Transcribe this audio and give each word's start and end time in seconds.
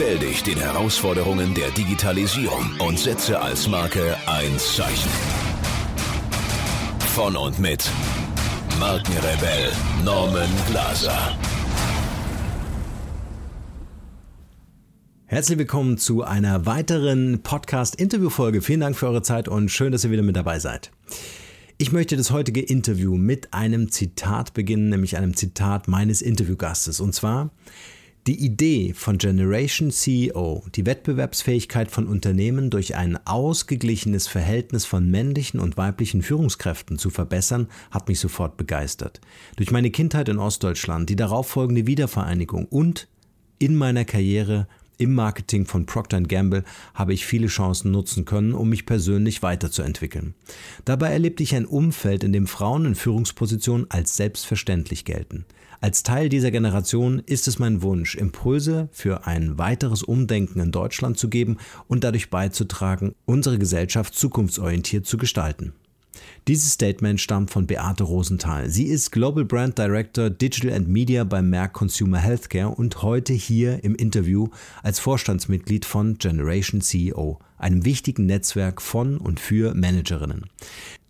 Stell 0.00 0.20
dich 0.20 0.44
den 0.44 0.58
Herausforderungen 0.58 1.54
der 1.54 1.70
Digitalisierung 1.72 2.70
und 2.78 3.00
setze 3.00 3.40
als 3.40 3.66
Marke 3.66 4.16
ein 4.26 4.56
Zeichen. 4.56 5.10
Von 7.16 7.34
und 7.34 7.58
mit 7.58 7.90
Markenrebell 8.78 9.72
Norman 10.04 10.48
Glaser. 10.70 11.36
Herzlich 15.26 15.58
willkommen 15.58 15.98
zu 15.98 16.22
einer 16.22 16.64
weiteren 16.64 17.42
Podcast-Interview-Folge. 17.42 18.62
Vielen 18.62 18.78
Dank 18.78 18.94
für 18.94 19.08
eure 19.08 19.22
Zeit 19.22 19.48
und 19.48 19.68
schön, 19.68 19.90
dass 19.90 20.04
ihr 20.04 20.12
wieder 20.12 20.22
mit 20.22 20.36
dabei 20.36 20.60
seid. 20.60 20.92
Ich 21.76 21.90
möchte 21.90 22.16
das 22.16 22.30
heutige 22.30 22.60
Interview 22.60 23.16
mit 23.16 23.52
einem 23.52 23.90
Zitat 23.90 24.54
beginnen, 24.54 24.90
nämlich 24.90 25.16
einem 25.16 25.34
Zitat 25.34 25.88
meines 25.88 26.22
Interviewgastes. 26.22 27.00
Und 27.00 27.16
zwar, 27.16 27.50
die 28.28 28.44
Idee 28.44 28.92
von 28.92 29.16
Generation 29.16 29.90
CEO, 29.90 30.62
die 30.74 30.84
Wettbewerbsfähigkeit 30.84 31.90
von 31.90 32.06
Unternehmen 32.06 32.68
durch 32.68 32.94
ein 32.94 33.18
ausgeglichenes 33.26 34.28
Verhältnis 34.28 34.84
von 34.84 35.10
männlichen 35.10 35.58
und 35.60 35.78
weiblichen 35.78 36.20
Führungskräften 36.20 36.98
zu 36.98 37.08
verbessern, 37.08 37.68
hat 37.90 38.06
mich 38.06 38.20
sofort 38.20 38.58
begeistert. 38.58 39.22
Durch 39.56 39.70
meine 39.70 39.90
Kindheit 39.90 40.28
in 40.28 40.38
Ostdeutschland, 40.38 41.08
die 41.08 41.16
darauffolgende 41.16 41.86
Wiedervereinigung 41.86 42.66
und 42.66 43.08
in 43.58 43.74
meiner 43.74 44.04
Karriere 44.04 44.68
im 44.98 45.14
Marketing 45.14 45.64
von 45.64 45.86
Procter 45.86 46.20
Gamble 46.20 46.64
habe 46.92 47.14
ich 47.14 47.24
viele 47.24 47.46
Chancen 47.46 47.92
nutzen 47.92 48.26
können, 48.26 48.52
um 48.52 48.68
mich 48.68 48.84
persönlich 48.84 49.42
weiterzuentwickeln. 49.42 50.34
Dabei 50.84 51.12
erlebte 51.12 51.44
ich 51.44 51.54
ein 51.54 51.64
Umfeld, 51.64 52.24
in 52.24 52.34
dem 52.34 52.46
Frauen 52.46 52.84
in 52.84 52.94
Führungspositionen 52.94 53.90
als 53.90 54.16
selbstverständlich 54.16 55.06
gelten. 55.06 55.46
Als 55.80 56.02
Teil 56.02 56.28
dieser 56.28 56.50
Generation 56.50 57.22
ist 57.24 57.46
es 57.46 57.60
mein 57.60 57.82
Wunsch, 57.82 58.16
Impulse 58.16 58.88
für 58.90 59.26
ein 59.26 59.58
weiteres 59.58 60.02
Umdenken 60.02 60.58
in 60.58 60.72
Deutschland 60.72 61.18
zu 61.18 61.28
geben 61.28 61.58
und 61.86 62.02
dadurch 62.02 62.30
beizutragen, 62.30 63.14
unsere 63.26 63.58
Gesellschaft 63.58 64.14
zukunftsorientiert 64.14 65.06
zu 65.06 65.18
gestalten. 65.18 65.72
Dieses 66.48 66.72
Statement 66.72 67.20
stammt 67.20 67.50
von 67.50 67.68
Beate 67.68 68.02
Rosenthal. 68.02 68.70
Sie 68.70 68.86
ist 68.86 69.12
Global 69.12 69.44
Brand 69.44 69.78
Director 69.78 70.30
Digital 70.30 70.72
and 70.72 70.88
Media 70.88 71.22
bei 71.22 71.42
Merck 71.42 71.74
Consumer 71.74 72.18
Healthcare 72.18 72.70
und 72.70 73.02
heute 73.02 73.32
hier 73.32 73.84
im 73.84 73.94
Interview 73.94 74.48
als 74.82 74.98
Vorstandsmitglied 74.98 75.84
von 75.84 76.18
Generation 76.18 76.80
CEO, 76.80 77.38
einem 77.56 77.84
wichtigen 77.84 78.26
Netzwerk 78.26 78.82
von 78.82 79.18
und 79.18 79.38
für 79.38 79.74
Managerinnen. 79.74 80.46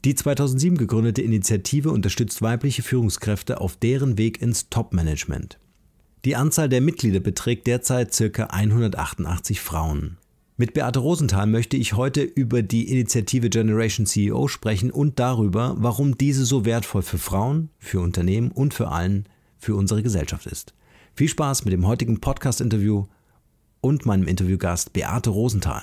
Die 0.05 0.15
2007 0.15 0.79
gegründete 0.79 1.23
Initiative 1.23 1.91
unterstützt 1.91 2.41
weibliche 2.41 2.83
Führungskräfte 2.83 3.61
auf 3.61 3.77
deren 3.77 4.17
Weg 4.17 4.41
ins 4.41 4.69
Top-Management. 4.69 5.59
Die 6.25 6.37
Anzahl 6.37 6.69
der 6.69 6.81
Mitglieder 6.81 7.19
beträgt 7.19 7.67
derzeit 7.67 8.17
ca. 8.17 8.45
188 8.45 9.61
Frauen. 9.61 10.17
Mit 10.57 10.75
Beate 10.75 11.01
Rosenthal 11.01 11.47
möchte 11.47 11.77
ich 11.77 11.95
heute 11.95 12.23
über 12.23 12.63
die 12.63 12.91
Initiative 12.91 13.51
Generation 13.51 14.07
CEO 14.07 14.47
sprechen 14.47 14.93
und 14.93 15.19
darüber, 15.19 15.75
warum 15.79 16.17
diese 16.17 16.45
so 16.45 16.65
wertvoll 16.65 17.03
für 17.03 17.19
Frauen, 17.19 17.71
für 17.79 18.01
Unternehmen 18.01 18.51
und 18.53 18.75
für 18.75 18.89
allen, 18.89 19.27
für 19.59 19.75
unsere 19.75 20.03
Gesellschaft 20.03 20.47
ist. 20.47 20.75
Viel 21.15 21.29
Spaß 21.29 21.65
mit 21.65 21.73
dem 21.73 21.87
heutigen 21.87 22.21
Podcast-Interview 22.21 23.07
und 23.81 24.07
meinem 24.07 24.29
Interviewgast 24.29 24.93
Beate 24.93 25.31
Rosenthal. 25.31 25.83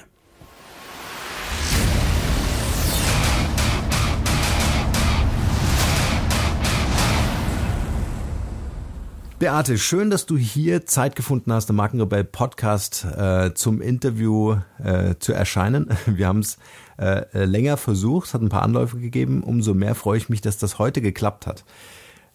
Beate, 9.37 9.77
schön, 9.77 10.09
dass 10.09 10.25
du 10.25 10.37
hier 10.37 10.85
Zeit 10.85 11.17
gefunden 11.17 11.51
hast, 11.51 11.69
im 11.69 11.75
Markenrebell 11.75 12.23
Podcast 12.23 13.03
äh, 13.03 13.53
zum 13.53 13.81
Interview 13.81 14.55
äh, 14.81 15.15
zu 15.19 15.33
erscheinen. 15.33 15.89
Wir 16.05 16.27
haben 16.27 16.39
es 16.39 16.57
äh, 16.97 17.43
länger 17.43 17.75
versucht, 17.75 18.27
es 18.27 18.33
hat 18.33 18.41
ein 18.41 18.47
paar 18.47 18.61
Anläufe 18.61 18.97
gegeben. 18.97 19.43
Umso 19.43 19.73
mehr 19.73 19.93
freue 19.93 20.17
ich 20.17 20.29
mich, 20.29 20.39
dass 20.39 20.57
das 20.57 20.79
heute 20.79 21.01
geklappt 21.01 21.47
hat. 21.47 21.65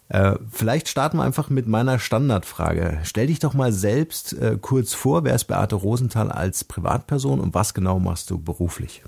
Äh, 0.08 0.34
vielleicht 0.50 0.88
starten 0.88 1.16
wir 1.16 1.24
einfach 1.24 1.48
mit 1.48 1.66
meiner 1.66 1.98
Standardfrage. 1.98 2.98
Stell 3.04 3.28
dich 3.28 3.38
doch 3.38 3.54
mal 3.54 3.72
selbst 3.72 4.34
äh, 4.34 4.58
kurz 4.60 4.92
vor, 4.92 5.24
wer 5.24 5.34
ist 5.34 5.44
Beate 5.44 5.76
Rosenthal 5.76 6.30
als 6.30 6.64
Privatperson 6.64 7.40
und 7.40 7.54
was 7.54 7.72
genau 7.72 7.98
machst 7.98 8.28
du 8.30 8.38
beruflich? 8.38 9.02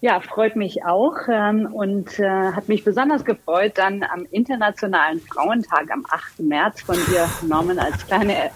Ja, 0.00 0.20
freut 0.20 0.54
mich 0.54 0.84
auch 0.84 1.16
ähm, 1.28 1.66
und 1.72 2.20
äh, 2.20 2.28
hat 2.28 2.68
mich 2.68 2.84
besonders 2.84 3.24
gefreut, 3.24 3.72
dann 3.76 4.04
am 4.04 4.26
Internationalen 4.30 5.20
Frauentag 5.20 5.90
am 5.90 6.06
8. 6.08 6.38
März 6.38 6.82
von 6.82 6.94
dir, 7.06 7.28
Norman, 7.42 7.80
als 7.80 8.06
kleine 8.06 8.50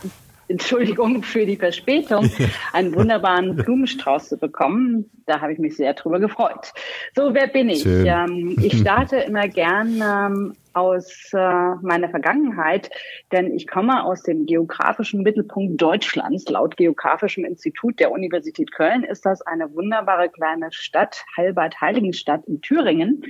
Entschuldigung 0.53 1.23
für 1.23 1.47
die 1.47 1.57
Verspätung, 1.57 2.31
einen 2.73 2.95
wunderbaren 2.95 3.57
Blumenstrauß 3.57 4.29
zu 4.29 4.39
bekommen. 4.39 5.11
Da 5.27 5.41
habe 5.41 5.53
ich 5.53 5.59
mich 5.59 5.77
sehr 5.77 5.95
drüber 5.95 6.21
gefreut. 6.21 6.73
So, 7.15 7.35
wer 7.35 7.47
bin 7.47 7.69
ich? 7.69 7.85
Ähm, 7.87 8.57
ich 8.61 8.79
starte 8.79 9.17
immer 9.17 9.49
gern 9.49 10.03
ähm, 10.03 10.57
aus 10.75 11.31
äh, 11.33 11.75
meiner 11.83 12.09
Vergangenheit, 12.09 12.91
denn 13.31 13.55
ich 13.55 13.67
komme 13.67 14.05
aus 14.05 14.23
dem 14.23 14.47
geografischen 14.47 15.23
Mittelpunkt 15.23 15.81
Deutschlands. 15.81 16.49
Laut 16.49 16.77
Geografischem 16.77 17.45
Institut 17.45 17.99
der 18.01 18.11
Universität 18.11 18.73
Köln 18.73 19.05
ist 19.05 19.27
das 19.27 19.43
eine 19.43 19.75
wunderbare 19.75 20.29
kleine 20.29 20.71
Stadt, 20.73 21.25
Halbert-Heiligenstadt 21.37 22.47
in 22.47 22.61
Thüringen. 22.61 23.25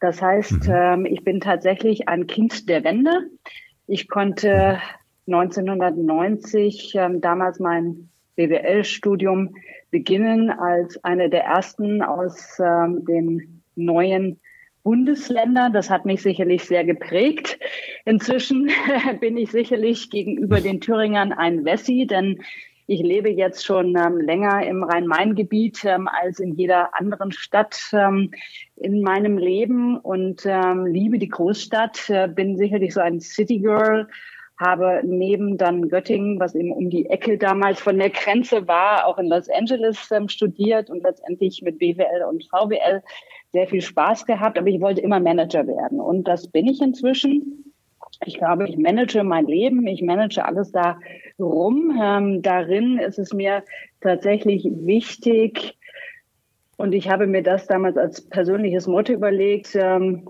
Das 0.00 0.22
heißt, 0.22 0.68
mhm. 0.68 0.72
ähm, 0.74 1.06
ich 1.06 1.24
bin 1.24 1.40
tatsächlich 1.40 2.08
ein 2.08 2.26
Kind 2.26 2.68
der 2.68 2.84
Wende. 2.84 3.30
Ich 3.86 4.08
konnte 4.08 4.78
1990 5.28 6.94
ähm, 6.96 7.20
damals 7.20 7.60
mein 7.60 8.08
BWL-Studium 8.36 9.54
beginnen 9.90 10.50
als 10.50 11.02
eine 11.04 11.28
der 11.28 11.44
ersten 11.44 12.02
aus 12.02 12.58
ähm, 12.58 13.04
den 13.04 13.62
neuen 13.74 14.40
Bundesländern. 14.82 15.72
Das 15.72 15.90
hat 15.90 16.06
mich 16.06 16.22
sicherlich 16.22 16.64
sehr 16.64 16.84
geprägt. 16.84 17.58
Inzwischen 18.04 18.70
bin 19.20 19.36
ich 19.36 19.50
sicherlich 19.50 20.10
gegenüber 20.10 20.60
den 20.60 20.80
Thüringern 20.80 21.32
ein 21.32 21.64
Wessi, 21.64 22.06
denn 22.06 22.40
ich 22.86 23.02
lebe 23.02 23.28
jetzt 23.28 23.66
schon 23.66 23.96
ähm, 23.98 24.18
länger 24.18 24.66
im 24.66 24.82
Rhein-Main-Gebiet 24.82 25.84
ähm, 25.84 26.08
als 26.08 26.40
in 26.40 26.54
jeder 26.54 26.98
anderen 26.98 27.32
Stadt 27.32 27.78
ähm, 27.92 28.30
in 28.76 29.02
meinem 29.02 29.36
Leben 29.36 29.98
und 29.98 30.46
ähm, 30.46 30.86
liebe 30.86 31.18
die 31.18 31.28
Großstadt, 31.28 32.08
äh, 32.08 32.28
bin 32.28 32.56
sicherlich 32.56 32.94
so 32.94 33.00
ein 33.00 33.20
City 33.20 33.58
Girl, 33.58 34.08
habe 34.58 35.02
neben 35.04 35.56
dann 35.56 35.88
Göttingen, 35.88 36.40
was 36.40 36.54
eben 36.54 36.72
um 36.72 36.90
die 36.90 37.06
Ecke 37.06 37.38
damals 37.38 37.80
von 37.80 37.98
der 37.98 38.10
Grenze 38.10 38.66
war, 38.66 39.06
auch 39.06 39.18
in 39.18 39.28
Los 39.28 39.48
Angeles 39.48 40.10
ähm, 40.10 40.28
studiert 40.28 40.90
und 40.90 41.02
letztendlich 41.02 41.62
mit 41.62 41.78
BWL 41.78 42.24
und 42.28 42.44
VWL 42.44 43.02
sehr 43.52 43.68
viel 43.68 43.80
Spaß 43.80 44.26
gehabt, 44.26 44.58
aber 44.58 44.68
ich 44.68 44.80
wollte 44.80 45.00
immer 45.00 45.20
Manager 45.20 45.66
werden 45.66 46.00
und 46.00 46.28
das 46.28 46.48
bin 46.48 46.66
ich 46.66 46.82
inzwischen. 46.82 47.72
Ich 48.24 48.38
glaube, 48.38 48.68
ich 48.68 48.76
manage 48.76 49.22
mein 49.22 49.46
Leben, 49.46 49.86
ich 49.86 50.02
manage 50.02 50.44
alles 50.44 50.72
da 50.72 50.98
rum. 51.38 51.96
Ähm, 52.02 52.42
darin 52.42 52.98
ist 52.98 53.18
es 53.18 53.32
mir 53.32 53.62
tatsächlich 54.00 54.64
wichtig, 54.64 55.78
und 56.78 56.92
ich 56.94 57.10
habe 57.10 57.26
mir 57.26 57.42
das 57.42 57.66
damals 57.66 57.96
als 57.96 58.20
persönliches 58.20 58.86
Motto 58.86 59.12
überlegt, 59.12 59.74
ähm, 59.74 60.22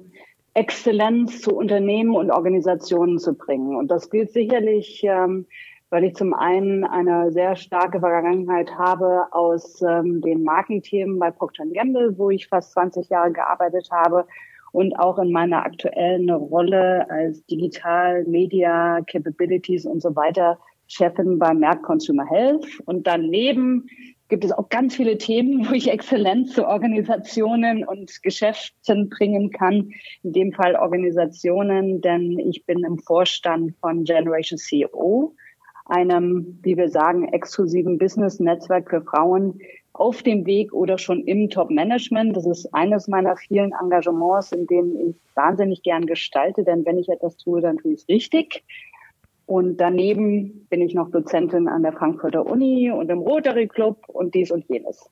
Exzellenz 0.54 1.40
zu 1.40 1.54
Unternehmen 1.54 2.14
und 2.14 2.30
Organisationen 2.30 3.18
zu 3.18 3.34
bringen. 3.34 3.76
Und 3.76 3.90
das 3.90 4.10
gilt 4.10 4.32
sicherlich, 4.32 5.02
ähm, 5.04 5.46
weil 5.90 6.04
ich 6.04 6.14
zum 6.14 6.34
einen 6.34 6.84
eine 6.84 7.32
sehr 7.32 7.56
starke 7.56 8.00
Vergangenheit 8.00 8.70
habe 8.76 9.26
aus 9.30 9.80
ähm, 9.82 10.20
den 10.20 10.42
Markenthemen 10.42 11.18
bei 11.18 11.30
Procter 11.30 11.64
Gamble, 11.66 12.18
wo 12.18 12.30
ich 12.30 12.48
fast 12.48 12.72
20 12.72 13.08
Jahre 13.08 13.32
gearbeitet 13.32 13.88
habe 13.90 14.26
und 14.72 14.98
auch 14.98 15.18
in 15.18 15.32
meiner 15.32 15.64
aktuellen 15.64 16.28
Rolle 16.30 17.08
als 17.10 17.44
Digital 17.46 18.24
Media 18.24 19.00
Capabilities 19.10 19.86
und 19.86 20.02
so 20.02 20.14
weiter 20.14 20.58
Chefin 20.88 21.38
bei 21.38 21.54
Merck 21.54 21.82
Consumer 21.82 22.26
Health. 22.26 22.66
Und 22.84 23.06
daneben 23.06 23.86
gibt 24.28 24.44
es 24.44 24.52
auch 24.52 24.68
ganz 24.68 24.94
viele 24.96 25.18
Themen, 25.18 25.68
wo 25.68 25.72
ich 25.72 25.90
Exzellenz 25.90 26.52
zu 26.52 26.66
Organisationen 26.66 27.84
und 27.84 28.22
Geschäften 28.22 29.08
bringen 29.08 29.50
kann. 29.50 29.90
In 30.22 30.32
dem 30.32 30.52
Fall 30.52 30.76
Organisationen, 30.76 32.00
denn 32.00 32.38
ich 32.38 32.64
bin 32.64 32.84
im 32.84 32.98
Vorstand 32.98 33.74
von 33.80 34.04
Generation 34.04 34.58
CEO, 34.58 35.34
einem, 35.86 36.58
wie 36.62 36.76
wir 36.76 36.90
sagen, 36.90 37.28
exklusiven 37.28 37.98
Business-Netzwerk 37.98 38.90
für 38.90 39.00
Frauen, 39.00 39.60
auf 39.98 40.22
dem 40.22 40.46
Weg 40.46 40.72
oder 40.72 40.96
schon 40.96 41.24
im 41.24 41.50
Top-Management. 41.50 42.36
Das 42.36 42.46
ist 42.46 42.72
eines 42.72 43.08
meiner 43.08 43.36
vielen 43.36 43.72
Engagements, 43.72 44.52
in 44.52 44.66
denen 44.66 45.10
ich 45.10 45.16
wahnsinnig 45.34 45.82
gern 45.82 46.06
gestalte, 46.06 46.62
denn 46.62 46.84
wenn 46.86 46.98
ich 46.98 47.08
etwas 47.08 47.36
tue, 47.36 47.60
dann 47.60 47.78
tue 47.78 47.94
ich 47.94 48.02
es 48.02 48.08
richtig. 48.08 48.62
Und 49.48 49.78
daneben 49.78 50.66
bin 50.68 50.82
ich 50.82 50.92
noch 50.92 51.10
Dozentin 51.10 51.68
an 51.68 51.82
der 51.82 51.94
Frankfurter 51.94 52.44
Uni 52.44 52.90
und 52.90 53.08
im 53.08 53.20
Rotary 53.20 53.66
Club 53.66 54.06
und 54.06 54.34
dies 54.34 54.50
und 54.50 54.68
jenes. 54.68 55.08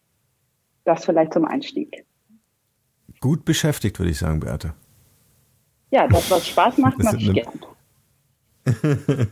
Das 0.84 1.06
vielleicht 1.06 1.32
zum 1.32 1.46
Einstieg. 1.46 2.04
Gut 3.20 3.46
beschäftigt, 3.46 3.98
würde 3.98 4.10
ich 4.10 4.18
sagen, 4.18 4.40
Beate. 4.40 4.74
Ja, 5.90 6.06
das, 6.06 6.30
was 6.30 6.48
Spaß 6.48 6.76
macht, 6.76 6.98
mache 7.02 7.16
ich 7.16 7.32
gern. 7.32 7.60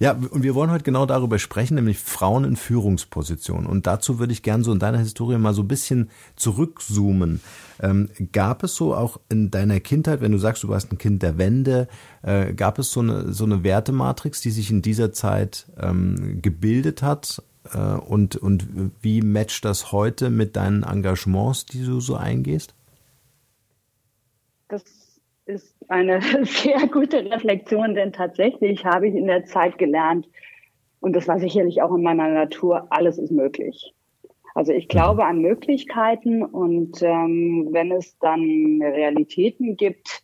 Ja, 0.00 0.12
und 0.12 0.42
wir 0.42 0.54
wollen 0.54 0.70
heute 0.70 0.84
genau 0.84 1.06
darüber 1.06 1.38
sprechen, 1.38 1.74
nämlich 1.74 1.98
Frauen 1.98 2.44
in 2.44 2.56
Führungspositionen. 2.56 3.66
Und 3.66 3.86
dazu 3.86 4.18
würde 4.18 4.32
ich 4.32 4.42
gerne 4.42 4.64
so 4.64 4.72
in 4.72 4.78
deiner 4.78 4.98
Historie 4.98 5.38
mal 5.38 5.54
so 5.54 5.62
ein 5.62 5.68
bisschen 5.68 6.10
zurückzoomen. 6.36 7.40
Ähm, 7.80 8.08
gab 8.32 8.62
es 8.62 8.74
so 8.74 8.94
auch 8.94 9.20
in 9.28 9.50
deiner 9.50 9.80
Kindheit, 9.80 10.20
wenn 10.20 10.32
du 10.32 10.38
sagst, 10.38 10.62
du 10.62 10.68
warst 10.68 10.92
ein 10.92 10.98
Kind 10.98 11.22
der 11.22 11.38
Wende, 11.38 11.88
äh, 12.22 12.52
gab 12.52 12.78
es 12.78 12.90
so 12.90 13.00
eine, 13.00 13.32
so 13.32 13.44
eine 13.44 13.64
Wertematrix, 13.64 14.40
die 14.40 14.50
sich 14.50 14.70
in 14.70 14.82
dieser 14.82 15.12
Zeit 15.12 15.66
ähm, 15.78 16.40
gebildet 16.42 17.02
hat? 17.02 17.42
Äh, 17.72 17.78
und, 17.78 18.36
und 18.36 18.66
wie 19.00 19.22
matcht 19.22 19.64
das 19.64 19.92
heute 19.92 20.30
mit 20.30 20.56
deinen 20.56 20.82
Engagements, 20.82 21.66
die 21.66 21.84
du 21.84 22.00
so 22.00 22.16
eingehst? 22.16 22.74
Das 24.68 24.82
eine 25.92 26.20
sehr 26.44 26.88
gute 26.88 27.30
Reflexion, 27.30 27.94
denn 27.94 28.12
tatsächlich 28.12 28.84
habe 28.84 29.08
ich 29.08 29.14
in 29.14 29.26
der 29.26 29.44
Zeit 29.44 29.78
gelernt, 29.78 30.28
und 31.00 31.16
das 31.16 31.26
war 31.26 31.40
sicherlich 31.40 31.82
auch 31.82 31.94
in 31.94 32.02
meiner 32.02 32.28
Natur, 32.28 32.86
alles 32.90 33.18
ist 33.18 33.32
möglich. 33.32 33.92
Also 34.54 34.72
ich 34.72 34.88
glaube 34.88 35.24
an 35.24 35.40
Möglichkeiten 35.40 36.44
und 36.44 37.02
ähm, 37.02 37.68
wenn 37.72 37.90
es 37.90 38.18
dann 38.18 38.80
Realitäten 38.80 39.76
gibt, 39.76 40.22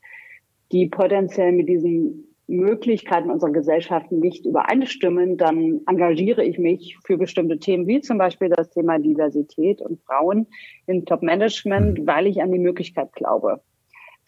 die 0.70 0.86
potenziell 0.86 1.52
mit 1.52 1.68
diesen 1.68 2.28
Möglichkeiten 2.46 3.30
unserer 3.30 3.50
Gesellschaften 3.50 4.20
nicht 4.20 4.46
übereinstimmen, 4.46 5.36
dann 5.36 5.80
engagiere 5.86 6.44
ich 6.44 6.58
mich 6.58 6.96
für 7.04 7.18
bestimmte 7.18 7.58
Themen, 7.58 7.86
wie 7.86 8.00
zum 8.00 8.18
Beispiel 8.18 8.48
das 8.48 8.70
Thema 8.70 8.98
Diversität 8.98 9.80
und 9.80 10.00
Frauen 10.02 10.46
im 10.86 11.04
Top-Management, 11.04 12.06
weil 12.06 12.26
ich 12.26 12.40
an 12.42 12.52
die 12.52 12.58
Möglichkeit 12.58 13.12
glaube. 13.14 13.60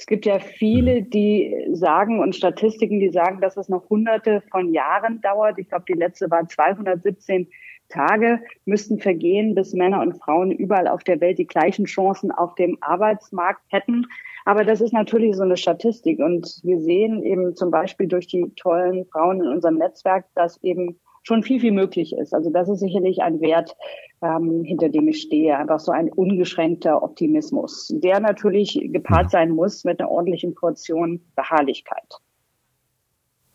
Es 0.01 0.07
gibt 0.07 0.25
ja 0.25 0.39
viele, 0.39 1.03
mhm. 1.03 1.11
die 1.11 1.67
sagen 1.73 2.21
und 2.21 2.35
Statistiken, 2.35 3.01
die 3.01 3.11
sagen, 3.11 3.43
dass 3.43 3.59
es 3.59 3.69
noch 3.69 3.91
hunderte 3.91 4.41
von 4.51 4.73
Jahren 4.73 5.21
dauert. 5.21 5.59
Ich 5.59 5.69
glaube, 5.69 5.85
die 5.87 5.93
letzte 5.93 6.31
war 6.31 6.49
217 6.49 7.47
Tage 7.91 8.41
müssten 8.65 8.99
vergehen, 8.99 9.55
bis 9.55 9.75
Männer 9.75 10.01
und 10.01 10.17
Frauen 10.17 10.53
überall 10.53 10.89
auf 10.89 11.05
der 11.05 11.21
Welt 11.21 11.39
die 11.39 11.47
gleichen 11.47 11.85
Chancen 11.85 12.33
auf 12.33 12.55
dem 12.55 12.79
Arbeitsmarkt 12.81 13.61
hätten. 13.69 14.07
Aber 14.47 14.65
das 14.65 14.81
ist 14.81 14.95
natürlich 14.95 15.37
so 15.37 15.43
eine 15.43 15.59
Statistik. 15.59 16.19
Und 16.19 16.61
wir 16.63 16.81
sehen 16.81 17.23
eben 17.23 17.55
zum 17.55 17.71
Beispiel 17.71 18.09
durch 18.09 18.27
die 18.27 18.51
tollen 18.57 19.05
Frauen 19.05 19.43
in 19.43 19.49
unserem 19.49 19.77
Netzwerk, 19.77 20.25
dass 20.35 20.63
eben 20.63 20.99
schon 21.23 21.43
viel, 21.43 21.61
viel 21.61 21.73
möglich 21.73 22.15
ist. 22.15 22.35
Also 22.35 22.51
das 22.51 22.69
ist 22.69 22.81
sicherlich 22.81 23.23
ein 23.23 23.41
Wert, 23.41 23.77
ähm, 24.23 24.65
hinter 24.65 24.89
dem 24.89 25.09
ich 25.09 25.23
stehe. 25.23 25.57
Einfach 25.57 25.81
so 25.81 25.93
ein 25.93 26.11
ungeschränkter 26.11 27.03
Optimismus, 27.03 27.93
der 27.95 28.21
natürlich 28.21 28.81
gepaart 28.83 29.31
sein 29.31 29.51
muss 29.51 29.85
mit 29.85 30.01
einer 30.01 30.11
ordentlichen 30.11 30.55
Portion 30.55 31.21
Beharrlichkeit. 31.37 32.19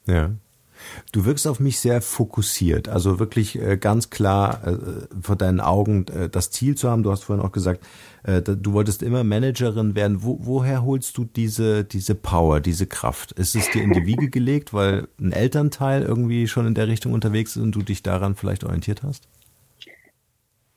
Ja. 0.08 0.36
Du 1.12 1.26
wirkst 1.26 1.48
auf 1.48 1.60
mich 1.60 1.80
sehr 1.80 2.02
fokussiert, 2.02 2.90
also 2.90 3.20
wirklich 3.20 3.60
äh, 3.60 3.78
ganz 3.78 4.10
klar 4.10 4.68
äh, 4.68 4.78
vor 5.22 5.36
deinen 5.36 5.62
Augen 5.62 6.08
äh, 6.08 6.30
das 6.30 6.52
Ziel 6.52 6.76
zu 6.76 6.90
haben. 6.90 7.04
Du 7.04 7.12
hast 7.12 7.24
vorhin 7.24 7.46
auch 7.46 7.52
gesagt, 7.52 7.86
du 8.24 8.74
wolltest 8.74 9.04
immer 9.04 9.24
Managerin 9.24 9.94
werden. 9.94 10.24
Wo, 10.24 10.40
woher 10.42 10.84
holst 10.84 11.16
du 11.16 11.26
diese, 11.26 11.84
diese 11.84 12.16
Power, 12.16 12.60
diese 12.60 12.88
Kraft? 12.88 13.34
Ist 13.34 13.56
es 13.56 13.70
dir 13.70 13.84
in 13.84 13.94
die 13.94 14.08
Wiege 14.08 14.32
gelegt, 14.32 14.74
weil 14.74 15.08
ein 15.20 15.32
Elternteil 15.32 16.02
irgendwie 16.02 16.48
schon 16.48 16.66
in 16.66 16.74
der 16.74 16.88
Richtung 16.88 17.14
unterwegs 17.14 17.56
ist 17.56 17.62
und 17.62 17.74
du 17.74 17.84
dich 17.84 18.02
daran 18.02 18.34
vielleicht 18.34 18.64
orientiert 18.64 19.04
hast? 19.04 19.28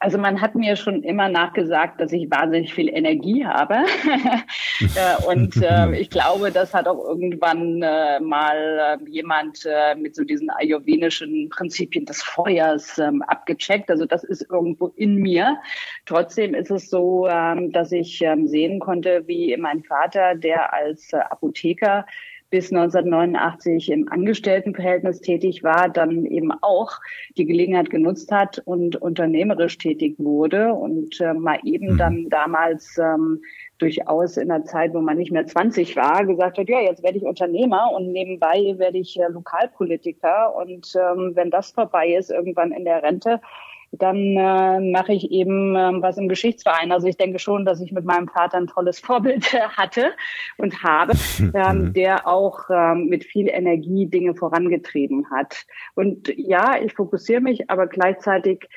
Also 0.01 0.17
man 0.17 0.41
hat 0.41 0.55
mir 0.55 0.77
schon 0.77 1.03
immer 1.03 1.29
nachgesagt, 1.29 2.01
dass 2.01 2.13
ich 2.13 2.31
wahnsinnig 2.31 2.73
viel 2.73 2.89
Energie 2.89 3.45
habe. 3.45 3.85
Äh, 4.81 5.27
und 5.27 5.57
äh, 5.57 5.99
ich 5.99 6.09
glaube, 6.09 6.53
das 6.53 6.73
hat 6.73 6.87
auch 6.87 7.05
irgendwann 7.05 7.83
äh, 7.83 8.21
mal 8.21 8.99
äh, 9.01 9.11
jemand 9.11 9.67
mit 9.97 10.15
so 10.15 10.23
diesen 10.23 10.51
ayurvedischen 10.51 11.49
Prinzipien 11.49 12.05
des 12.05 12.23
Feuers 12.23 12.97
ähm, 12.99 13.23
abgecheckt. 13.23 13.91
Also 13.91 14.07
das 14.07 14.23
ist 14.23 14.49
irgendwo 14.49 14.89
in 14.95 15.17
mir. 15.17 15.59
Trotzdem 16.07 16.55
ist 16.55 16.71
es 16.71 16.91
so, 16.91 17.27
ähm, 17.29 17.73
dass 17.73 17.91
ich 17.91 18.23
ähm, 18.23 18.47
sehen 18.47 18.79
konnte, 18.79 19.25
wie 19.27 19.57
mein 19.57 19.83
Vater, 19.83 20.37
der 20.37 20.73
als 20.73 21.13
äh, 21.13 21.17
Apotheker 21.17 22.07
bis 22.51 22.73
1989 22.73 23.91
im 23.91 24.11
Angestelltenverhältnis 24.11 25.21
tätig 25.21 25.63
war, 25.63 25.89
dann 25.89 26.25
eben 26.25 26.53
auch 26.63 26.93
die 27.37 27.45
Gelegenheit 27.45 27.91
genutzt 27.91 28.33
hat 28.33 28.63
und 28.65 28.97
unternehmerisch 28.97 29.77
tätig 29.79 30.17
wurde 30.19 30.73
und 30.73 31.21
äh, 31.21 31.35
mal 31.35 31.59
eben 31.65 31.95
mhm. 31.95 31.99
dann 31.99 32.29
damals 32.31 32.97
ähm, 32.99 33.43
durchaus 33.79 34.37
in 34.37 34.51
einer 34.51 34.65
Zeit, 34.65 34.95
wo 34.95 35.01
man 35.01 35.19
nicht 35.19 35.31
mehr 35.31 35.47
20 35.47 35.95
war, 35.97 36.25
gesagt 36.25 36.59
hat, 36.59 36.69
ja, 36.69 36.81
jetzt 36.81 37.03
werde 37.03 37.19
ich 37.19 37.25
Unternehmer 37.25 37.93
und 37.93 38.13
nebenbei 38.13 38.75
werde 38.79 38.99
ich 38.99 39.19
äh, 39.21 39.29
Lokalpolitiker 39.29 40.55
und 40.57 40.95
ähm, 40.97 41.33
wenn 41.35 41.51
das 41.51 41.73
vorbei 41.73 42.15
ist, 42.15 42.31
irgendwann 42.31 42.73
in 42.73 42.85
der 42.85 43.03
Rente, 43.03 43.41
dann 43.93 44.17
äh, 44.17 44.81
mache 44.81 45.13
ich 45.13 45.31
eben 45.31 45.75
äh, 45.75 46.03
was 46.03 46.19
im 46.19 46.29
Geschichtsverein. 46.29 46.93
Also 46.93 47.07
ich 47.07 47.17
denke 47.17 47.39
schon, 47.39 47.65
dass 47.65 47.81
ich 47.81 47.93
mit 47.93 48.05
meinem 48.05 48.29
Vater 48.29 48.59
ein 48.59 48.67
tolles 48.67 49.01
Vorbild 49.01 49.53
äh, 49.55 49.61
hatte 49.61 50.13
und 50.57 50.83
habe, 50.83 51.15
ähm, 51.55 51.79
mhm. 51.79 51.93
der 51.95 52.27
auch 52.27 52.69
ähm, 52.71 53.07
mit 53.07 53.25
viel 53.25 53.49
Energie 53.49 54.07
Dinge 54.07 54.35
vorangetrieben 54.35 55.31
hat. 55.31 55.65
Und 55.95 56.33
ja, 56.37 56.81
ich 56.81 56.95
fokussiere 56.95 57.41
mich, 57.41 57.71
aber 57.71 57.87
gleichzeitig 57.87 58.69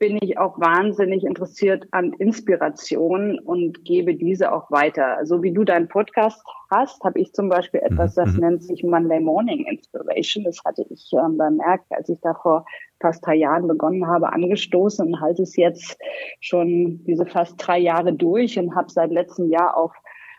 bin 0.00 0.18
ich 0.22 0.38
auch 0.38 0.58
wahnsinnig 0.58 1.24
interessiert 1.24 1.86
an 1.90 2.14
Inspiration 2.14 3.38
und 3.38 3.84
gebe 3.84 4.14
diese 4.16 4.50
auch 4.50 4.70
weiter. 4.70 5.18
So 5.24 5.42
wie 5.42 5.52
du 5.52 5.62
deinen 5.62 5.88
Podcast 5.88 6.42
hast, 6.70 7.04
habe 7.04 7.20
ich 7.20 7.34
zum 7.34 7.50
Beispiel 7.50 7.80
etwas, 7.80 8.14
das 8.14 8.32
mhm. 8.32 8.40
nennt 8.40 8.64
sich 8.64 8.82
Monday 8.82 9.20
Morning 9.20 9.66
Inspiration. 9.66 10.44
Das 10.44 10.58
hatte 10.64 10.86
ich 10.88 11.12
ähm, 11.12 11.36
bemerkt, 11.36 11.84
als 11.90 12.08
ich 12.08 12.18
da 12.22 12.32
vor 12.32 12.64
fast 12.98 13.24
drei 13.24 13.34
Jahren 13.34 13.68
begonnen 13.68 14.06
habe, 14.06 14.32
angestoßen 14.32 15.06
und 15.06 15.20
halte 15.20 15.42
es 15.42 15.54
jetzt 15.56 15.98
schon 16.40 17.04
diese 17.04 17.26
fast 17.26 17.54
drei 17.58 17.78
Jahre 17.78 18.14
durch 18.14 18.58
und 18.58 18.74
habe 18.74 18.90
seit 18.90 19.10
letztem 19.10 19.50
Jahr 19.50 19.76
auf 19.76 19.92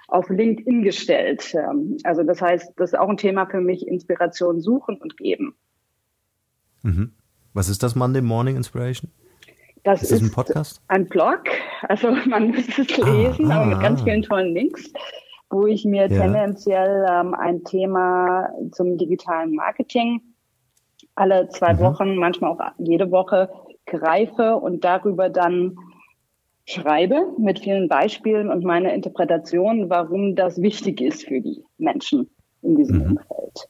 auf 0.07 0.29
LinkedIn 0.29 0.81
gestellt. 0.81 1.55
Ähm, 1.55 1.97
also 2.03 2.23
das 2.23 2.41
heißt, 2.41 2.73
das 2.77 2.93
ist 2.93 2.99
auch 2.99 3.07
ein 3.07 3.17
Thema 3.17 3.45
für 3.45 3.61
mich, 3.61 3.87
Inspiration 3.87 4.59
suchen 4.59 4.97
und 4.97 5.15
geben. 5.17 5.55
Mhm. 6.81 7.13
Was 7.53 7.69
ist 7.69 7.83
das 7.83 7.95
Monday 7.95 8.21
Morning 8.21 8.57
Inspiration? 8.57 9.11
Das 9.83 10.03
ist, 10.03 10.11
das 10.11 10.21
ein 10.21 10.31
Podcast? 10.31 10.81
Ein 10.87 11.07
Blog. 11.07 11.43
Also 11.83 12.11
man 12.27 12.51
müsste 12.51 12.81
es 12.81 12.97
lesen, 12.97 13.51
ah, 13.51 13.61
aber 13.61 13.65
mit 13.65 13.81
ganz 13.81 14.01
vielen 14.03 14.21
tollen 14.21 14.53
Links, 14.53 14.91
wo 15.49 15.65
ich 15.65 15.85
mir 15.85 16.07
ja. 16.07 16.21
tendenziell 16.21 17.05
ähm, 17.09 17.33
ein 17.33 17.63
Thema 17.63 18.49
zum 18.71 18.97
digitalen 18.97 19.55
Marketing 19.55 20.21
alle 21.15 21.49
zwei 21.49 21.73
mhm. 21.73 21.79
Wochen, 21.79 22.15
manchmal 22.15 22.51
auch 22.51 22.59
jede 22.77 23.11
Woche 23.11 23.49
greife 23.85 24.55
und 24.57 24.83
darüber 24.83 25.29
dann 25.29 25.77
schreibe 26.65 27.33
mit 27.37 27.59
vielen 27.59 27.89
Beispielen 27.89 28.49
und 28.49 28.63
meiner 28.63 28.93
Interpretation, 28.93 29.89
warum 29.89 30.35
das 30.35 30.61
wichtig 30.61 31.01
ist 31.01 31.25
für 31.25 31.41
die 31.41 31.63
Menschen 31.77 32.29
in 32.61 32.75
diesem 32.75 32.97
mhm. 32.97 33.03
Umfeld. 33.03 33.67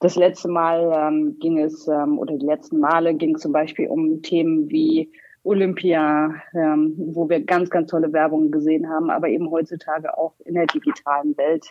Das 0.00 0.16
letzte 0.16 0.48
Mal 0.48 0.92
ähm, 0.94 1.38
ging 1.38 1.58
es, 1.58 1.86
ähm, 1.88 2.18
oder 2.18 2.36
die 2.36 2.46
letzten 2.46 2.80
Male 2.80 3.14
ging 3.14 3.36
es 3.36 3.42
zum 3.42 3.52
Beispiel 3.52 3.88
um 3.88 4.20
Themen 4.22 4.68
wie 4.68 5.10
Olympia, 5.44 6.34
ähm, 6.54 6.94
wo 6.96 7.28
wir 7.28 7.44
ganz, 7.44 7.70
ganz 7.70 7.90
tolle 7.90 8.12
Werbung 8.12 8.50
gesehen 8.50 8.88
haben, 8.88 9.10
aber 9.10 9.28
eben 9.28 9.50
heutzutage 9.50 10.16
auch 10.16 10.34
in 10.44 10.54
der 10.54 10.66
digitalen 10.66 11.36
Welt. 11.36 11.66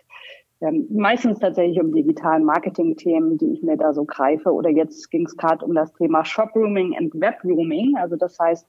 Ähm, 0.61 0.87
meistens 0.89 1.39
tatsächlich 1.39 1.81
um 1.81 1.91
digitalen 1.91 2.45
Marketing-Themen, 2.45 3.37
die 3.37 3.51
ich 3.51 3.63
mir 3.63 3.75
da 3.75 3.93
so 3.93 4.05
greife. 4.05 4.53
Oder 4.53 4.69
jetzt 4.69 5.11
ging 5.11 5.25
es 5.25 5.35
gerade 5.35 5.65
um 5.65 5.73
das 5.73 5.91
Thema 5.93 6.23
Shoprooming 6.23 6.95
und 6.97 7.19
Webrooming. 7.19 7.97
Also 7.97 8.15
das 8.15 8.39
heißt, 8.39 8.65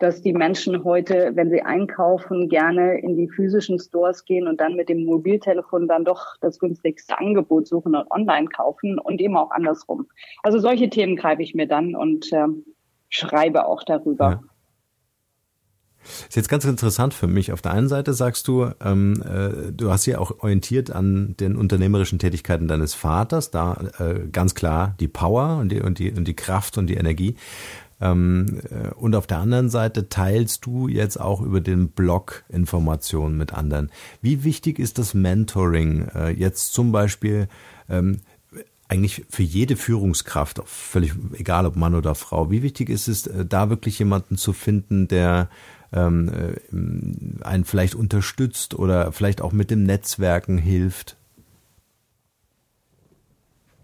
dass 0.00 0.22
die 0.22 0.32
Menschen 0.32 0.82
heute, 0.82 1.32
wenn 1.34 1.50
sie 1.50 1.62
einkaufen, 1.62 2.48
gerne 2.48 2.98
in 2.98 3.16
die 3.16 3.28
physischen 3.28 3.78
Stores 3.78 4.24
gehen 4.24 4.48
und 4.48 4.60
dann 4.60 4.74
mit 4.74 4.88
dem 4.88 5.04
Mobiltelefon 5.04 5.86
dann 5.86 6.04
doch 6.04 6.36
das 6.40 6.58
günstigste 6.58 7.18
Angebot 7.18 7.68
suchen 7.68 7.94
und 7.94 8.10
online 8.10 8.48
kaufen 8.48 8.98
und 8.98 9.20
eben 9.20 9.36
auch 9.36 9.52
andersrum. 9.52 10.06
Also 10.42 10.58
solche 10.58 10.90
Themen 10.90 11.14
greife 11.16 11.42
ich 11.42 11.54
mir 11.54 11.68
dann 11.68 11.94
und 11.94 12.32
äh, 12.32 12.46
schreibe 13.16 13.66
auch 13.66 13.82
darüber. 13.84 14.30
Ja. 14.30 14.40
Ist 16.28 16.36
jetzt 16.36 16.48
ganz 16.48 16.64
interessant 16.64 17.14
für 17.14 17.26
mich. 17.26 17.52
Auf 17.52 17.62
der 17.62 17.72
einen 17.72 17.88
Seite 17.88 18.14
sagst 18.14 18.46
du, 18.46 18.70
ähm, 18.80 19.22
äh, 19.22 19.72
du 19.72 19.90
hast 19.90 20.06
ja 20.06 20.18
auch 20.18 20.38
orientiert 20.40 20.90
an 20.90 21.34
den 21.40 21.56
unternehmerischen 21.56 22.18
Tätigkeiten 22.18 22.68
deines 22.68 22.94
Vaters, 22.94 23.50
da 23.50 23.76
äh, 23.98 24.28
ganz 24.30 24.54
klar 24.54 24.94
die 25.00 25.08
Power 25.08 25.58
und 25.58 25.70
die, 25.70 25.80
und 25.80 25.98
die, 25.98 26.12
und 26.12 26.28
die 26.28 26.36
Kraft 26.36 26.78
und 26.78 26.86
die 26.86 26.94
Energie. 26.94 27.36
Ähm, 28.00 28.60
äh, 28.70 28.94
und 28.94 29.16
auf 29.16 29.26
der 29.26 29.38
anderen 29.38 29.70
Seite 29.70 30.08
teilst 30.08 30.66
du 30.66 30.86
jetzt 30.86 31.18
auch 31.18 31.40
über 31.40 31.60
den 31.60 31.88
Blog 31.88 32.44
Informationen 32.48 33.36
mit 33.36 33.54
anderen. 33.54 33.90
Wie 34.20 34.44
wichtig 34.44 34.78
ist 34.78 34.98
das 34.98 35.14
Mentoring 35.14 36.08
äh, 36.14 36.30
jetzt 36.30 36.72
zum 36.72 36.92
Beispiel 36.92 37.48
ähm, 37.88 38.18
eigentlich 38.88 39.24
für 39.28 39.42
jede 39.42 39.76
Führungskraft, 39.76 40.62
völlig 40.66 41.12
egal 41.34 41.66
ob 41.66 41.76
Mann 41.76 41.94
oder 41.94 42.14
Frau, 42.14 42.50
wie 42.50 42.62
wichtig 42.62 42.88
ist 42.88 43.08
es, 43.08 43.26
äh, 43.26 43.44
da 43.44 43.70
wirklich 43.70 43.98
jemanden 43.98 44.36
zu 44.36 44.52
finden, 44.52 45.08
der 45.08 45.48
ähm, 45.92 46.30
einen 47.42 47.64
vielleicht 47.64 47.94
unterstützt 47.94 48.78
oder 48.78 49.12
vielleicht 49.12 49.40
auch 49.40 49.52
mit 49.52 49.70
dem 49.70 49.84
Netzwerken 49.84 50.58
hilft? 50.58 51.16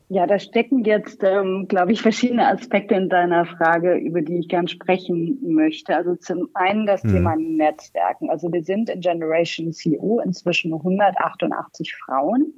Ja, 0.08 0.26
da 0.26 0.38
stecken 0.38 0.84
jetzt, 0.84 1.24
ähm, 1.24 1.68
glaube 1.68 1.92
ich, 1.92 2.02
verschiedene 2.02 2.46
Aspekte 2.46 2.94
in 2.94 3.08
deiner 3.08 3.46
Frage, 3.46 3.94
über 3.94 4.20
die 4.20 4.40
ich 4.40 4.48
gern 4.48 4.68
sprechen 4.68 5.38
möchte. 5.42 5.96
Also 5.96 6.16
zum 6.16 6.50
einen 6.52 6.84
das 6.84 7.02
hm. 7.02 7.12
Thema 7.12 7.34
Netzwerken. 7.36 8.28
Also 8.28 8.52
wir 8.52 8.62
sind 8.62 8.90
in 8.90 9.00
Generation 9.00 9.72
CO 9.72 10.20
inzwischen 10.20 10.74
188 10.74 11.94
Frauen. 11.96 12.52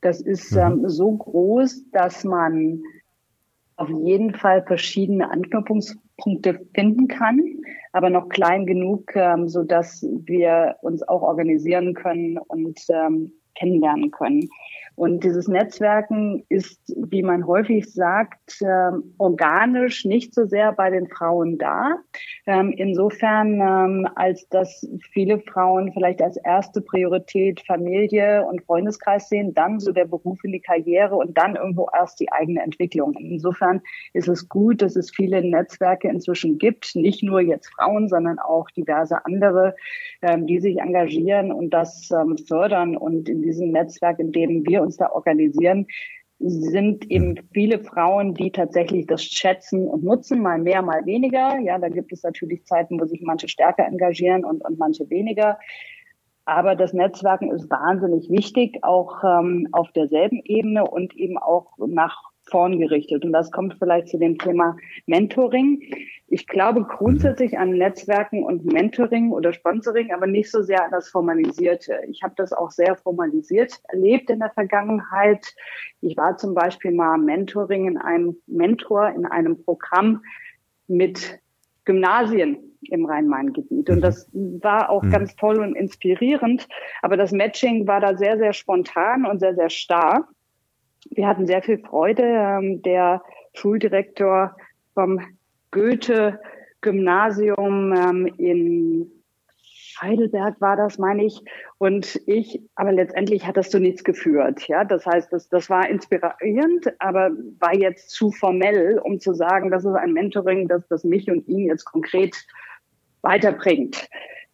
Das 0.00 0.20
ist 0.20 0.52
mhm. 0.52 0.58
ähm, 0.58 0.88
so 0.88 1.12
groß, 1.12 1.90
dass 1.92 2.24
man 2.24 2.82
auf 3.76 3.88
jeden 3.88 4.34
Fall 4.34 4.62
verschiedene 4.66 5.30
Anknüpfungspunkte 5.30 6.66
finden 6.74 7.08
kann, 7.08 7.40
aber 7.92 8.10
noch 8.10 8.28
klein 8.28 8.66
genug, 8.66 9.14
ähm, 9.16 9.48
so 9.48 9.62
dass 9.62 10.06
wir 10.24 10.76
uns 10.82 11.02
auch 11.02 11.22
organisieren 11.22 11.94
können 11.94 12.36
und 12.38 12.78
ähm, 12.90 13.32
kennenlernen 13.54 14.10
können. 14.10 14.48
Und 15.00 15.24
dieses 15.24 15.48
Netzwerken 15.48 16.44
ist, 16.50 16.78
wie 16.94 17.22
man 17.22 17.46
häufig 17.46 17.90
sagt, 17.90 18.60
äh, 18.60 18.90
organisch 19.16 20.04
nicht 20.04 20.34
so 20.34 20.44
sehr 20.44 20.72
bei 20.72 20.90
den 20.90 21.08
Frauen 21.08 21.56
da. 21.56 21.94
Ähm, 22.46 22.74
insofern, 22.76 23.62
ähm, 23.62 24.08
als 24.14 24.46
dass 24.50 24.86
viele 25.10 25.38
Frauen 25.38 25.90
vielleicht 25.94 26.20
als 26.20 26.36
erste 26.36 26.82
Priorität 26.82 27.62
Familie 27.66 28.44
und 28.44 28.62
Freundeskreis 28.64 29.30
sehen, 29.30 29.54
dann 29.54 29.80
so 29.80 29.90
der 29.90 30.04
Beruf 30.04 30.44
in 30.44 30.52
die 30.52 30.60
Karriere 30.60 31.14
und 31.14 31.38
dann 31.38 31.56
irgendwo 31.56 31.88
erst 31.94 32.20
die 32.20 32.30
eigene 32.30 32.60
Entwicklung. 32.60 33.14
Insofern 33.14 33.80
ist 34.12 34.28
es 34.28 34.50
gut, 34.50 34.82
dass 34.82 34.96
es 34.96 35.10
viele 35.10 35.42
Netzwerke 35.42 36.08
inzwischen 36.08 36.58
gibt, 36.58 36.94
nicht 36.94 37.22
nur 37.22 37.40
jetzt 37.40 37.72
Frauen, 37.72 38.10
sondern 38.10 38.38
auch 38.38 38.68
diverse 38.68 39.24
andere, 39.24 39.74
ähm, 40.20 40.46
die 40.46 40.60
sich 40.60 40.78
engagieren 40.78 41.52
und 41.52 41.70
das 41.70 42.10
ähm, 42.10 42.36
fördern. 42.36 42.98
Und 42.98 43.30
in 43.30 43.40
diesem 43.40 43.70
Netzwerk, 43.70 44.18
in 44.18 44.32
dem 44.32 44.66
wir 44.66 44.89
uns 44.90 44.96
da 44.96 45.10
organisieren, 45.12 45.86
sind 46.40 47.10
eben 47.10 47.36
viele 47.52 47.78
Frauen, 47.78 48.34
die 48.34 48.50
tatsächlich 48.50 49.06
das 49.06 49.22
schätzen 49.22 49.86
und 49.86 50.02
nutzen, 50.02 50.40
mal 50.40 50.58
mehr, 50.58 50.82
mal 50.82 51.04
weniger. 51.04 51.58
Ja, 51.60 51.78
da 51.78 51.88
gibt 51.88 52.12
es 52.12 52.22
natürlich 52.22 52.64
Zeiten, 52.64 52.98
wo 53.00 53.04
sich 53.04 53.20
manche 53.22 53.46
stärker 53.46 53.86
engagieren 53.86 54.44
und, 54.44 54.64
und 54.64 54.78
manche 54.78 55.08
weniger. 55.10 55.58
Aber 56.46 56.74
das 56.74 56.92
Netzwerken 56.94 57.50
ist 57.52 57.70
wahnsinnig 57.70 58.30
wichtig, 58.30 58.82
auch 58.82 59.22
ähm, 59.22 59.68
auf 59.72 59.92
derselben 59.92 60.40
Ebene 60.44 60.84
und 60.84 61.14
eben 61.14 61.38
auch 61.38 61.76
nach 61.78 62.29
vorn 62.50 62.78
gerichtet. 62.78 63.24
Und 63.24 63.32
das 63.32 63.50
kommt 63.50 63.76
vielleicht 63.78 64.08
zu 64.08 64.18
dem 64.18 64.38
Thema 64.38 64.76
Mentoring. 65.06 65.82
Ich 66.28 66.46
glaube 66.46 66.84
grundsätzlich 66.84 67.58
an 67.58 67.70
Netzwerken 67.70 68.44
und 68.44 68.64
Mentoring 68.64 69.30
oder 69.30 69.52
Sponsoring, 69.52 70.12
aber 70.12 70.26
nicht 70.26 70.50
so 70.50 70.62
sehr 70.62 70.84
an 70.84 70.90
das 70.90 71.08
Formalisierte. 71.08 72.00
Ich 72.08 72.22
habe 72.22 72.34
das 72.36 72.52
auch 72.52 72.70
sehr 72.70 72.96
formalisiert 72.96 73.80
erlebt 73.88 74.30
in 74.30 74.40
der 74.40 74.50
Vergangenheit. 74.50 75.46
Ich 76.00 76.16
war 76.16 76.36
zum 76.36 76.54
Beispiel 76.54 76.92
mal 76.92 77.18
Mentoring 77.18 77.88
in 77.88 77.98
einem 77.98 78.36
Mentor 78.46 79.08
in 79.08 79.26
einem 79.26 79.62
Programm 79.64 80.22
mit 80.86 81.40
Gymnasien 81.84 82.70
im 82.82 83.04
Rhein-Main-Gebiet. 83.04 83.90
Und 83.90 83.96
mhm. 83.96 84.00
das 84.00 84.28
war 84.32 84.90
auch 84.90 85.02
mhm. 85.02 85.10
ganz 85.10 85.36
toll 85.36 85.60
und 85.60 85.74
inspirierend. 85.74 86.68
Aber 87.02 87.16
das 87.16 87.32
Matching 87.32 87.86
war 87.86 88.00
da 88.00 88.16
sehr, 88.16 88.38
sehr 88.38 88.52
spontan 88.52 89.26
und 89.26 89.40
sehr, 89.40 89.54
sehr 89.54 89.70
starr. 89.70 90.28
Wir 91.10 91.26
hatten 91.26 91.46
sehr 91.46 91.62
viel 91.62 91.78
Freude. 91.78 92.22
Ähm, 92.22 92.80
der 92.82 93.22
Schuldirektor 93.54 94.56
vom 94.94 95.20
Goethe-Gymnasium 95.72 97.94
ähm, 97.94 98.26
in 98.38 99.10
Heidelberg 100.00 100.60
war 100.60 100.76
das, 100.76 100.98
meine 100.98 101.24
ich. 101.24 101.40
Und 101.78 102.20
ich, 102.26 102.60
aber 102.74 102.92
letztendlich 102.92 103.46
hat 103.46 103.56
das 103.56 103.70
zu 103.70 103.78
nichts 103.78 104.04
geführt. 104.04 104.66
Ja, 104.68 104.84
das 104.84 105.06
heißt, 105.06 105.32
das, 105.32 105.48
das 105.48 105.70
war 105.70 105.88
inspirierend, 105.88 106.92
aber 106.98 107.30
war 107.58 107.74
jetzt 107.74 108.10
zu 108.10 108.30
formell, 108.30 108.98
um 108.98 109.20
zu 109.20 109.34
sagen, 109.34 109.70
das 109.70 109.84
ist 109.84 109.94
ein 109.94 110.12
Mentoring, 110.12 110.68
das, 110.68 110.86
das 110.88 111.04
mich 111.04 111.30
und 111.30 111.46
ihn 111.48 111.66
jetzt 111.66 111.84
konkret 111.84 112.36
weiterbringt. 113.22 114.08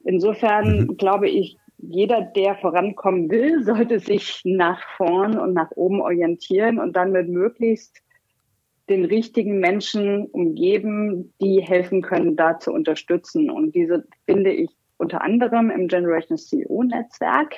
Insofern 0.05 0.81
mhm. 0.81 0.97
glaube 0.97 1.29
ich, 1.29 1.59
jeder, 1.79 2.23
der 2.23 2.57
vorankommen 2.57 3.31
will, 3.31 3.63
sollte 3.65 3.99
sich 3.99 4.43
nach 4.45 4.81
vorn 4.97 5.39
und 5.39 5.55
nach 5.55 5.71
oben 5.73 6.01
orientieren 6.01 6.79
und 6.79 6.97
dann 6.97 7.13
mit 7.13 7.29
möglichst 7.29 8.03
den 8.89 9.05
richtigen 9.05 9.59
Menschen 9.59 10.27
umgeben, 10.27 11.35
die 11.41 11.61
helfen 11.61 12.03
können, 12.03 12.37
da 12.37 12.59
zu 12.59 12.73
unterstützen. 12.73 13.51
Und 13.51 13.75
diese 13.75 14.07
finde 14.27 14.53
ich 14.53 14.71
unter 14.97 15.23
anderem 15.23 15.71
im 15.71 15.89
Generation 15.89 16.39
CEO 16.39 16.85
Netzwerk, 16.85 17.57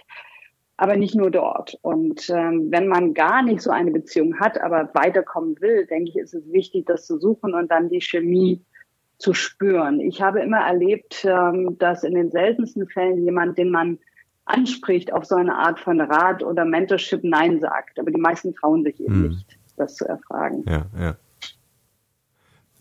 aber 0.78 0.96
nicht 0.96 1.14
nur 1.14 1.30
dort. 1.30 1.78
Und 1.82 2.30
ähm, 2.30 2.70
wenn 2.70 2.88
man 2.88 3.12
gar 3.12 3.42
nicht 3.42 3.60
so 3.60 3.70
eine 3.70 3.90
Beziehung 3.90 4.40
hat, 4.40 4.60
aber 4.60 4.90
weiterkommen 4.94 5.60
will, 5.60 5.87
denke 5.87 6.10
ich, 6.10 6.16
ist 6.16 6.34
es 6.34 6.50
wichtig, 6.50 6.87
das 6.87 7.06
zu 7.06 7.18
suchen 7.18 7.52
und 7.52 7.70
dann 7.70 7.90
die 7.90 8.00
Chemie 8.00 8.64
zu 9.18 9.34
spüren. 9.34 10.00
Ich 10.00 10.22
habe 10.22 10.40
immer 10.40 10.60
erlebt, 10.60 11.25
ähm, 11.28 11.76
dass 11.78 12.04
in 12.04 12.14
den 12.14 12.30
seltensten 12.30 12.88
Fällen 12.88 13.25
jemand, 13.25 13.58
den 13.58 13.70
man 13.70 13.98
anspricht, 14.44 15.12
auf 15.12 15.25
so 15.25 15.34
eine 15.34 15.56
Art 15.56 15.78
von 15.80 16.00
Rat 16.00 16.42
oder 16.42 16.64
Mentorship 16.64 17.22
Nein 17.22 17.60
sagt. 17.60 17.98
Aber 17.98 18.10
die 18.10 18.20
meisten 18.20 18.54
trauen 18.54 18.84
sich 18.84 19.00
eben 19.00 19.14
hm. 19.14 19.28
nicht 19.28 19.58
das 19.76 19.96
zu 19.96 20.06
erfragen. 20.06 20.64
Ja, 20.66 20.87
ja. 20.98 21.16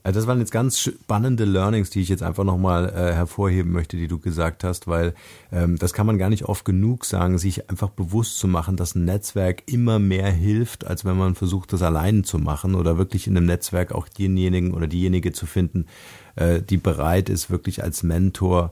Also 0.07 0.21
das 0.21 0.27
waren 0.27 0.39
jetzt 0.39 0.53
ganz 0.53 0.79
spannende 0.79 1.43
Learnings, 1.43 1.89
die 1.89 1.99
ich 1.99 2.07
jetzt 2.07 2.23
einfach 2.23 2.45
nochmal 2.45 2.87
äh, 2.87 3.13
hervorheben 3.13 3.73
möchte, 3.73 3.97
die 3.97 4.07
du 4.07 4.19
gesagt 4.19 4.63
hast, 4.63 4.87
weil 4.87 5.13
ähm, 5.51 5.77
das 5.77 5.91
kann 5.91 6.07
man 6.07 6.17
gar 6.17 6.29
nicht 6.29 6.45
oft 6.45 6.63
genug 6.63 7.03
sagen, 7.03 7.37
sich 7.37 7.69
einfach 7.69 7.89
bewusst 7.89 8.39
zu 8.39 8.47
machen, 8.47 8.77
dass 8.77 8.95
ein 8.95 9.03
Netzwerk 9.03 9.63
immer 9.69 9.99
mehr 9.99 10.31
hilft, 10.31 10.87
als 10.87 11.03
wenn 11.03 11.17
man 11.17 11.35
versucht, 11.35 11.73
das 11.73 11.81
allein 11.81 12.23
zu 12.23 12.39
machen 12.39 12.73
oder 12.73 12.97
wirklich 12.97 13.27
in 13.27 13.35
einem 13.35 13.47
Netzwerk 13.47 13.91
auch 13.91 14.07
denjenigen 14.07 14.73
oder 14.73 14.87
diejenige 14.87 15.33
zu 15.33 15.45
finden, 15.45 15.87
äh, 16.37 16.61
die 16.61 16.77
bereit 16.77 17.29
ist, 17.29 17.49
wirklich 17.49 17.83
als 17.83 18.03
Mentor 18.03 18.71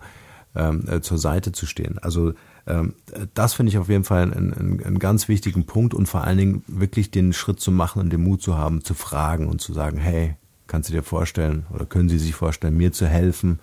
ähm, 0.55 0.86
äh, 0.88 1.01
zur 1.01 1.17
Seite 1.17 1.51
zu 1.51 1.65
stehen. 1.65 2.00
Also 2.00 2.34
ähm, 2.67 2.95
das 3.34 3.53
finde 3.53 3.72
ich 3.72 3.77
auf 3.77 3.89
jeden 3.89 4.03
Fall 4.03 4.24
einen, 4.24 4.53
einen, 4.53 4.84
einen, 4.84 5.00
ganz 5.00 5.27
wichtigen 5.27 5.65
Punkt 5.65 5.93
und 5.93 6.07
vor 6.07 6.24
allen 6.24 6.38
Dingen 6.38 6.63
wirklich 6.67 7.12
den 7.12 7.34
Schritt 7.34 7.60
zu 7.60 7.72
machen 7.72 8.01
und 8.01 8.12
den 8.12 8.24
Mut 8.24 8.41
zu 8.41 8.57
haben, 8.57 8.84
zu 8.84 8.93
fragen 8.93 9.48
und 9.48 9.62
zu 9.62 9.74
sagen, 9.74 9.98
hey, 9.98 10.36
kannst 10.67 10.89
du 10.89 10.93
dir 10.93 11.03
vorstellen 11.03 11.65
oder 11.74 11.86
können 11.86 12.10
Sie 12.10 12.17
sich 12.17 12.34
vorstellen, 12.34 12.75
mir 12.75 12.91
zu 12.91 13.07
helfen? 13.07 13.60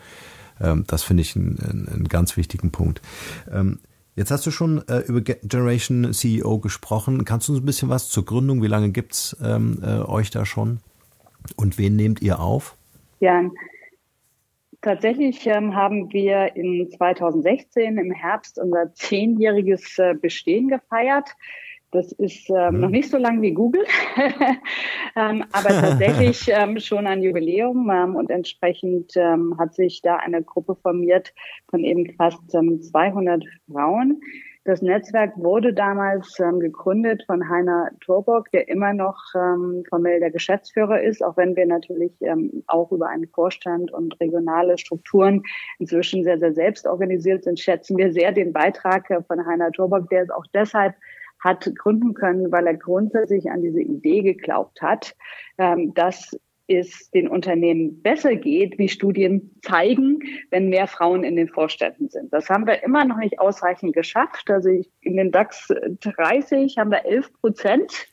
Ähm, 0.60 0.84
das 0.86 1.02
finde 1.02 1.22
ich 1.22 1.34
einen, 1.34 1.88
einen, 1.88 2.08
ganz 2.08 2.36
wichtigen 2.36 2.70
Punkt. 2.70 3.02
Ähm, 3.50 3.80
jetzt 4.14 4.30
hast 4.30 4.46
du 4.46 4.50
schon 4.50 4.86
äh, 4.88 5.00
über 5.00 5.20
Generation 5.20 6.12
CEO 6.12 6.58
gesprochen. 6.58 7.24
Kannst 7.24 7.48
du 7.48 7.52
uns 7.52 7.62
ein 7.62 7.66
bisschen 7.66 7.88
was 7.88 8.08
zur 8.08 8.24
Gründung? 8.24 8.62
Wie 8.62 8.68
lange 8.68 8.90
gibt's 8.90 9.36
ähm, 9.42 9.78
äh, 9.82 9.98
euch 9.98 10.30
da 10.30 10.44
schon? 10.44 10.78
Und 11.56 11.76
wen 11.76 11.96
nehmt 11.96 12.22
ihr 12.22 12.38
auf? 12.38 12.76
Ja, 13.18 13.42
tatsächlich 14.82 15.46
ähm, 15.46 15.74
haben 15.74 16.12
wir 16.12 16.54
in 16.56 16.90
2016 16.90 17.96
im 17.96 18.12
Herbst 18.12 18.58
unser 18.58 18.92
zehnjähriges 18.94 19.98
äh, 19.98 20.14
Bestehen 20.14 20.68
gefeiert. 20.68 21.30
Das 21.92 22.10
ist 22.12 22.48
ähm, 22.48 22.74
mhm. 22.74 22.80
noch 22.80 22.88
nicht 22.88 23.10
so 23.10 23.18
lang 23.18 23.42
wie 23.42 23.52
Google, 23.52 23.84
ähm, 25.16 25.44
aber 25.52 25.68
tatsächlich 25.80 26.48
ähm, 26.48 26.80
schon 26.80 27.06
ein 27.06 27.22
Jubiläum 27.22 27.90
ähm, 27.90 28.16
und 28.16 28.30
entsprechend 28.30 29.12
ähm, 29.16 29.56
hat 29.58 29.74
sich 29.74 30.00
da 30.00 30.16
eine 30.16 30.42
Gruppe 30.42 30.74
formiert 30.74 31.34
von 31.68 31.84
eben 31.84 32.10
fast 32.14 32.54
ähm, 32.54 32.80
200 32.80 33.44
Frauen. 33.70 34.20
Das 34.64 34.80
Netzwerk 34.80 35.32
wurde 35.36 35.74
damals 35.74 36.38
ähm, 36.38 36.60
gegründet 36.60 37.24
von 37.26 37.48
Heiner 37.48 37.90
Torbock, 38.00 38.48
der 38.52 38.68
immer 38.68 38.92
noch 38.92 39.18
ähm, 39.34 39.82
formell 39.88 40.20
der 40.20 40.30
Geschäftsführer 40.30 41.02
ist, 41.02 41.20
auch 41.24 41.36
wenn 41.36 41.56
wir 41.56 41.66
natürlich 41.66 42.12
ähm, 42.20 42.62
auch 42.68 42.92
über 42.92 43.08
einen 43.08 43.26
Vorstand 43.26 43.92
und 43.92 44.18
regionale 44.20 44.78
Strukturen 44.78 45.42
inzwischen 45.80 46.22
sehr, 46.22 46.38
sehr 46.38 46.54
selbst 46.54 46.86
organisiert 46.86 47.42
sind, 47.42 47.58
schätzen 47.58 47.96
wir 47.96 48.12
sehr 48.12 48.30
den 48.30 48.52
Beitrag 48.52 49.08
von 49.26 49.44
Heiner 49.44 49.72
Torbock, 49.72 50.08
der 50.10 50.22
es 50.22 50.30
auch 50.30 50.46
deshalb 50.54 50.94
hat 51.40 51.68
gründen 51.74 52.14
können, 52.14 52.52
weil 52.52 52.68
er 52.68 52.76
grundsätzlich 52.76 53.50
an 53.50 53.62
diese 53.62 53.80
Idee 53.80 54.22
geglaubt 54.22 54.80
hat, 54.80 55.16
ähm, 55.58 55.92
dass 55.94 56.38
es 56.74 57.10
den 57.10 57.28
Unternehmen 57.28 58.02
besser 58.02 58.36
geht, 58.36 58.78
wie 58.78 58.88
Studien 58.88 59.54
zeigen, 59.62 60.20
wenn 60.50 60.68
mehr 60.68 60.86
Frauen 60.86 61.24
in 61.24 61.36
den 61.36 61.48
Vorständen 61.48 62.08
sind. 62.08 62.32
Das 62.32 62.48
haben 62.48 62.66
wir 62.66 62.82
immer 62.82 63.04
noch 63.04 63.18
nicht 63.18 63.38
ausreichend 63.38 63.94
geschafft. 63.94 64.50
Also 64.50 64.70
in 65.00 65.16
den 65.16 65.30
DAX 65.30 65.68
30 66.00 66.78
haben 66.78 66.90
wir 66.90 67.04
11 67.04 67.32
Prozent 67.40 68.08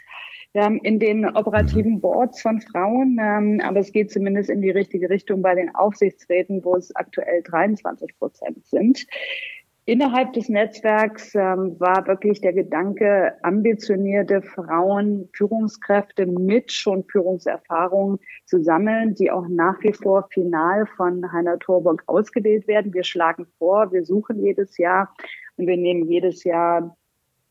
ähm, 0.54 0.80
in 0.84 1.00
den 1.00 1.26
operativen 1.26 2.02
Boards 2.02 2.42
von 2.42 2.60
Frauen, 2.62 3.18
ähm, 3.22 3.62
aber 3.64 3.80
es 3.80 3.92
geht 3.92 4.12
zumindest 4.12 4.50
in 4.50 4.62
die 4.62 4.72
richtige 4.72 5.10
Richtung 5.10 5.42
bei 5.42 5.54
den 5.54 5.74
Aufsichtsräten, 5.76 6.64
wo 6.64 6.76
es 6.76 6.96
aktuell 6.96 7.44
23 7.44 8.18
Prozent 8.18 8.66
sind. 8.66 9.06
Innerhalb 9.90 10.34
des 10.34 10.50
Netzwerks 10.50 11.34
ähm, 11.34 11.76
war 11.80 12.06
wirklich 12.06 12.42
der 12.42 12.54
Gedanke, 12.54 13.34
ambitionierte 13.42 14.44
Frauen, 14.44 15.28
Führungskräfte 15.34 16.28
mit 16.28 16.72
schon 16.72 17.04
Führungserfahrung 17.06 18.20
zu 18.46 18.62
sammeln, 18.62 19.16
die 19.16 19.32
auch 19.32 19.48
nach 19.48 19.82
wie 19.82 19.94
vor 19.94 20.28
final 20.30 20.86
von 20.96 21.32
Heiner 21.32 21.58
Torburg 21.58 22.04
ausgewählt 22.06 22.68
werden. 22.68 22.94
Wir 22.94 23.04
schlagen 23.04 23.48
vor, 23.58 23.92
wir 23.92 24.06
suchen 24.06 24.40
jedes 24.44 24.78
Jahr 24.78 25.12
und 25.58 25.66
wir 25.66 25.76
nehmen 25.76 26.08
jedes 26.08 26.44
Jahr 26.44 26.96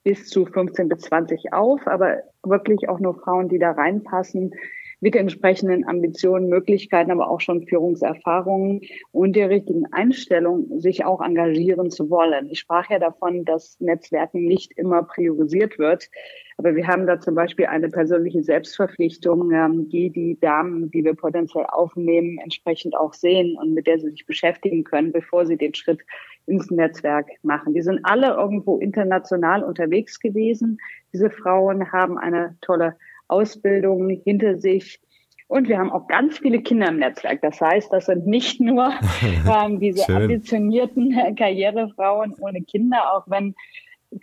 bis 0.05 0.29
zu 0.29 0.47
15 0.47 0.89
bis 0.89 1.01
20 1.01 1.53
auf, 1.53 1.89
aber 1.89 2.19
wirklich 2.45 2.89
auch 2.89 3.01
nur 3.01 3.19
Frauen, 3.19 3.49
die 3.49 3.59
da 3.59 3.73
reinpassen, 3.73 4.55
mit 5.01 5.15
entsprechenden 5.15 5.87
Ambitionen, 5.87 6.49
Möglichkeiten, 6.49 7.11
aber 7.11 7.31
auch 7.31 7.41
schon 7.41 7.67
Führungserfahrungen 7.67 8.81
und 9.13 9.37
der 9.37 9.49
richtigen 9.49 9.87
Einstellung, 9.93 10.81
sich 10.81 11.05
auch 11.05 11.21
engagieren 11.21 11.91
zu 11.91 12.11
wollen. 12.11 12.49
Ich 12.51 12.61
sprach 12.61 12.91
ja 12.91 12.99
davon, 12.99 13.45
dass 13.45 13.79
Netzwerken 13.81 14.45
nicht 14.45 14.73
immer 14.77 15.03
priorisiert 15.05 15.79
wird. 15.79 16.09
Aber 16.57 16.75
wir 16.75 16.89
haben 16.89 17.07
da 17.07 17.21
zum 17.21 17.37
Beispiel 17.37 17.67
eine 17.67 17.89
persönliche 17.89 18.43
Selbstverpflichtung, 18.43 19.53
ähm, 19.53 19.89
die 19.89 20.11
die 20.11 20.41
Damen, 20.41 20.91
die 20.91 21.05
wir 21.05 21.15
potenziell 21.15 21.67
aufnehmen, 21.67 22.39
entsprechend 22.43 22.97
auch 22.97 23.15
sehen 23.15 23.57
und 23.57 23.75
mit 23.75 23.87
der 23.87 24.01
sie 24.01 24.11
sich 24.11 24.27
beschäftigen 24.27 24.83
können, 24.83 25.13
bevor 25.13 25.47
sie 25.47 25.57
den 25.57 25.75
Schritt 25.75 26.01
ins 26.47 26.69
Netzwerk 26.71 27.29
machen. 27.43 27.75
Die 27.75 27.83
sind 27.83 28.01
alle 28.03 28.35
irgendwo 28.35 28.79
international 28.79 29.63
unterwegs 29.63 30.19
gewesen. 30.19 30.79
Diese 31.13 31.31
Frauen 31.31 31.93
haben 31.93 32.19
eine 32.19 32.57
tolle 32.61 32.97
Ausbildung 33.29 34.09
hinter 34.25 34.59
sich. 34.59 35.01
Und 35.47 35.69
wir 35.69 35.79
haben 35.79 35.91
auch 35.91 36.07
ganz 36.09 36.39
viele 36.39 36.61
Kinder 36.61 36.89
im 36.89 36.99
Netzwerk. 36.99 37.41
Das 37.41 37.61
heißt, 37.61 37.91
das 37.93 38.07
sind 38.07 38.27
nicht 38.27 38.61
nur 38.61 38.93
ähm, 39.51 39.81
diese 39.81 40.07
ambitionierten 40.09 41.37
Karrierefrauen 41.37 42.35
ohne 42.39 42.63
Kinder, 42.63 43.15
auch 43.15 43.25
wenn 43.29 43.55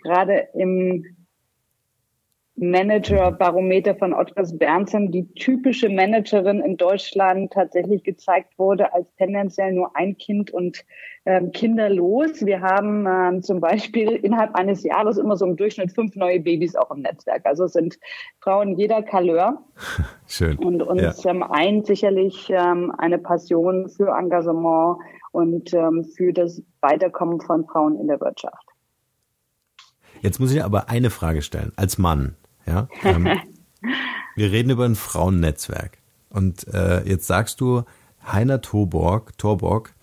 gerade 0.02 0.48
im 0.54 1.15
Manager-Barometer 2.56 3.94
von 3.96 4.14
Otters 4.14 4.56
Berndsen 4.56 5.10
die 5.12 5.26
typische 5.34 5.88
Managerin 5.88 6.60
in 6.60 6.76
Deutschland 6.76 7.52
tatsächlich 7.52 8.02
gezeigt 8.02 8.58
wurde 8.58 8.92
als 8.94 9.14
tendenziell 9.16 9.72
nur 9.72 9.94
ein 9.94 10.16
Kind 10.16 10.50
und 10.50 10.84
ähm, 11.26 11.52
kinderlos. 11.52 12.46
Wir 12.46 12.62
haben 12.62 13.06
ähm, 13.06 13.42
zum 13.42 13.60
Beispiel 13.60 14.12
innerhalb 14.12 14.54
eines 14.54 14.84
Jahres 14.84 15.18
immer 15.18 15.36
so 15.36 15.44
im 15.44 15.56
Durchschnitt 15.56 15.92
fünf 15.92 16.16
neue 16.16 16.40
Babys 16.40 16.76
auch 16.76 16.90
im 16.90 17.02
Netzwerk. 17.02 17.44
Also 17.44 17.64
es 17.64 17.74
sind 17.74 17.98
Frauen 18.40 18.78
jeder 18.78 19.02
Couleur. 19.02 19.62
Schön. 20.26 20.56
Und 20.56 20.82
uns 20.82 21.24
ja. 21.24 21.30
ähm, 21.30 21.42
eint 21.42 21.86
sicherlich 21.86 22.48
ähm, 22.50 22.92
eine 22.96 23.18
Passion 23.18 23.90
für 23.90 24.16
Engagement 24.16 24.98
und 25.32 25.74
ähm, 25.74 26.04
für 26.04 26.32
das 26.32 26.62
Weiterkommen 26.80 27.40
von 27.40 27.66
Frauen 27.66 28.00
in 28.00 28.08
der 28.08 28.20
Wirtschaft. 28.20 28.64
Jetzt 30.22 30.40
muss 30.40 30.54
ich 30.54 30.64
aber 30.64 30.88
eine 30.88 31.10
Frage 31.10 31.42
stellen, 31.42 31.72
als 31.76 31.98
Mann. 31.98 32.36
Ja, 32.66 32.88
ähm, 33.02 33.26
wir 34.36 34.50
reden 34.50 34.70
über 34.70 34.84
ein 34.84 34.96
Frauennetzwerk. 34.96 35.98
Und 36.28 36.66
äh, 36.68 37.06
jetzt 37.08 37.26
sagst 37.26 37.60
du, 37.60 37.84
Heiner 38.26 38.60
Torborg, 38.60 39.38
Torborg, 39.38 39.94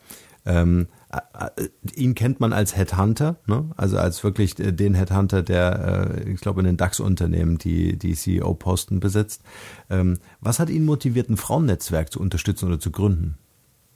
ähm, 0.45 0.87
äh, 1.11 1.67
ihn 1.95 2.15
kennt 2.15 2.39
man 2.39 2.53
als 2.53 2.75
Headhunter, 2.75 3.37
ne? 3.45 3.69
also 3.77 3.97
als 3.97 4.23
wirklich 4.23 4.55
den 4.55 4.93
Headhunter, 4.93 5.43
der, 5.43 6.15
äh, 6.25 6.31
ich 6.31 6.41
glaube, 6.41 6.61
in 6.61 6.65
den 6.65 6.77
DAX-Unternehmen 6.77 7.57
die, 7.57 7.97
die 7.97 8.15
CEO-Posten 8.15 8.99
besitzt. 8.99 9.43
Ähm, 9.89 10.17
was 10.39 10.59
hat 10.59 10.69
ihn 10.69 10.85
motiviert, 10.85 11.29
ein 11.29 11.37
Frauennetzwerk 11.37 12.11
zu 12.11 12.19
unterstützen 12.19 12.67
oder 12.67 12.79
zu 12.79 12.91
gründen? 12.91 13.37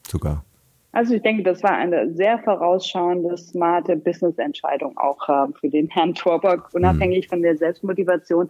Sogar. 0.08 0.46
Also 0.98 1.14
ich 1.14 1.22
denke, 1.22 1.44
das 1.44 1.62
war 1.62 1.74
eine 1.74 2.12
sehr 2.16 2.40
vorausschauende, 2.40 3.38
smarte 3.38 3.98
Business-Entscheidung 3.98 4.98
auch 4.98 5.30
äh, 5.30 5.54
für 5.60 5.70
den 5.70 5.88
Herrn 5.90 6.16
Torbock, 6.16 6.72
unabhängig 6.74 7.28
mhm. 7.28 7.30
von 7.30 7.42
der 7.44 7.56
Selbstmotivation, 7.56 8.50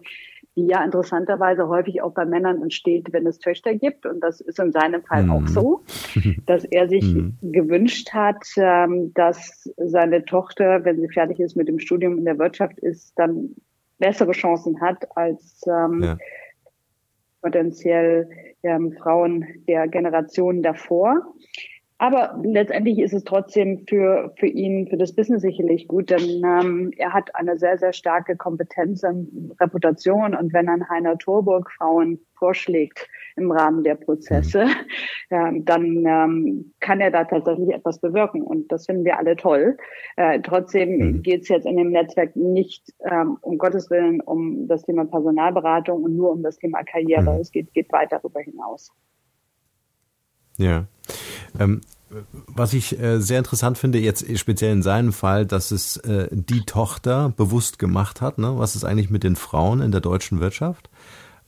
die 0.56 0.66
ja 0.66 0.82
interessanterweise 0.82 1.68
häufig 1.68 2.00
auch 2.00 2.14
bei 2.14 2.24
Männern 2.24 2.62
entsteht, 2.62 3.12
wenn 3.12 3.26
es 3.26 3.38
Töchter 3.38 3.74
gibt. 3.74 4.06
Und 4.06 4.20
das 4.20 4.40
ist 4.40 4.58
in 4.58 4.72
seinem 4.72 5.02
Fall 5.02 5.24
mhm. 5.24 5.30
auch 5.30 5.46
so, 5.46 5.82
dass 6.46 6.64
er 6.64 6.88
sich 6.88 7.04
mhm. 7.04 7.36
gewünscht 7.42 8.14
hat, 8.14 8.42
ähm, 8.56 9.12
dass 9.12 9.70
seine 9.76 10.24
Tochter, 10.24 10.86
wenn 10.86 11.02
sie 11.02 11.08
fertig 11.10 11.40
ist 11.40 11.54
mit 11.54 11.68
dem 11.68 11.78
Studium 11.78 12.16
in 12.16 12.24
der 12.24 12.38
Wirtschaft 12.38 12.78
ist, 12.78 13.12
dann 13.18 13.56
bessere 13.98 14.32
Chancen 14.32 14.80
hat 14.80 15.06
als 15.18 15.60
ähm, 15.66 16.02
ja. 16.02 16.18
potenziell 17.42 18.30
ähm, 18.62 18.92
Frauen 18.92 19.44
der 19.68 19.86
Generation 19.86 20.62
davor. 20.62 21.34
Aber 22.00 22.38
letztendlich 22.44 23.00
ist 23.00 23.12
es 23.12 23.24
trotzdem 23.24 23.84
für, 23.88 24.32
für 24.38 24.46
ihn, 24.46 24.86
für 24.86 24.96
das 24.96 25.12
Business 25.12 25.42
sicherlich 25.42 25.88
gut, 25.88 26.10
denn 26.10 26.44
ähm, 26.44 26.92
er 26.96 27.12
hat 27.12 27.34
eine 27.34 27.58
sehr, 27.58 27.76
sehr 27.76 27.92
starke 27.92 28.36
Kompetenz 28.36 29.02
und 29.02 29.56
Reputation. 29.60 30.36
Und 30.36 30.52
wenn 30.52 30.68
ein 30.68 30.88
Heiner 30.88 31.18
Torburg 31.18 31.72
Frauen 31.72 32.20
vorschlägt 32.34 33.08
im 33.34 33.50
Rahmen 33.50 33.82
der 33.82 33.96
Prozesse, 33.96 34.66
äh, 35.30 35.60
dann 35.60 36.04
ähm, 36.06 36.72
kann 36.78 37.00
er 37.00 37.10
da 37.10 37.24
tatsächlich 37.24 37.74
etwas 37.74 37.98
bewirken. 37.98 38.42
Und 38.42 38.70
das 38.70 38.86
finden 38.86 39.04
wir 39.04 39.18
alle 39.18 39.34
toll. 39.34 39.76
Äh, 40.14 40.40
trotzdem 40.40 40.98
mhm. 40.98 41.22
geht 41.22 41.42
es 41.42 41.48
jetzt 41.48 41.66
in 41.66 41.76
dem 41.76 41.90
Netzwerk 41.90 42.36
nicht 42.36 42.94
ähm, 43.10 43.38
um 43.40 43.58
Gottes 43.58 43.90
Willen 43.90 44.20
um 44.20 44.68
das 44.68 44.84
Thema 44.84 45.04
Personalberatung 45.04 46.04
und 46.04 46.16
nur 46.16 46.30
um 46.30 46.44
das 46.44 46.58
Thema 46.58 46.84
Karriere. 46.84 47.34
Mhm. 47.34 47.40
Es 47.40 47.50
geht, 47.50 47.74
geht 47.74 47.90
weit 47.90 48.12
darüber 48.12 48.38
hinaus. 48.38 48.92
Ja. 50.58 50.86
Ähm, 51.58 51.80
was 52.46 52.72
ich 52.72 52.98
äh, 52.98 53.20
sehr 53.20 53.38
interessant 53.38 53.76
finde, 53.76 53.98
jetzt 53.98 54.24
speziell 54.38 54.72
in 54.72 54.82
seinem 54.82 55.12
Fall, 55.12 55.44
dass 55.44 55.70
es 55.70 55.98
äh, 55.98 56.28
die 56.30 56.62
Tochter 56.62 57.32
bewusst 57.36 57.78
gemacht 57.78 58.20
hat, 58.20 58.38
ne? 58.38 58.54
was 58.56 58.76
ist 58.76 58.84
eigentlich 58.84 59.10
mit 59.10 59.24
den 59.24 59.36
Frauen 59.36 59.82
in 59.82 59.92
der 59.92 60.00
deutschen 60.00 60.40
Wirtschaft? 60.40 60.88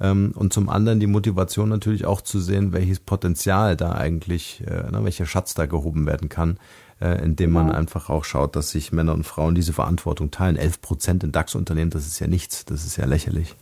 Ähm, 0.01 0.33
und 0.35 0.53
zum 0.53 0.69
anderen 0.69 1.01
die 1.01 1.07
Motivation 1.07 1.69
natürlich 1.69 2.05
auch 2.05 2.21
zu 2.21 2.41
sehen, 2.41 2.73
welches 2.73 3.01
Potenzial 3.01 3.77
da 3.77 3.93
eigentlich, 3.93 4.63
äh, 4.67 4.91
ne, 4.91 5.01
welcher 5.03 5.27
Schatz 5.27 5.55
da 5.55 5.67
gehoben 5.67 6.07
werden 6.07 6.29
kann, 6.29 6.59
äh, 7.01 7.23
indem 7.23 7.53
man 7.53 7.69
ja. 7.69 7.75
einfach 7.75 8.09
auch 8.09 8.25
schaut, 8.25 8.57
dass 8.57 8.71
sich 8.71 8.93
Männer 8.93 9.13
und 9.13 9.25
Frauen 9.25 9.55
diese 9.55 9.73
Verantwortung 9.73 10.31
teilen. 10.31 10.57
11 10.57 10.81
Prozent 10.81 11.25
in 11.25 11.33
DAX-Unternehmen, 11.33 11.91
das 11.91 12.07
ist 12.07 12.19
ja 12.19 12.27
nichts, 12.27 12.65
das 12.65 12.87
ist 12.87 12.97
ja 12.97 13.05
lächerlich. 13.05 13.57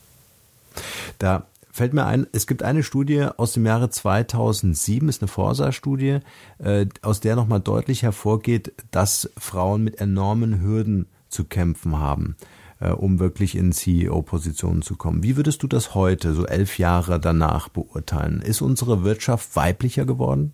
Da 1.18 1.46
fällt 1.78 1.94
mir 1.94 2.04
ein, 2.04 2.26
es 2.32 2.46
gibt 2.46 2.62
eine 2.62 2.82
Studie 2.82 3.26
aus 3.36 3.52
dem 3.52 3.64
Jahre 3.64 3.88
2007, 3.88 5.08
ist 5.08 5.22
eine 5.22 5.28
Forsa-Studie, 5.28 6.18
äh, 6.58 6.86
aus 7.02 7.20
der 7.20 7.36
nochmal 7.36 7.60
deutlich 7.60 8.02
hervorgeht, 8.02 8.72
dass 8.90 9.30
Frauen 9.38 9.84
mit 9.84 10.00
enormen 10.00 10.60
Hürden 10.60 11.06
zu 11.28 11.44
kämpfen 11.44 11.98
haben. 11.98 12.36
äh, 12.80 12.90
um 12.90 13.18
wirklich 13.18 13.56
in 13.56 13.72
CEO-Positionen 13.72 14.82
zu 14.82 14.96
kommen. 14.96 15.24
Wie 15.24 15.36
würdest 15.36 15.64
du 15.64 15.66
das 15.66 15.96
heute, 15.96 16.32
so 16.34 16.46
elf 16.46 16.78
Jahre 16.78 17.18
danach, 17.18 17.68
beurteilen? 17.68 18.40
Ist 18.40 18.60
unsere 18.60 19.02
Wirtschaft 19.02 19.56
weiblicher 19.56 20.04
geworden? 20.04 20.52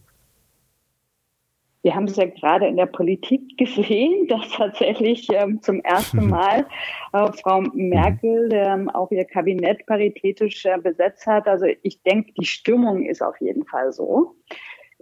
Wir 1.85 1.95
haben 1.95 2.05
es 2.05 2.17
ja 2.17 2.25
gerade 2.25 2.67
in 2.67 2.77
der 2.77 2.87
Politik 2.87 3.43
gesehen, 3.59 4.27
dass 4.29 4.49
tatsächlich 4.51 5.29
ähm, 5.31 5.61
zum 5.61 5.81
ersten 5.81 6.29
Mal 6.29 6.67
äh, 7.13 7.31
Frau 7.43 7.61
Merkel 7.75 8.49
ähm, 8.53 8.89
auch 8.89 9.11
ihr 9.11 9.27
Kabinett 9.27 9.85
paritätisch 9.85 10.65
äh, 10.65 10.79
besetzt 10.79 11.27
hat. 11.27 11.47
Also 11.47 11.67
ich 11.83 12.03
denke, 12.03 12.33
die 12.41 12.47
Stimmung 12.47 13.05
ist 13.05 13.23
auf 13.23 13.39
jeden 13.39 13.67
Fall 13.67 13.93
so. 13.93 14.35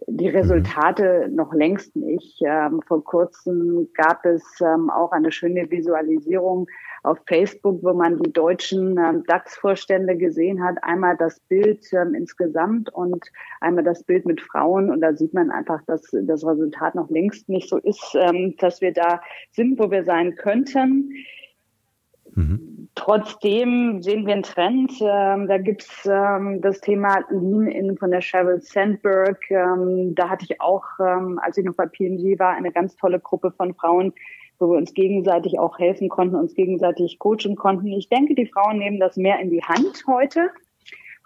Die 0.06 0.28
Resultate 0.28 1.26
mhm. 1.28 1.34
noch 1.34 1.52
längst 1.52 1.94
nicht. 1.96 2.40
Ähm, 2.44 2.80
vor 2.86 3.04
kurzem 3.04 3.88
gab 3.94 4.24
es 4.24 4.42
ähm, 4.60 4.90
auch 4.90 5.12
eine 5.12 5.32
schöne 5.32 5.70
Visualisierung 5.70 6.66
auf 7.02 7.18
Facebook, 7.26 7.82
wo 7.82 7.92
man 7.92 8.20
die 8.22 8.32
deutschen 8.32 8.98
ähm, 8.98 9.24
DAX-Vorstände 9.26 10.16
gesehen 10.16 10.62
hat. 10.62 10.76
Einmal 10.82 11.16
das 11.16 11.40
Bild 11.40 11.84
ähm, 11.92 12.14
insgesamt 12.14 12.92
und 12.92 13.24
einmal 13.60 13.84
das 13.84 14.04
Bild 14.04 14.24
mit 14.26 14.40
Frauen. 14.40 14.90
Und 14.90 15.00
da 15.00 15.14
sieht 15.14 15.34
man 15.34 15.50
einfach, 15.50 15.82
dass 15.86 16.02
das 16.12 16.46
Resultat 16.46 16.94
noch 16.94 17.10
längst 17.10 17.48
nicht 17.48 17.68
so 17.68 17.78
ist, 17.78 18.14
ähm, 18.14 18.54
dass 18.58 18.80
wir 18.80 18.92
da 18.92 19.20
sind, 19.50 19.78
wo 19.78 19.90
wir 19.90 20.04
sein 20.04 20.36
könnten. 20.36 21.12
Mhm. 22.34 22.88
Trotzdem 22.94 24.02
sehen 24.02 24.26
wir 24.26 24.34
einen 24.34 24.42
Trend. 24.42 24.92
Ähm, 25.00 25.48
da 25.48 25.58
gibt's 25.58 26.06
ähm, 26.06 26.60
das 26.60 26.80
Thema 26.80 27.24
Lean-In 27.30 27.96
von 27.96 28.10
der 28.10 28.20
Sheryl 28.20 28.60
Sandberg. 28.60 29.38
Ähm, 29.50 30.14
da 30.14 30.28
hatte 30.28 30.46
ich 30.48 30.60
auch, 30.60 30.84
ähm, 31.00 31.40
als 31.42 31.56
ich 31.56 31.64
noch 31.64 31.74
bei 31.74 31.86
PNG 31.86 32.38
war, 32.38 32.54
eine 32.54 32.70
ganz 32.70 32.96
tolle 32.96 33.18
Gruppe 33.18 33.50
von 33.50 33.74
Frauen, 33.74 34.12
wo 34.58 34.70
wir 34.70 34.76
uns 34.76 34.92
gegenseitig 34.92 35.58
auch 35.58 35.78
helfen 35.78 36.08
konnten, 36.08 36.36
uns 36.36 36.54
gegenseitig 36.54 37.18
coachen 37.18 37.56
konnten. 37.56 37.88
Ich 37.88 38.08
denke, 38.08 38.34
die 38.34 38.46
Frauen 38.46 38.78
nehmen 38.78 39.00
das 39.00 39.16
mehr 39.16 39.40
in 39.40 39.50
die 39.50 39.62
Hand 39.62 40.04
heute 40.06 40.50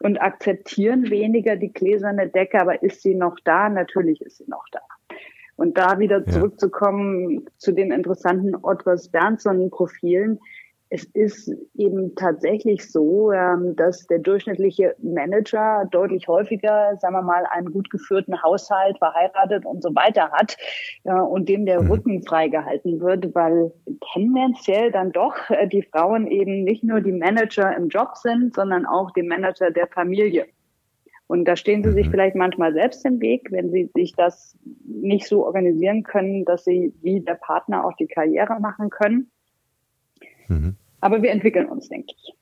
und 0.01 0.21
akzeptieren 0.21 1.11
weniger 1.11 1.57
die 1.57 1.73
gläserne 1.73 2.29
Decke, 2.29 2.61
aber 2.61 2.83
ist 2.83 3.03
sie 3.03 3.15
noch 3.15 3.37
da? 3.45 3.69
Natürlich 3.69 4.21
ist 4.21 4.39
sie 4.39 4.49
noch 4.49 4.65
da. 4.71 4.81
Und 5.57 5.79
da 5.79 5.99
wieder 5.99 6.25
zurückzukommen 6.27 7.31
ja. 7.31 7.41
zu 7.57 7.73
den 7.73 7.91
interessanten 7.91 8.55
Ottwas 8.55 9.09
Berndson-Profilen 9.11 10.39
es 10.89 11.05
ist 11.05 11.51
eben 11.75 12.15
tatsächlich 12.15 12.91
so, 12.91 13.33
ähm, 13.33 13.75
dass 13.75 14.07
der 14.07 14.21
durchschnittliche 14.21 14.95
Manager 15.03 15.85
deutlich 15.91 16.29
häufiger, 16.29 16.97
sagen 17.01 17.15
wir 17.15 17.23
mal, 17.23 17.45
einen 17.51 17.73
gut 17.73 17.91
geführten 17.91 18.41
Haushalt, 18.43 18.99
verheiratet 18.99 19.67
und 19.67 19.83
so 19.83 19.95
weiter 19.95 20.31
hat 20.31 20.57
und 21.03 21.49
dem 21.49 21.67
der 21.67 21.83
mhm. 21.83 21.91
Rücken 21.91 22.23
freigehalten 22.23 23.01
wird, 23.01 23.35
weil 23.35 23.73
tendenziell 24.13 24.93
dann 24.93 25.13
doch 25.13 25.35
äh, 25.51 25.67
die 25.67 25.83
Frauen 25.83 26.27
eben 26.27 26.65
nicht 26.65 26.85
nur 26.85 27.01
die 27.01 27.13
Manager 27.13 27.75
im 27.77 27.89
Job 27.89 28.17
sind, 28.17 28.55
sondern 28.55 28.87
auch 28.87 29.11
die 29.13 29.23
Manager 29.23 29.71
der 29.71 29.89
Familie. 29.89 30.47
Und 31.29 31.45
da 31.47 31.57
stehen 31.57 31.83
sie 31.83 31.93
sich 31.93 32.07
mhm. 32.07 32.11
vielleicht 32.13 32.37
manchmal 32.37 32.73
selbst 32.73 33.05
im 33.05 33.21
Weg, 33.21 33.49
wenn 33.51 33.71
sie 33.71 33.91
sich 33.95 34.15
das 34.15 34.57
nicht 34.85 35.27
so 35.27 35.45
organisieren 35.45 36.05
können, 36.05 36.45
dass 36.45 36.65
sie 36.65 36.95
wie 37.03 37.21
der 37.21 37.35
Partner 37.35 37.85
auch 37.85 37.95
die 37.99 38.07
Karriere 38.07 38.61
machen 38.61 38.91
können. 38.91 39.31
Mhm. 40.49 40.77
Aber 41.01 41.23
wir 41.23 41.31
entwickeln 41.31 41.69
uns, 41.69 41.89
denke 41.89 42.13
ich. 42.17 42.33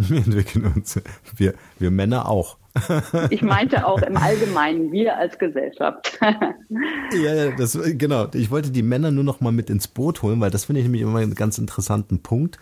Wir 0.08 0.18
entwickeln 0.18 0.72
uns. 0.74 0.98
Wir, 1.36 1.52
wir 1.78 1.90
Männer 1.90 2.26
auch. 2.26 2.56
Ich 3.30 3.42
meinte 3.42 3.86
auch 3.86 4.00
im 4.00 4.16
Allgemeinen, 4.16 4.92
wir 4.92 5.16
als 5.18 5.38
Gesellschaft. 5.38 6.18
Ja, 7.12 7.34
ja, 7.34 7.50
das, 7.50 7.78
genau. 7.98 8.28
Ich 8.32 8.50
wollte 8.52 8.70
die 8.70 8.84
Männer 8.84 9.10
nur 9.10 9.24
noch 9.24 9.40
mal 9.40 9.50
mit 9.50 9.68
ins 9.68 9.88
Boot 9.88 10.22
holen, 10.22 10.40
weil 10.40 10.50
das 10.50 10.66
finde 10.66 10.80
ich 10.80 10.84
nämlich 10.84 11.02
immer 11.02 11.18
einen 11.18 11.34
ganz 11.34 11.58
interessanten 11.58 12.22
Punkt, 12.22 12.58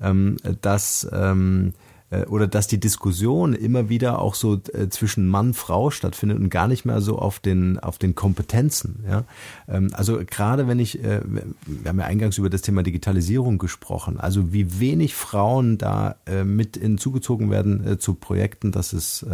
ähm, 0.00 0.36
dass 0.62 1.08
ähm, 1.12 1.72
äh, 1.74 1.87
oder 2.28 2.46
dass 2.46 2.66
die 2.66 2.80
Diskussion 2.80 3.52
immer 3.52 3.88
wieder 3.88 4.20
auch 4.20 4.34
so 4.34 4.60
äh, 4.72 4.88
zwischen 4.88 5.26
Mann 5.26 5.52
Frau 5.52 5.90
stattfindet 5.90 6.38
und 6.38 6.48
gar 6.48 6.66
nicht 6.66 6.84
mehr 6.84 7.00
so 7.00 7.18
auf 7.18 7.38
den 7.38 7.78
auf 7.78 7.98
den 7.98 8.14
Kompetenzen 8.14 9.04
ja. 9.08 9.24
Ähm, 9.68 9.90
also 9.92 10.18
gerade 10.24 10.68
wenn 10.68 10.78
ich 10.78 11.04
äh, 11.04 11.20
wir 11.24 11.88
haben 11.88 11.98
ja 11.98 12.06
eingangs 12.06 12.38
über 12.38 12.48
das 12.48 12.62
Thema 12.62 12.82
Digitalisierung 12.82 13.58
gesprochen. 13.58 14.18
Also 14.18 14.52
wie 14.52 14.80
wenig 14.80 15.14
Frauen 15.14 15.78
da 15.78 16.16
mit 16.44 16.76
hinzugezogen 16.76 17.50
werden 17.50 17.98
zu 17.98 18.14
Projekten 18.14 18.72
das 18.72 18.92
ist 18.92 19.26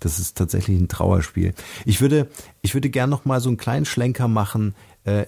das 0.00 0.18
ist 0.18 0.36
tatsächlich 0.36 0.78
ein 0.78 0.88
Trauerspiel. 0.88 1.54
Ich 1.84 2.00
würde 2.00 2.28
ich 2.62 2.74
würde 2.74 2.90
gern 2.90 3.10
noch 3.10 3.24
mal 3.24 3.40
so 3.40 3.48
einen 3.48 3.56
kleinen 3.56 3.84
Schlenker 3.84 4.28
machen 4.28 4.74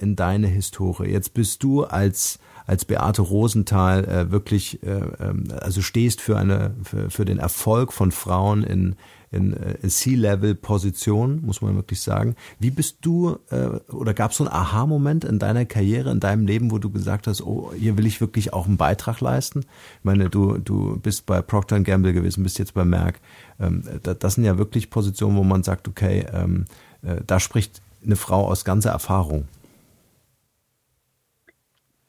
in 0.00 0.16
deine 0.16 0.46
Historie. 0.46 1.10
Jetzt 1.10 1.34
bist 1.34 1.62
du 1.62 1.84
als 1.84 2.38
als 2.66 2.84
Beate 2.84 3.22
Rosenthal 3.22 4.04
äh, 4.04 4.30
wirklich, 4.30 4.82
äh, 4.82 5.00
ähm, 5.20 5.44
also 5.60 5.82
stehst 5.82 6.20
für 6.20 6.38
eine, 6.38 6.74
für, 6.82 7.10
für 7.10 7.24
den 7.24 7.38
Erfolg 7.38 7.92
von 7.92 8.12
Frauen 8.12 8.62
in, 8.62 8.96
in, 9.32 9.54
äh, 9.54 9.74
in 9.82 9.90
C-Level-Positionen, 9.90 11.44
muss 11.44 11.62
man 11.62 11.74
wirklich 11.74 12.00
sagen. 12.00 12.36
Wie 12.58 12.70
bist 12.70 12.98
du, 13.00 13.38
äh, 13.50 13.66
oder 13.92 14.14
gab 14.14 14.30
es 14.30 14.36
so 14.36 14.44
einen 14.44 14.52
Aha-Moment 14.52 15.24
in 15.24 15.38
deiner 15.38 15.64
Karriere, 15.64 16.10
in 16.10 16.20
deinem 16.20 16.46
Leben, 16.46 16.70
wo 16.70 16.78
du 16.78 16.90
gesagt 16.90 17.26
hast, 17.26 17.42
oh, 17.42 17.72
hier 17.76 17.96
will 17.96 18.06
ich 18.06 18.20
wirklich 18.20 18.52
auch 18.52 18.66
einen 18.66 18.76
Beitrag 18.76 19.20
leisten? 19.20 19.60
Ich 19.60 20.04
meine, 20.04 20.30
du, 20.30 20.58
du 20.58 20.98
bist 20.98 21.26
bei 21.26 21.42
Procter 21.42 21.80
Gamble 21.80 22.12
gewesen, 22.12 22.42
bist 22.42 22.58
jetzt 22.58 22.74
bei 22.74 22.84
Merck. 22.84 23.20
Ähm, 23.58 23.82
das 24.02 24.34
sind 24.34 24.44
ja 24.44 24.58
wirklich 24.58 24.90
Positionen, 24.90 25.36
wo 25.36 25.42
man 25.42 25.62
sagt, 25.62 25.88
okay, 25.88 26.26
ähm, 26.32 26.66
äh, 27.02 27.16
da 27.26 27.40
spricht 27.40 27.82
eine 28.04 28.16
Frau 28.16 28.46
aus 28.46 28.64
ganzer 28.64 28.90
Erfahrung. 28.90 29.46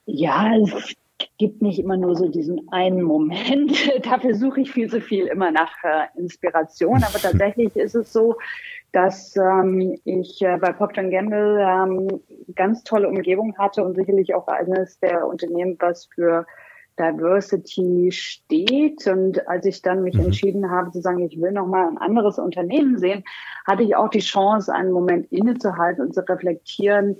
Ja, 0.05 0.55
es 0.57 0.95
gibt 1.37 1.61
nicht 1.61 1.79
immer 1.79 1.97
nur 1.97 2.15
so 2.15 2.27
diesen 2.27 2.67
einen 2.71 3.01
Moment. 3.01 3.71
Dafür 4.05 4.35
suche 4.35 4.61
ich 4.61 4.71
viel 4.71 4.89
zu 4.89 5.01
viel 5.01 5.27
immer 5.27 5.51
nach 5.51 5.71
äh, 5.83 6.19
Inspiration. 6.19 7.03
Aber 7.03 7.19
tatsächlich 7.21 7.75
ist 7.75 7.95
es 7.95 8.11
so, 8.11 8.35
dass 8.91 9.35
ähm, 9.35 9.97
ich 10.05 10.41
äh, 10.41 10.57
bei 10.57 10.71
Procter 10.71 11.03
Gamble 11.03 11.59
ähm, 11.59 12.21
ganz 12.55 12.83
tolle 12.83 13.07
Umgebung 13.07 13.57
hatte 13.57 13.83
und 13.83 13.95
sicherlich 13.95 14.35
auch 14.35 14.47
eines 14.47 14.99
der 14.99 15.25
Unternehmen, 15.27 15.77
was 15.79 16.05
für 16.13 16.45
Diversity 16.99 18.11
steht. 18.11 19.07
Und 19.07 19.47
als 19.47 19.65
ich 19.65 19.81
dann 19.81 20.03
mich 20.03 20.15
mhm. 20.15 20.25
entschieden 20.25 20.69
habe 20.69 20.91
zu 20.91 21.01
sagen, 21.01 21.25
ich 21.25 21.41
will 21.41 21.51
noch 21.51 21.65
mal 21.65 21.87
ein 21.87 21.97
anderes 21.97 22.37
Unternehmen 22.37 22.99
sehen, 22.99 23.23
hatte 23.65 23.83
ich 23.83 23.95
auch 23.95 24.09
die 24.09 24.19
Chance, 24.19 24.73
einen 24.73 24.91
Moment 24.91 25.31
innezuhalten 25.31 26.05
und 26.05 26.13
zu 26.13 26.21
reflektieren, 26.27 27.17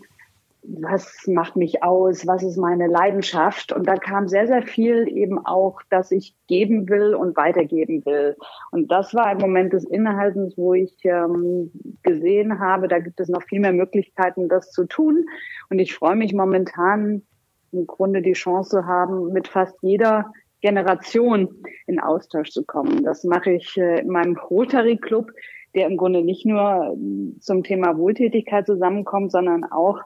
was 0.66 1.28
macht 1.28 1.56
mich 1.56 1.84
aus, 1.84 2.26
was 2.26 2.44
ist 2.44 2.58
meine 2.58 2.88
Leidenschaft. 2.88 3.74
Und 3.74 3.88
da 3.88 3.96
kam 3.96 4.28
sehr, 4.28 4.48
sehr 4.48 4.64
viel 4.64 5.08
eben 5.10 5.46
auch, 5.46 5.82
dass 5.90 6.12
ich 6.12 6.36
geben 6.48 6.90
will 6.90 7.16
und 7.16 7.36
weitergeben 7.36 8.06
will. 8.06 8.36
Und 8.72 8.92
das 8.92 9.14
war 9.14 9.26
ein 9.26 9.38
Moment 9.38 9.74
des 9.74 9.84
Innehaltens, 9.84 10.58
wo 10.58 10.74
ich 10.74 10.96
ähm, 11.04 11.72
gesehen 12.02 12.60
habe, 12.60 12.88
da 12.88 13.00
gibt 13.00 13.20
es 13.20 13.30
noch 13.30 13.44
viel 13.44 13.60
mehr 13.60 13.74
Möglichkeiten, 13.74 14.48
das 14.48 14.72
zu 14.72 14.86
tun. 14.86 15.26
Und 15.70 15.80
ich 15.80 15.94
freue 15.94 16.16
mich 16.16 16.34
momentan 16.34 17.24
im 17.72 17.88
Grunde 17.88 18.22
die 18.22 18.34
Chance 18.34 18.70
zu 18.70 18.86
haben, 18.86 19.34
mit 19.34 19.48
fast 19.48 19.76
jeder 19.82 20.32
Generation 20.62 21.50
in 21.88 22.00
Austausch 22.00 22.52
zu 22.52 22.64
kommen. 22.64 23.04
Das 23.04 23.24
mache 23.26 23.52
ich 23.52 23.78
äh, 23.78 24.00
in 24.00 24.08
meinem 24.08 24.38
Rotary 24.38 24.98
Club, 24.98 25.32
der 25.76 25.88
im 25.88 25.98
Grunde 25.98 26.24
nicht 26.24 26.46
nur 26.46 26.96
zum 27.40 27.64
Thema 27.64 27.98
Wohltätigkeit 27.98 28.66
zusammenkommt, 28.66 29.32
sondern 29.32 29.64
auch 29.66 30.00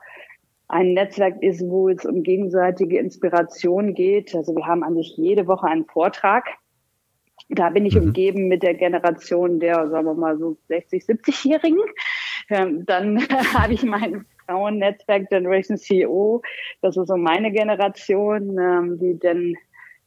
ein 0.69 0.93
Netzwerk 0.93 1.41
ist, 1.41 1.61
wo 1.61 1.89
es 1.89 2.05
um 2.05 2.23
gegenseitige 2.23 2.99
Inspiration 2.99 3.93
geht. 3.93 4.35
Also 4.35 4.55
wir 4.55 4.65
haben 4.65 4.83
an 4.83 4.95
sich 4.95 5.15
jede 5.15 5.47
Woche 5.47 5.67
einen 5.67 5.85
Vortrag. 5.85 6.45
Da 7.49 7.69
bin 7.69 7.85
ich 7.85 7.95
mhm. 7.95 8.07
umgeben 8.07 8.47
mit 8.49 8.63
der 8.63 8.73
Generation 8.73 9.59
der, 9.59 9.89
sagen 9.89 10.05
wir 10.05 10.13
mal, 10.13 10.37
so 10.37 10.57
60, 10.67 11.03
70-Jährigen. 11.03 11.79
Ähm, 12.49 12.85
dann 12.85 13.19
habe 13.53 13.73
ich 13.73 13.83
mein 13.83 14.25
Frauennetzwerk 14.45 15.29
Generation 15.29 15.77
CEO. 15.77 16.41
Das 16.81 16.97
ist 16.97 17.07
so 17.07 17.15
meine 17.15 17.51
Generation, 17.51 18.57
ähm, 18.59 18.99
die 18.99 19.17
Gen 19.17 19.55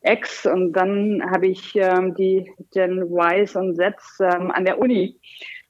X. 0.02 0.44
Und 0.44 0.74
dann 0.74 1.22
habe 1.30 1.46
ich 1.46 1.74
ähm, 1.74 2.14
die 2.14 2.50
Gen 2.72 3.10
Ys 3.10 3.56
und 3.56 3.76
Zs 3.76 4.20
an 4.20 4.64
der 4.66 4.78
Uni. 4.78 5.18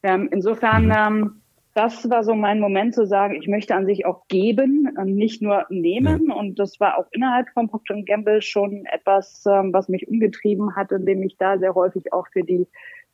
insofern 0.02 0.86
mhm 0.86 1.39
das 1.80 2.10
war 2.10 2.24
so 2.24 2.34
mein 2.34 2.60
Moment 2.60 2.94
zu 2.94 3.06
sagen, 3.06 3.36
ich 3.36 3.48
möchte 3.48 3.74
an 3.74 3.86
sich 3.86 4.04
auch 4.04 4.28
geben 4.28 4.92
und 4.98 5.14
nicht 5.14 5.40
nur 5.40 5.64
nehmen. 5.70 6.26
Ja. 6.28 6.34
Und 6.34 6.58
das 6.58 6.78
war 6.78 6.98
auch 6.98 7.06
innerhalb 7.10 7.48
von 7.54 7.68
Procter 7.68 8.02
Gamble 8.02 8.42
schon 8.42 8.84
etwas, 8.84 9.44
ähm, 9.46 9.72
was 9.72 9.88
mich 9.88 10.06
umgetrieben 10.06 10.76
hat, 10.76 10.92
indem 10.92 11.22
ich 11.22 11.38
da 11.38 11.56
sehr 11.58 11.74
häufig 11.74 12.12
auch 12.12 12.26
für 12.28 12.42
die 12.42 12.66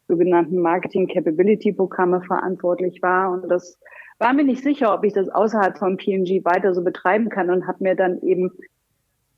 sogenannten 0.09 0.59
Marketing 0.59 1.07
Capability 1.07 1.75
Programme 1.75 2.23
verantwortlich 2.23 3.01
war. 3.03 3.31
Und 3.31 3.49
das 3.49 3.79
war 4.19 4.33
mir 4.33 4.43
nicht 4.43 4.65
sicher, 4.65 4.93
ob 4.93 5.05
ich 5.05 5.13
das 5.13 5.29
außerhalb 5.29 5.79
von 5.79 5.97
PNG 5.97 6.45
weiter 6.45 6.75
so 6.75 6.83
betreiben 6.83 7.29
kann 7.29 7.51
und 7.51 7.69
habe 7.69 7.85
mir 7.85 7.95
dann 7.95 8.21
eben 8.23 8.51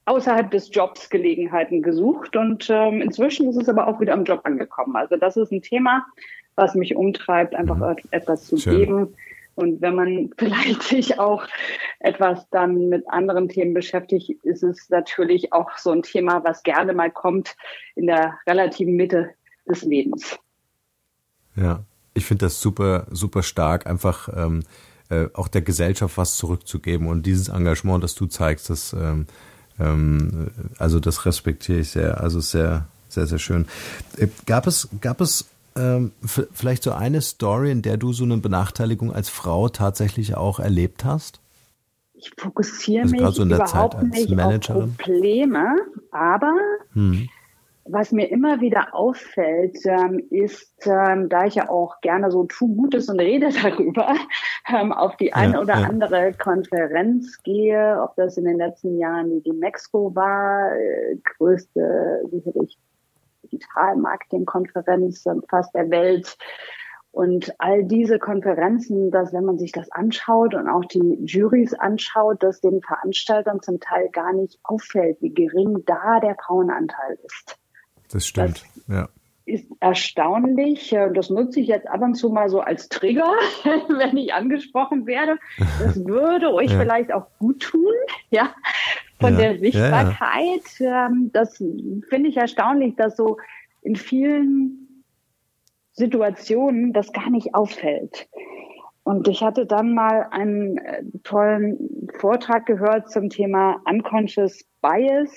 außerhalb 0.09 0.51
des 0.51 0.71
Jobs 0.73 1.11
Gelegenheiten 1.11 1.83
gesucht. 1.83 2.37
Und 2.37 2.69
ähm, 2.71 3.01
inzwischen 3.01 3.49
ist 3.49 3.57
es 3.57 3.69
aber 3.69 3.87
auch 3.87 4.01
wieder 4.01 4.15
am 4.15 4.25
Job 4.25 4.41
angekommen. 4.45 4.97
Also 4.97 5.17
das 5.17 5.37
ist 5.37 5.53
ein 5.53 5.63
Thema, 5.63 6.07
was 6.57 6.75
mich 6.75 6.97
umtreibt, 6.97 7.55
einfach 7.55 7.77
mhm. 7.77 7.97
etwas 8.11 8.47
zu 8.47 8.57
Schön. 8.57 8.77
geben, 8.77 9.15
Und 9.55 9.81
wenn 9.81 9.95
man 9.95 10.31
vielleicht 10.39 10.83
sich 10.85 11.19
auch 11.19 11.45
etwas 11.99 12.49
dann 12.51 12.89
mit 12.89 13.09
anderen 13.11 13.49
Themen 13.49 13.75
beschäftigt, 13.75 14.31
ist 14.45 14.63
es 14.63 14.89
natürlich 14.89 15.53
auch 15.53 15.77
so 15.79 15.91
ein 15.91 16.03
Thema, 16.03 16.45
was 16.45 16.63
gerne 16.63 16.93
mal 16.93 17.11
kommt 17.11 17.57
in 17.97 18.07
der 18.07 18.39
relativen 18.47 18.95
Mitte 18.95 19.31
des 19.69 19.83
Lebens. 19.83 20.39
Ja, 21.57 21.83
ich 22.15 22.25
finde 22.25 22.47
das 22.47 22.61
super, 22.61 23.07
super 23.11 23.43
stark, 23.43 23.87
einfach 23.87 24.29
ähm, 24.35 24.63
äh, 25.11 25.27
auch 25.35 25.49
der 25.49 25.63
Gesellschaft 25.63 26.17
was 26.17 26.37
zurückzugeben 26.37 27.09
und 27.09 27.27
dieses 27.27 27.49
Engagement, 27.49 28.05
das 28.05 28.15
du 28.15 28.27
zeigst, 28.27 28.71
das 28.71 28.93
ähm, 28.93 29.27
ähm, 29.79 30.49
also 30.79 31.01
das 31.01 31.27
respektiere 31.27 31.81
ich 31.81 31.91
sehr. 31.91 32.21
Also 32.21 32.41
sehr, 32.41 32.87
sehr, 33.09 33.27
sehr 33.27 33.39
schön. 33.39 33.67
Äh, 34.17 34.29
gab 34.47 34.67
es, 34.67 34.89
gab 35.01 35.21
es 35.21 35.47
ähm, 35.77 36.13
vielleicht 36.53 36.83
so 36.83 36.93
eine 36.93 37.21
Story, 37.21 37.71
in 37.71 37.83
der 37.83 37.97
du 37.97 38.13
so 38.13 38.25
eine 38.25 38.37
Benachteiligung 38.39 39.13
als 39.13 39.29
Frau 39.29 39.69
tatsächlich 39.69 40.37
auch 40.37 40.59
erlebt 40.61 41.05
hast? 41.05 41.41
Ich 42.15 42.33
fokussiere 42.37 43.03
also 43.03 43.17
mich 43.17 43.35
so 43.35 43.45
überhaupt 43.45 44.03
nicht 44.03 44.31
Managerin? 44.31 44.83
auf 44.83 44.97
Probleme, 44.97 45.77
aber 46.11 46.53
hm. 46.95 47.29
Was 47.91 48.13
mir 48.13 48.31
immer 48.31 48.61
wieder 48.61 48.95
auffällt, 48.95 49.79
ähm, 49.85 50.23
ist, 50.31 50.87
ähm, 50.87 51.29
da 51.29 51.47
ich 51.47 51.57
ja 51.57 51.69
auch 51.69 52.01
gerne 52.01 52.31
so 52.31 52.45
tu 52.45 52.75
Gutes 52.75 53.09
und 53.09 53.21
rede 53.21 53.49
darüber, 53.63 54.15
ähm, 54.69 54.93
auf 54.93 55.17
die 55.17 55.33
eine 55.33 55.55
ja, 55.55 55.61
oder 55.61 55.81
ja. 55.81 55.87
andere 55.89 56.33
Konferenz 56.33 57.43
gehe, 57.43 58.01
ob 58.03 58.17
das 58.17 58.37
in 58.37 58.45
den 58.45 58.59
letzten 58.59 58.99
Jahren 58.99 59.43
die 59.43 59.53
Mexiko 59.53 60.15
war, 60.15 60.73
äh, 60.75 61.17
größte 61.37 62.23
sicherlich 62.31 62.79
Digital-Marketing-Konferenz 63.45 65.25
fast 65.49 65.75
der 65.75 65.91
Welt. 65.91 66.37
Und 67.11 67.55
all 67.59 67.85
diese 67.85 68.19
Konferenzen, 68.19 69.11
dass 69.11 69.33
wenn 69.33 69.45
man 69.45 69.59
sich 69.59 69.73
das 69.73 69.91
anschaut 69.91 70.55
und 70.55 70.69
auch 70.69 70.85
die 70.85 71.19
Juries 71.25 71.75
anschaut, 71.75 72.43
dass 72.43 72.61
den 72.61 72.83
Veranstaltern 72.83 73.63
zum 73.63 73.81
Teil 73.81 74.11
gar 74.11 74.33
nicht 74.35 74.61
auffällt, 74.63 75.21
wie 75.23 75.33
gering 75.33 75.85
da 75.87 76.21
der 76.21 76.37
Frauenanteil 76.37 77.19
ist. 77.25 77.59
Das 78.11 78.27
stimmt, 78.27 78.65
das 78.75 78.89
ja. 78.89 79.09
Ist 79.45 79.67
erstaunlich. 79.81 80.95
Das 81.15 81.31
nutze 81.31 81.61
ich 81.61 81.69
jetzt 81.69 81.89
ab 81.89 82.03
und 82.03 82.15
zu 82.15 82.29
mal 82.29 82.51
so 82.51 82.61
als 82.61 82.89
Trigger, 82.91 83.33
wenn 83.65 84.17
ich 84.19 84.35
angesprochen 84.35 85.07
werde. 85.07 85.39
Das 85.79 86.05
würde 86.05 86.53
euch 86.53 86.71
ja. 86.71 86.79
vielleicht 86.79 87.13
auch 87.13 87.27
gut 87.39 87.61
tun, 87.63 87.95
ja, 88.31 88.55
von 89.21 89.35
ja, 89.35 89.39
der 89.39 89.59
Sichtbarkeit. 89.59 90.63
Ja. 90.79 91.07
Ähm, 91.07 91.31
das 91.33 91.57
finde 91.57 92.29
ich 92.29 92.37
erstaunlich, 92.37 92.97
dass 92.97 93.17
so 93.17 93.39
in 93.83 93.97
vielen 93.97 95.05
Situationen 95.93 96.93
das 96.93 97.13
gar 97.13 97.31
nicht 97.31 97.55
auffällt. 97.55 98.29
Und 99.03 99.27
ich 99.27 99.43
hatte 99.43 99.65
dann 99.65 99.95
mal 99.95 100.27
einen 100.31 100.77
äh, 100.77 101.03
tollen 101.25 102.09
Vortrag 102.19 102.67
gehört 102.67 103.11
zum 103.11 103.31
Thema 103.31 103.81
Unconscious 103.87 104.65
Bias. 104.83 105.35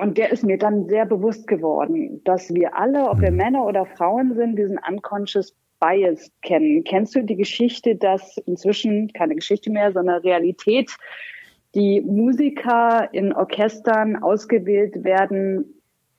Und 0.00 0.16
der 0.16 0.32
ist 0.32 0.44
mir 0.44 0.56
dann 0.56 0.88
sehr 0.88 1.04
bewusst 1.04 1.46
geworden, 1.46 2.22
dass 2.24 2.54
wir 2.54 2.74
alle, 2.74 3.10
ob 3.10 3.20
wir 3.20 3.30
mhm. 3.30 3.36
Männer 3.36 3.66
oder 3.66 3.84
Frauen 3.84 4.34
sind, 4.34 4.56
diesen 4.56 4.78
Unconscious 4.88 5.54
Bias 5.78 6.30
kennen. 6.42 6.84
Kennst 6.84 7.14
du 7.14 7.22
die 7.22 7.36
Geschichte, 7.36 7.96
dass 7.96 8.38
inzwischen 8.46 9.12
keine 9.12 9.34
Geschichte 9.34 9.70
mehr, 9.70 9.92
sondern 9.92 10.22
Realität 10.22 10.90
die 11.74 12.00
Musiker 12.00 13.08
in 13.12 13.34
Orchestern 13.34 14.16
ausgewählt 14.16 15.04
werden 15.04 15.66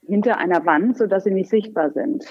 hinter 0.06 0.38
einer 0.38 0.64
Wand, 0.66 0.98
sodass 0.98 1.24
sie 1.24 1.32
nicht 1.32 1.50
sichtbar 1.50 1.92
sind. 1.92 2.24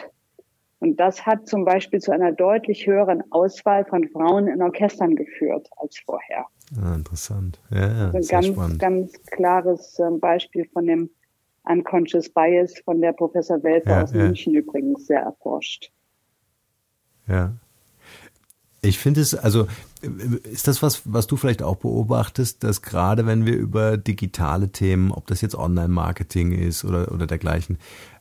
Und 0.79 0.99
das 0.99 1.27
hat 1.27 1.49
zum 1.49 1.65
Beispiel 1.65 2.01
zu 2.01 2.13
einer 2.13 2.33
deutlich 2.33 2.87
höheren 2.87 3.23
Auswahl 3.31 3.85
von 3.85 4.09
Frauen 4.09 4.47
in 4.47 4.63
Orchestern 4.63 5.17
geführt 5.17 5.69
als 5.77 5.99
vorher. 5.99 6.47
Ah, 6.81 6.95
interessant. 6.95 7.61
Ja, 7.71 7.81
ja, 7.81 8.11
ein 8.13 8.23
ganz, 8.27 8.47
spannend. 8.47 8.79
ganz 8.79 9.13
klares 9.33 9.99
ähm, 9.99 10.21
Beispiel 10.21 10.65
von 10.73 10.87
dem 10.87 11.11
Unconscious 11.71 12.29
Bias 12.29 12.75
von 12.85 13.01
der 13.01 13.13
Professor 13.13 13.63
Welfer 13.63 13.91
ja, 13.91 14.03
aus 14.03 14.13
München 14.13 14.55
übrigens 14.55 15.07
sehr 15.07 15.21
erforscht. 15.21 15.91
Ja. 17.27 17.53
Ich 18.83 18.99
finde 18.99 19.21
es, 19.21 19.35
also 19.35 19.67
ist 20.51 20.67
das 20.67 20.83
was, 20.83 21.03
was 21.05 21.27
du 21.27 21.37
vielleicht 21.37 21.63
auch 21.63 21.77
beobachtest, 21.77 22.65
dass 22.65 22.81
gerade 22.81 23.27
wenn 23.27 23.45
wir 23.45 23.55
über 23.55 23.99
digitale 23.99 24.71
Themen, 24.71 25.13
ob 25.13 25.27
das 25.27 25.43
jetzt 25.43 25.55
Online-Marketing 25.55 26.53
ist 26.53 26.85
oder, 26.85 27.13
oder 27.13 27.27
dergleichen, 27.27 27.79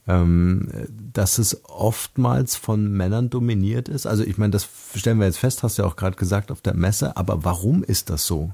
ähm, 0.07 0.67
dass 1.13 1.37
es 1.37 1.63
oftmals 1.65 2.57
von 2.57 2.91
Männern 2.91 3.29
dominiert 3.29 3.87
ist? 3.87 4.05
Also 4.05 4.23
ich 4.23 4.37
meine, 4.37 4.51
das 4.51 4.67
stellen 4.95 5.19
wir 5.19 5.27
jetzt 5.27 5.37
fest, 5.37 5.63
hast 5.63 5.77
du 5.77 5.83
ja 5.83 5.87
auch 5.87 5.95
gerade 5.95 6.17
gesagt 6.17 6.51
auf 6.51 6.59
der 6.59 6.73
Messe, 6.73 7.15
aber 7.15 7.45
warum 7.45 7.81
ist 7.83 8.09
das 8.09 8.25
so? 8.25 8.51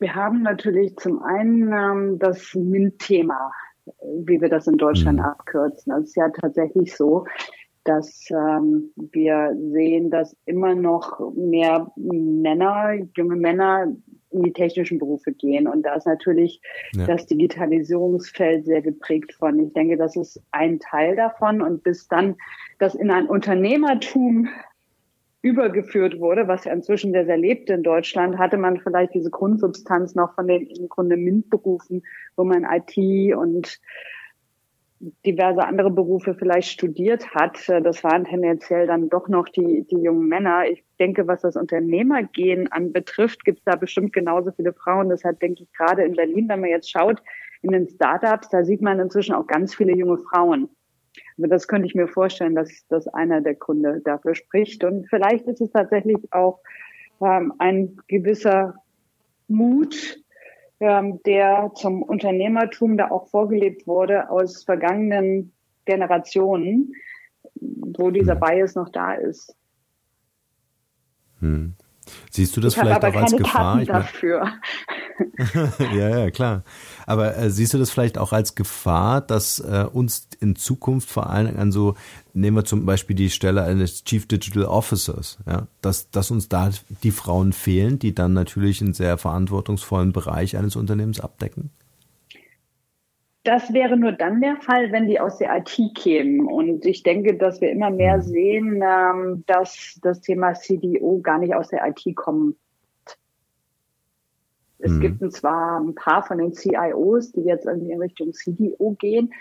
Wir 0.00 0.14
haben 0.14 0.42
natürlich 0.42 0.96
zum 0.96 1.22
einen 1.22 1.72
ähm, 1.72 2.18
das 2.18 2.54
MINT-Thema, 2.54 3.52
wie 4.02 4.40
wir 4.40 4.48
das 4.48 4.66
in 4.66 4.76
Deutschland 4.76 5.18
hm. 5.18 5.26
abkürzen. 5.26 5.92
Das 5.92 6.04
ist 6.04 6.16
ja 6.16 6.28
tatsächlich 6.28 6.94
so, 6.96 7.24
dass 7.84 8.28
ähm, 8.30 8.90
wir 8.96 9.56
sehen, 9.72 10.10
dass 10.10 10.36
immer 10.44 10.74
noch 10.74 11.32
mehr 11.34 11.90
Männer, 11.96 12.92
junge 13.16 13.36
Männer 13.36 13.94
in 14.30 14.42
die 14.42 14.52
technischen 14.52 14.98
Berufe 14.98 15.32
gehen. 15.32 15.66
Und 15.66 15.82
da 15.84 15.94
ist 15.94 16.06
natürlich 16.06 16.60
ja. 16.94 17.06
das 17.06 17.24
Digitalisierungsfeld 17.26 18.66
sehr 18.66 18.82
geprägt 18.82 19.32
von. 19.32 19.58
Ich 19.58 19.72
denke, 19.72 19.96
das 19.96 20.16
ist 20.16 20.42
ein 20.50 20.78
Teil 20.80 21.16
davon. 21.16 21.62
Und 21.62 21.82
bis 21.82 22.08
dann 22.08 22.36
das 22.78 22.94
in 22.94 23.10
ein 23.10 23.26
Unternehmertum 23.26 24.48
übergeführt 25.42 26.18
wurde, 26.18 26.48
was 26.48 26.64
ja 26.64 26.72
inzwischen 26.72 27.12
sehr, 27.12 27.24
sehr 27.24 27.36
lebt 27.36 27.70
in 27.70 27.82
Deutschland, 27.82 28.38
hatte 28.38 28.56
man 28.56 28.80
vielleicht 28.80 29.14
diese 29.14 29.30
Grundsubstanz 29.30 30.14
noch 30.14 30.34
von 30.34 30.48
den 30.48 30.66
im 30.66 30.88
Grunde 30.88 31.16
MINT-Berufen, 31.16 32.02
wo 32.36 32.44
man 32.44 32.64
IT 32.64 33.34
und 33.36 33.78
diverse 35.24 35.64
andere 35.64 35.90
Berufe 35.90 36.34
vielleicht 36.34 36.70
studiert 36.70 37.32
hat. 37.34 37.68
Das 37.68 38.02
waren 38.02 38.24
tendenziell 38.24 38.88
dann 38.88 39.08
doch 39.08 39.28
noch 39.28 39.48
die, 39.48 39.86
die 39.88 40.02
jungen 40.02 40.26
Männer. 40.26 40.68
Ich 40.68 40.82
denke, 40.98 41.28
was 41.28 41.42
das 41.42 41.54
Unternehmergehen 41.54 42.70
anbetrifft, 42.72 43.44
gibt 43.44 43.58
es 43.58 43.64
da 43.64 43.76
bestimmt 43.76 44.12
genauso 44.12 44.50
viele 44.50 44.72
Frauen. 44.72 45.08
Deshalb 45.08 45.38
denke 45.38 45.62
ich 45.62 45.72
gerade 45.72 46.02
in 46.02 46.16
Berlin, 46.16 46.48
wenn 46.48 46.60
man 46.60 46.70
jetzt 46.70 46.90
schaut, 46.90 47.22
in 47.62 47.72
den 47.72 47.88
Startups, 47.88 48.48
da 48.48 48.64
sieht 48.64 48.82
man 48.82 48.98
inzwischen 48.98 49.34
auch 49.34 49.46
ganz 49.46 49.74
viele 49.74 49.94
junge 49.94 50.18
Frauen. 50.18 50.68
Das 51.38 51.68
könnte 51.68 51.86
ich 51.86 51.94
mir 51.94 52.08
vorstellen, 52.08 52.54
dass 52.54 52.68
das 52.88 53.06
einer 53.08 53.40
der 53.40 53.54
Gründe 53.54 54.00
dafür 54.04 54.34
spricht. 54.34 54.82
Und 54.82 55.08
vielleicht 55.08 55.46
ist 55.46 55.60
es 55.60 55.70
tatsächlich 55.70 56.16
auch 56.32 56.60
ähm, 57.20 57.52
ein 57.58 57.96
gewisser 58.08 58.74
Mut, 59.46 60.18
ähm, 60.80 61.20
der 61.24 61.72
zum 61.74 62.02
Unternehmertum 62.02 62.96
da 62.96 63.10
auch 63.10 63.28
vorgelebt 63.28 63.86
wurde 63.86 64.30
aus 64.30 64.64
vergangenen 64.64 65.52
Generationen, 65.84 66.92
wo 67.54 68.10
dieser 68.10 68.34
hm. 68.34 68.40
Bias 68.40 68.74
noch 68.74 68.90
da 68.90 69.14
ist. 69.14 69.56
Hm. 71.40 71.74
Siehst 72.30 72.56
du 72.56 72.60
das 72.60 72.74
ich 72.74 72.80
vielleicht 72.80 73.04
auch 73.04 73.14
als 73.14 73.36
Gefahr? 73.36 73.80
Ich 73.80 73.88
dafür. 73.88 74.52
ja, 75.94 76.08
ja, 76.08 76.30
klar. 76.30 76.62
Aber 77.06 77.36
äh, 77.36 77.50
siehst 77.50 77.74
du 77.74 77.78
das 77.78 77.90
vielleicht 77.90 78.18
auch 78.18 78.32
als 78.32 78.54
Gefahr, 78.54 79.20
dass 79.20 79.60
äh, 79.60 79.86
uns 79.92 80.28
in 80.40 80.56
Zukunft 80.56 81.10
vor 81.10 81.30
allem 81.30 81.58
an 81.58 81.72
so, 81.72 81.94
nehmen 82.34 82.56
wir 82.56 82.64
zum 82.64 82.86
Beispiel 82.86 83.16
die 83.16 83.30
Stelle 83.30 83.62
eines 83.62 84.04
Chief 84.04 84.26
Digital 84.26 84.64
Officers, 84.64 85.38
ja, 85.46 85.66
dass, 85.82 86.10
dass 86.10 86.30
uns 86.30 86.48
da 86.48 86.70
die 87.02 87.10
Frauen 87.10 87.52
fehlen, 87.52 87.98
die 87.98 88.14
dann 88.14 88.32
natürlich 88.32 88.80
einen 88.80 88.94
sehr 88.94 89.18
verantwortungsvollen 89.18 90.12
Bereich 90.12 90.56
eines 90.56 90.76
Unternehmens 90.76 91.20
abdecken? 91.20 91.70
Das 93.44 93.72
wäre 93.72 93.96
nur 93.96 94.12
dann 94.12 94.42
der 94.42 94.56
Fall, 94.56 94.92
wenn 94.92 95.06
die 95.06 95.20
aus 95.20 95.38
der 95.38 95.56
IT 95.56 95.94
kämen. 95.94 96.46
Und 96.46 96.84
ich 96.84 97.02
denke, 97.02 97.34
dass 97.36 97.62
wir 97.62 97.70
immer 97.70 97.90
mehr 97.90 98.18
mhm. 98.18 98.22
sehen, 98.22 98.84
ähm, 98.84 99.44
dass 99.46 99.98
das 100.02 100.20
Thema 100.20 100.52
CDO 100.52 101.20
gar 101.22 101.38
nicht 101.38 101.54
aus 101.54 101.68
der 101.68 101.86
IT 101.86 102.14
kommt. 102.14 102.56
Es 104.78 104.92
mhm. 104.92 105.00
gibt 105.00 105.32
zwar 105.32 105.80
ein 105.80 105.94
paar 105.94 106.22
von 106.22 106.38
den 106.38 106.52
CIOs, 106.52 107.32
die 107.32 107.42
jetzt 107.42 107.66
irgendwie 107.66 107.92
in 107.92 108.00
Richtung 108.00 108.32
CDO 108.32 108.96
gehen, 108.98 109.32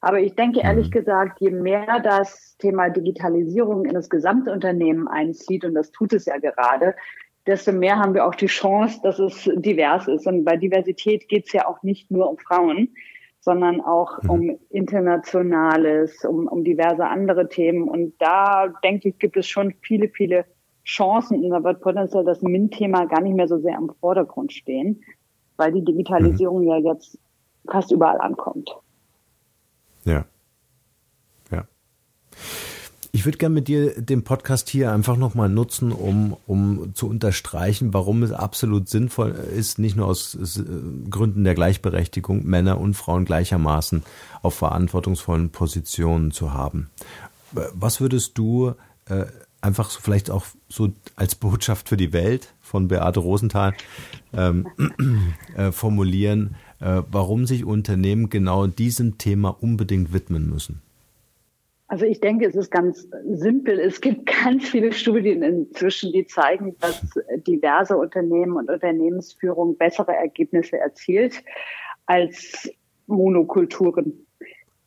aber 0.00 0.20
ich 0.20 0.34
denke 0.34 0.60
ehrlich 0.60 0.86
mhm. 0.86 0.92
gesagt, 0.92 1.40
je 1.40 1.50
mehr 1.50 2.00
das 2.02 2.56
Thema 2.58 2.88
Digitalisierung 2.88 3.84
in 3.84 3.94
das 3.94 4.08
gesamte 4.08 4.52
Unternehmen 4.52 5.08
einzieht, 5.08 5.64
und 5.64 5.74
das 5.74 5.90
tut 5.92 6.12
es 6.12 6.26
ja 6.26 6.38
gerade, 6.38 6.94
desto 7.46 7.72
mehr 7.72 7.98
haben 7.98 8.14
wir 8.14 8.26
auch 8.26 8.34
die 8.34 8.46
Chance, 8.46 9.00
dass 9.02 9.18
es 9.18 9.50
divers 9.56 10.08
ist. 10.08 10.26
Und 10.26 10.44
bei 10.44 10.56
Diversität 10.56 11.28
geht 11.28 11.46
es 11.46 11.52
ja 11.52 11.66
auch 11.66 11.82
nicht 11.82 12.10
nur 12.10 12.30
um 12.30 12.38
Frauen, 12.38 12.94
sondern 13.40 13.80
auch 13.80 14.22
mhm. 14.22 14.30
um 14.30 14.58
Internationales, 14.70 16.24
um, 16.24 16.46
um 16.46 16.64
diverse 16.64 17.06
andere 17.06 17.48
Themen. 17.48 17.88
Und 17.88 18.14
da, 18.18 18.68
denke 18.82 19.10
ich, 19.10 19.18
gibt 19.18 19.36
es 19.36 19.48
schon 19.48 19.74
viele, 19.82 20.08
viele 20.08 20.44
Chancen. 20.90 21.42
Und 21.44 21.50
da 21.50 21.62
wird 21.62 21.80
potenziell 21.80 22.24
das 22.24 22.42
MINT-Thema 22.42 23.06
gar 23.06 23.20
nicht 23.20 23.36
mehr 23.36 23.48
so 23.48 23.58
sehr 23.58 23.76
im 23.78 23.90
Vordergrund 24.00 24.52
stehen, 24.52 25.02
weil 25.56 25.72
die 25.72 25.84
Digitalisierung 25.84 26.62
mhm. 26.62 26.68
ja 26.68 26.76
jetzt 26.78 27.18
fast 27.68 27.92
überall 27.92 28.20
ankommt. 28.20 28.70
Ja. 30.04 30.24
Ja. 31.50 31.64
Ich 33.12 33.24
würde 33.24 33.38
gerne 33.38 33.54
mit 33.54 33.68
dir 33.68 34.00
den 34.00 34.24
Podcast 34.24 34.68
hier 34.68 34.92
einfach 34.92 35.16
nochmal 35.16 35.48
nutzen, 35.48 35.92
um, 35.92 36.36
um 36.46 36.94
zu 36.94 37.08
unterstreichen, 37.08 37.92
warum 37.92 38.22
es 38.22 38.32
absolut 38.32 38.88
sinnvoll 38.88 39.30
ist, 39.30 39.78
nicht 39.78 39.96
nur 39.96 40.06
aus 40.06 40.38
Gründen 41.10 41.44
der 41.44 41.54
Gleichberechtigung 41.54 42.44
Männer 42.44 42.80
und 42.80 42.94
Frauen 42.94 43.24
gleichermaßen 43.24 44.02
auf 44.42 44.54
verantwortungsvollen 44.54 45.50
Positionen 45.50 46.30
zu 46.30 46.52
haben. 46.52 46.90
Was 47.52 48.00
würdest 48.00 48.38
du 48.38 48.74
äh, 49.06 49.26
einfach 49.60 49.90
so 49.90 50.00
vielleicht 50.00 50.30
auch 50.30 50.46
so 50.68 50.90
als 51.16 51.34
Botschaft 51.34 51.88
für 51.88 51.96
die 51.96 52.12
Welt 52.12 52.54
von 52.60 52.88
Beate 52.88 53.20
Rosenthal 53.20 53.74
ähm, 54.32 54.66
äh, 55.56 55.72
formulieren, 55.72 56.56
äh, 56.80 57.02
warum 57.10 57.46
sich 57.46 57.64
Unternehmen 57.64 58.30
genau 58.30 58.66
diesem 58.66 59.18
Thema 59.18 59.50
unbedingt 59.60 60.12
widmen 60.12 60.48
müssen? 60.48 60.82
Also 61.90 62.04
ich 62.04 62.20
denke, 62.20 62.46
es 62.46 62.54
ist 62.54 62.70
ganz 62.70 63.08
simpel. 63.28 63.80
Es 63.80 64.00
gibt 64.00 64.26
ganz 64.44 64.68
viele 64.68 64.92
Studien 64.92 65.42
inzwischen, 65.42 66.12
die 66.12 66.24
zeigen, 66.24 66.76
dass 66.78 67.02
diverse 67.46 67.96
Unternehmen 67.96 68.56
und 68.56 68.70
Unternehmensführung 68.70 69.76
bessere 69.76 70.14
Ergebnisse 70.14 70.78
erzielt 70.78 71.42
als 72.06 72.70
Monokulturen. 73.08 74.24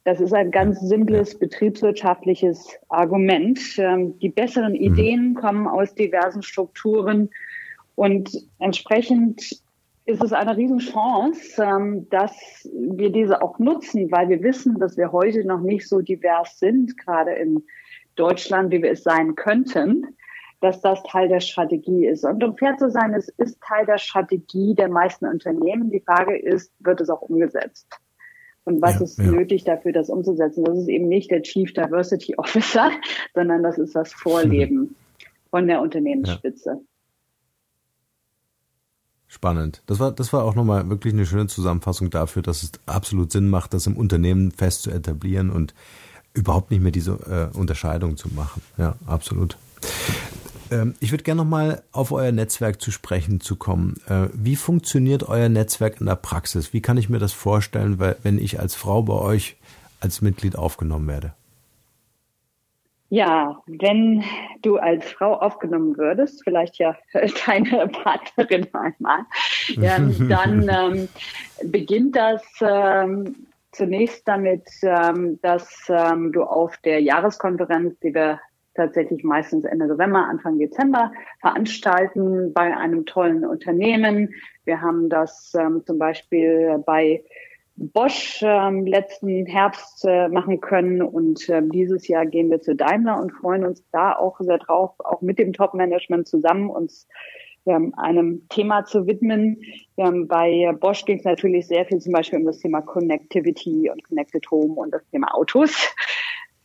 Das 0.06 0.20
ist 0.20 0.34
ein 0.34 0.52
ganz 0.52 0.82
simples 0.82 1.38
betriebswirtschaftliches 1.38 2.78
Argument. 2.90 3.60
Ähm, 3.78 4.20
die 4.20 4.30
besseren 4.30 4.74
mhm. 4.74 4.82
Ideen 4.82 5.34
kommen 5.36 5.68
aus 5.68 5.96
diversen 5.96 6.44
Strukturen 6.44 7.30
und 7.96 8.32
entsprechend 8.60 9.62
ist 10.06 10.22
es 10.22 10.34
eine 10.34 10.58
Riesenchance, 10.58 11.64
ähm, 11.64 12.10
dass 12.10 12.34
wir 12.74 13.12
diese 13.12 13.42
auch 13.42 13.60
nutzen, 13.60 14.12
weil 14.12 14.28
wir 14.28 14.44
wissen, 14.44 14.78
dass 14.80 14.98
wir 14.98 15.12
heute 15.12 15.46
noch 15.46 15.62
nicht 15.62 15.88
so 15.88 16.02
divers 16.02 16.60
sind, 16.60 16.98
gerade 16.98 17.32
in 17.32 17.64
Deutschland, 18.16 18.72
wie 18.72 18.84
wir 18.84 18.92
es 18.92 19.04
sein 19.04 19.36
könnten, 19.36 20.18
dass 20.60 20.82
das 20.82 21.02
Teil 21.04 21.30
der 21.30 21.40
Strategie 21.40 22.06
ist. 22.08 22.26
Und 22.26 22.44
um 22.44 22.58
fair 22.58 22.76
zu 22.78 22.90
sein, 22.90 23.14
es 23.14 23.30
ist 23.30 23.62
Teil 23.62 23.86
der 23.86 23.98
Strategie 23.98 24.76
der 24.76 24.90
meisten 24.90 25.26
Unternehmen. 25.26 25.90
Die 25.90 26.02
Frage 26.02 26.38
ist, 26.38 26.74
wird 26.80 27.00
es 27.00 27.10
auch 27.10 27.22
umgesetzt? 27.22 27.88
Und 28.66 28.82
was 28.82 28.96
ja, 28.96 29.02
ist 29.02 29.18
ja. 29.18 29.26
nötig 29.26 29.64
dafür, 29.66 29.92
das 29.92 30.10
umzusetzen? 30.10 30.64
Das 30.64 30.78
ist 30.78 30.88
eben 30.88 31.08
nicht 31.08 31.32
der 31.32 31.42
Chief 31.42 31.74
Diversity 31.74 32.36
Officer, 32.38 32.92
sondern 33.34 33.64
das 33.64 33.78
ist 33.78 33.96
das 33.96 34.14
Vorleben 34.14 34.96
von 35.50 35.68
der 35.68 35.82
Unternehmensspitze. 35.82 36.70
Ja. 36.70 36.80
Spannend. 39.28 39.82
Das 39.88 40.00
war, 40.00 40.12
das 40.12 40.32
war 40.32 40.44
auch 40.44 40.54
nochmal 40.54 40.88
wirklich 40.90 41.12
eine 41.12 41.26
schöne 41.26 41.48
Zusammenfassung 41.48 42.12
dafür, 42.12 42.44
dass 42.44 42.62
es 42.62 42.72
absolut 42.86 43.32
Sinn 43.32 43.50
macht, 43.50 43.74
das 43.74 43.88
im 43.88 43.98
Unternehmen 43.98 44.52
fest 44.52 44.84
zu 44.84 44.92
etablieren 44.92 45.50
und 45.50 45.74
überhaupt 46.34 46.70
nicht 46.70 46.82
mehr 46.82 46.92
diese 46.92 47.14
äh, 47.54 47.58
Unterscheidung 47.58 48.16
zu 48.16 48.30
machen. 48.30 48.62
Ja, 48.78 48.96
absolut. 49.08 49.58
Ähm, 50.74 50.96
ich 51.00 51.12
würde 51.12 51.24
gerne 51.24 51.44
nochmal 51.44 51.84
auf 51.92 52.12
euer 52.12 52.32
Netzwerk 52.32 52.82
zu 52.82 52.92
sprechen 52.92 53.40
zu 53.40 53.56
kommen. 53.56 53.96
Äh, 54.08 54.28
wie 54.34 54.56
funktioniert 54.56 55.28
euer 55.28 55.50
Netzwerk 55.50 56.00
in 56.00 56.08
der 56.08 56.16
Praxis? 56.16 56.74
Wie 56.74 56.82
kann 56.82 56.98
ich 56.98 57.10
mir 57.10 57.20
das 57.20 57.34
vorstellen, 57.34 58.00
wenn 58.00 58.40
ich 58.40 58.60
als 58.60 58.76
Frau 58.76 59.04
bei 59.04 59.14
euch 59.14 59.58
als 60.00 60.22
Mitglied 60.22 60.58
aufgenommen 60.58 61.08
werde? 61.08 61.34
Ja, 63.10 63.62
wenn 63.68 64.24
du 64.64 64.78
als 64.78 65.06
Frau 65.12 65.36
aufgenommen 65.36 65.96
würdest, 65.98 66.42
vielleicht 66.44 66.80
ja 66.80 66.98
deine 67.46 67.88
Partnerin 67.90 68.68
einmal, 68.74 69.20
dann 69.78 70.68
ähm, 70.70 71.10
beginnt 71.64 72.16
das 72.16 72.42
ähm, 72.62 73.36
zunächst 73.72 74.28
damit, 74.28 74.68
ähm, 74.82 75.40
dass 75.44 75.84
ähm, 75.90 76.32
du 76.32 76.42
auf 76.42 76.76
der 76.78 77.02
Jahreskonferenz, 77.02 78.00
die 78.00 78.16
wir 78.16 78.40
tatsächlich 78.76 79.24
meistens 79.24 79.66
Ende 79.66 79.88
November, 79.88 80.26
Anfang 80.26 80.58
Dezember 80.58 81.12
veranstalten 81.40 82.54
bei 82.54 82.76
einem 82.76 83.06
tollen 83.06 83.46
Unternehmen. 83.46 84.34
Wir 84.66 84.82
haben 84.82 85.10
das 85.10 85.54
ähm, 85.58 85.84
zum 85.86 86.00
Beispiel 86.00 86.82
bei 86.86 87.24
Bosch 87.76 88.42
ähm, 88.44 88.86
letzten 88.86 89.46
Herbst 89.46 90.06
äh, 90.06 90.28
machen 90.30 90.62
können. 90.62 91.02
Und 91.02 91.50
ähm, 91.50 91.72
dieses 91.72 92.08
Jahr 92.08 92.26
gehen 92.26 92.52
wir 92.52 92.62
zu 92.62 92.76
Daimler 92.76 93.20
und 93.20 93.32
freuen 93.32 93.66
uns 93.66 93.84
da 93.92 94.16
auch 94.16 94.40
sehr 94.40 94.60
drauf, 94.60 94.92
auch 95.00 95.22
mit 95.22 95.40
dem 95.40 95.54
Top-Management 95.54 96.28
zusammen 96.28 96.70
uns 96.70 97.08
ähm, 97.66 97.94
einem 97.98 98.48
Thema 98.50 98.86
zu 98.86 99.08
widmen. 99.08 99.62
Ähm, 99.98 100.28
bei 100.28 100.72
Bosch 100.80 101.06
ging 101.06 101.18
es 101.18 101.24
natürlich 101.24 101.68
sehr 101.68 101.86
viel 101.86 102.00
zum 102.00 102.14
Beispiel 102.14 102.40
um 102.40 102.46
das 102.46 102.60
Thema 102.60 102.82
Connectivity 102.82 103.90
und 103.90 104.04
Connected 104.04 104.50
Home 104.52 104.74
und 104.74 104.92
das 104.92 105.04
Thema 105.10 105.34
Autos 105.34 105.94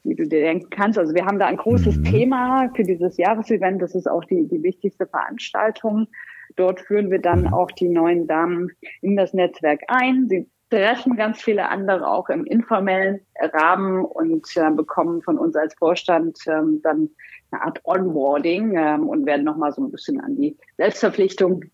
wie 0.08 0.14
du 0.14 0.26
dir 0.26 0.40
denken 0.40 0.70
kannst. 0.70 0.98
Also 0.98 1.14
wir 1.14 1.26
haben 1.26 1.38
da 1.38 1.46
ein 1.46 1.56
großes 1.56 1.98
mhm. 1.98 2.04
Thema 2.04 2.70
für 2.74 2.82
dieses 2.82 3.16
Jahresevent. 3.16 3.82
Das 3.82 3.94
ist 3.94 4.08
auch 4.08 4.24
die, 4.24 4.48
die 4.48 4.62
wichtigste 4.62 5.06
Veranstaltung. 5.06 6.08
Dort 6.56 6.80
führen 6.80 7.10
wir 7.10 7.20
dann 7.20 7.42
mhm. 7.42 7.54
auch 7.54 7.70
die 7.70 7.88
neuen 7.88 8.26
Damen 8.26 8.70
in 9.02 9.16
das 9.16 9.34
Netzwerk 9.34 9.82
ein. 9.88 10.28
Sie 10.28 10.48
treffen 10.70 11.16
ganz 11.16 11.40
viele 11.40 11.68
andere 11.68 12.08
auch 12.08 12.28
im 12.28 12.44
informellen 12.44 13.20
Rahmen 13.40 14.04
und 14.04 14.46
äh, 14.56 14.70
bekommen 14.70 15.22
von 15.22 15.38
uns 15.38 15.56
als 15.56 15.74
Vorstand 15.74 16.38
ähm, 16.46 16.80
dann 16.82 17.10
eine 17.50 17.62
Art 17.62 17.80
Onboarding 17.84 18.76
ähm, 18.76 19.08
und 19.08 19.24
werden 19.24 19.44
nochmal 19.44 19.72
so 19.72 19.82
ein 19.82 19.90
bisschen 19.90 20.20
an 20.20 20.36
die 20.36 20.56
Selbstverpflichtung 20.76 21.64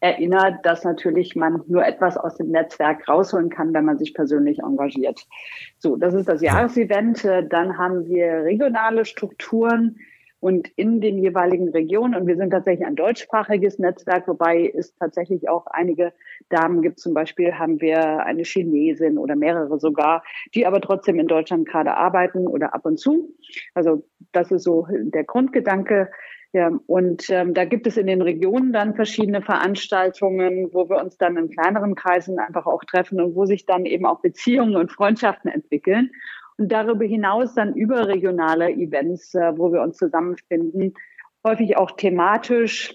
erinnert, 0.00 0.64
dass 0.64 0.84
natürlich 0.84 1.36
man 1.36 1.62
nur 1.66 1.84
etwas 1.84 2.16
aus 2.16 2.36
dem 2.36 2.48
Netzwerk 2.50 3.08
rausholen 3.08 3.50
kann, 3.50 3.72
wenn 3.74 3.84
man 3.84 3.98
sich 3.98 4.14
persönlich 4.14 4.58
engagiert. 4.60 5.26
So, 5.78 5.96
das 5.96 6.14
ist 6.14 6.28
das 6.28 6.42
Jahresevent. 6.42 7.24
Dann 7.24 7.78
haben 7.78 8.06
wir 8.06 8.44
regionale 8.44 9.04
Strukturen 9.04 9.96
und 10.38 10.68
in 10.76 11.00
den 11.00 11.18
jeweiligen 11.18 11.70
Regionen. 11.70 12.14
Und 12.14 12.26
wir 12.26 12.36
sind 12.36 12.50
tatsächlich 12.50 12.86
ein 12.86 12.94
deutschsprachiges 12.94 13.78
Netzwerk, 13.78 14.28
wobei 14.28 14.70
es 14.76 14.94
tatsächlich 14.96 15.48
auch 15.48 15.66
einige 15.66 16.12
Damen 16.50 16.82
gibt. 16.82 17.00
Zum 17.00 17.14
Beispiel 17.14 17.54
haben 17.54 17.80
wir 17.80 18.20
eine 18.20 18.42
Chinesin 18.42 19.18
oder 19.18 19.34
mehrere 19.34 19.80
sogar, 19.80 20.22
die 20.54 20.66
aber 20.66 20.80
trotzdem 20.80 21.18
in 21.18 21.26
Deutschland 21.26 21.66
gerade 21.66 21.96
arbeiten 21.96 22.46
oder 22.46 22.74
ab 22.74 22.84
und 22.84 22.98
zu. 22.98 23.34
Also 23.74 24.04
das 24.32 24.52
ist 24.52 24.62
so 24.62 24.86
der 24.90 25.24
Grundgedanke. 25.24 26.10
Ja, 26.56 26.70
und 26.86 27.28
ähm, 27.28 27.52
da 27.52 27.66
gibt 27.66 27.86
es 27.86 27.98
in 27.98 28.06
den 28.06 28.22
Regionen 28.22 28.72
dann 28.72 28.94
verschiedene 28.94 29.42
Veranstaltungen, 29.42 30.72
wo 30.72 30.88
wir 30.88 30.96
uns 30.96 31.18
dann 31.18 31.36
in 31.36 31.50
kleineren 31.50 31.94
Kreisen 31.94 32.38
einfach 32.38 32.64
auch 32.64 32.82
treffen 32.84 33.20
und 33.20 33.34
wo 33.34 33.44
sich 33.44 33.66
dann 33.66 33.84
eben 33.84 34.06
auch 34.06 34.20
Beziehungen 34.20 34.74
und 34.74 34.90
Freundschaften 34.90 35.50
entwickeln. 35.50 36.12
Und 36.56 36.72
darüber 36.72 37.04
hinaus 37.04 37.52
dann 37.52 37.74
überregionale 37.74 38.70
Events, 38.70 39.34
äh, 39.34 39.52
wo 39.58 39.70
wir 39.70 39.82
uns 39.82 39.98
zusammenfinden, 39.98 40.94
häufig 41.44 41.76
auch 41.76 41.90
thematisch 41.90 42.94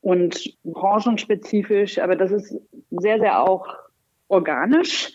und 0.00 0.56
branchenspezifisch, 0.62 1.98
aber 1.98 2.14
das 2.14 2.30
ist 2.30 2.56
sehr, 2.92 3.18
sehr 3.18 3.42
auch 3.42 3.74
organisch. 4.28 5.12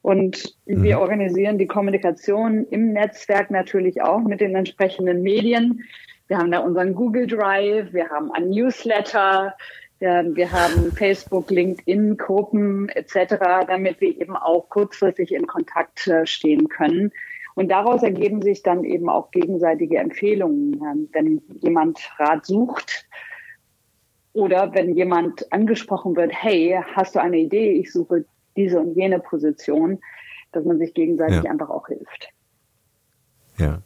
Und 0.00 0.56
mhm. 0.64 0.82
wir 0.82 0.98
organisieren 0.98 1.58
die 1.58 1.66
Kommunikation 1.66 2.64
im 2.70 2.94
Netzwerk 2.94 3.50
natürlich 3.50 4.00
auch 4.00 4.20
mit 4.20 4.40
den 4.40 4.54
entsprechenden 4.54 5.20
Medien. 5.20 5.84
Wir 6.30 6.38
haben 6.38 6.52
da 6.52 6.60
unseren 6.60 6.94
Google 6.94 7.26
Drive, 7.26 7.92
wir 7.92 8.08
haben 8.08 8.30
ein 8.30 8.50
Newsletter, 8.50 9.52
wir 9.98 10.52
haben 10.52 10.92
Facebook, 10.92 11.50
LinkedIn, 11.50 12.16
Gruppen 12.18 12.88
etc., 12.90 13.34
damit 13.66 14.00
wir 14.00 14.16
eben 14.16 14.36
auch 14.36 14.68
kurzfristig 14.68 15.34
in 15.34 15.48
Kontakt 15.48 16.06
äh, 16.06 16.24
stehen 16.26 16.68
können. 16.68 17.10
Und 17.56 17.68
daraus 17.72 18.04
ergeben 18.04 18.42
sich 18.42 18.62
dann 18.62 18.84
eben 18.84 19.08
auch 19.08 19.32
gegenseitige 19.32 19.98
Empfehlungen. 19.98 21.08
Wenn 21.10 21.42
jemand 21.62 21.98
Rat 22.16 22.46
sucht 22.46 23.04
oder 24.32 24.72
wenn 24.72 24.94
jemand 24.94 25.52
angesprochen 25.52 26.14
wird, 26.14 26.30
hey, 26.32 26.80
hast 26.94 27.16
du 27.16 27.20
eine 27.20 27.38
Idee, 27.38 27.72
ich 27.72 27.92
suche 27.92 28.24
diese 28.56 28.78
und 28.78 28.94
jene 28.94 29.18
Position, 29.18 29.98
dass 30.52 30.64
man 30.64 30.78
sich 30.78 30.94
gegenseitig 30.94 31.42
ja. 31.42 31.50
einfach 31.50 31.70
auch 31.70 31.88
hilft. 31.88 32.28
Ja. 33.58 33.82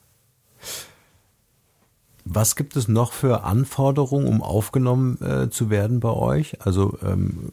Was 2.24 2.56
gibt 2.56 2.74
es 2.76 2.88
noch 2.88 3.12
für 3.12 3.44
Anforderungen, 3.44 4.26
um 4.26 4.42
aufgenommen 4.42 5.18
äh, 5.20 5.50
zu 5.50 5.68
werden 5.68 6.00
bei 6.00 6.12
euch? 6.12 6.60
Also 6.64 6.96
ähm, 7.02 7.52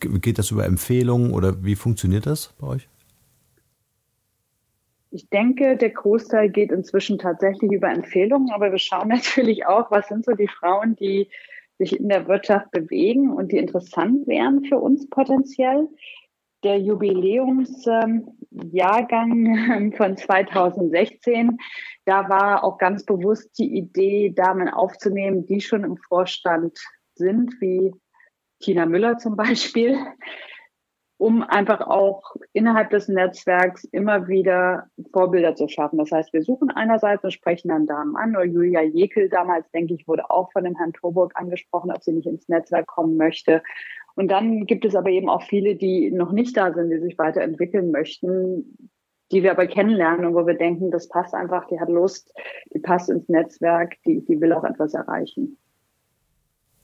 geht 0.00 0.38
das 0.38 0.50
über 0.50 0.64
Empfehlungen 0.64 1.32
oder 1.32 1.62
wie 1.62 1.76
funktioniert 1.76 2.26
das 2.26 2.54
bei 2.58 2.66
euch? 2.68 2.88
Ich 5.10 5.28
denke, 5.28 5.76
der 5.76 5.90
Großteil 5.90 6.50
geht 6.50 6.70
inzwischen 6.70 7.18
tatsächlich 7.18 7.72
über 7.72 7.90
Empfehlungen, 7.90 8.50
aber 8.50 8.70
wir 8.70 8.78
schauen 8.78 9.08
natürlich 9.08 9.66
auch, 9.66 9.90
was 9.90 10.08
sind 10.08 10.24
so 10.24 10.32
die 10.32 10.48
Frauen, 10.48 10.96
die 10.96 11.28
sich 11.78 11.98
in 11.98 12.08
der 12.08 12.26
Wirtschaft 12.26 12.70
bewegen 12.70 13.32
und 13.32 13.52
die 13.52 13.58
interessant 13.58 14.26
wären 14.26 14.64
für 14.64 14.78
uns 14.78 15.08
potenziell 15.08 15.88
der 16.64 16.78
Jubiläumsjahrgang 16.78 19.70
ähm, 19.70 19.92
von 19.92 20.16
2016, 20.16 21.58
da 22.04 22.28
war 22.28 22.64
auch 22.64 22.78
ganz 22.78 23.04
bewusst 23.04 23.56
die 23.58 23.76
Idee, 23.76 24.30
Damen 24.30 24.68
aufzunehmen, 24.68 25.46
die 25.46 25.60
schon 25.60 25.84
im 25.84 25.96
Vorstand 25.96 26.76
sind, 27.14 27.54
wie 27.60 27.92
Tina 28.60 28.86
Müller 28.86 29.18
zum 29.18 29.36
Beispiel. 29.36 29.96
um 31.18 31.42
einfach 31.42 31.80
auch 31.80 32.36
innerhalb 32.52 32.90
des 32.90 33.08
Netzwerks 33.08 33.82
immer 33.84 34.28
wieder 34.28 34.86
Vorbilder 35.12 35.56
zu 35.56 35.68
schaffen. 35.68 35.98
Das 35.98 36.12
heißt, 36.12 36.32
wir 36.32 36.44
suchen 36.44 36.70
einerseits 36.70 37.24
und 37.24 37.32
sprechen 37.32 37.68
dann 37.68 37.86
Damen 37.86 38.16
an. 38.16 38.36
Oder 38.36 38.44
Julia 38.44 38.82
Jekel 38.82 39.28
damals, 39.28 39.68
denke 39.72 39.94
ich, 39.94 40.06
wurde 40.06 40.30
auch 40.30 40.52
von 40.52 40.62
dem 40.62 40.76
Herrn 40.76 40.92
Torburg 40.92 41.32
angesprochen, 41.34 41.90
ob 41.90 42.04
sie 42.04 42.12
nicht 42.12 42.28
ins 42.28 42.48
Netzwerk 42.48 42.86
kommen 42.86 43.16
möchte. 43.16 43.62
Und 44.18 44.32
dann 44.32 44.66
gibt 44.66 44.84
es 44.84 44.96
aber 44.96 45.10
eben 45.10 45.28
auch 45.28 45.42
viele, 45.42 45.76
die 45.76 46.10
noch 46.10 46.32
nicht 46.32 46.56
da 46.56 46.72
sind, 46.72 46.90
die 46.90 46.98
sich 46.98 47.16
weiterentwickeln 47.18 47.92
möchten, 47.92 48.90
die 49.30 49.44
wir 49.44 49.52
aber 49.52 49.68
kennenlernen 49.68 50.26
und 50.26 50.34
wo 50.34 50.44
wir 50.44 50.54
denken, 50.54 50.90
das 50.90 51.08
passt 51.08 51.34
einfach, 51.34 51.68
die 51.68 51.78
hat 51.78 51.88
Lust, 51.88 52.34
die 52.74 52.80
passt 52.80 53.10
ins 53.10 53.28
Netzwerk, 53.28 53.94
die, 54.04 54.24
die 54.24 54.40
will 54.40 54.52
auch 54.52 54.64
etwas 54.64 54.94
erreichen. 54.94 55.56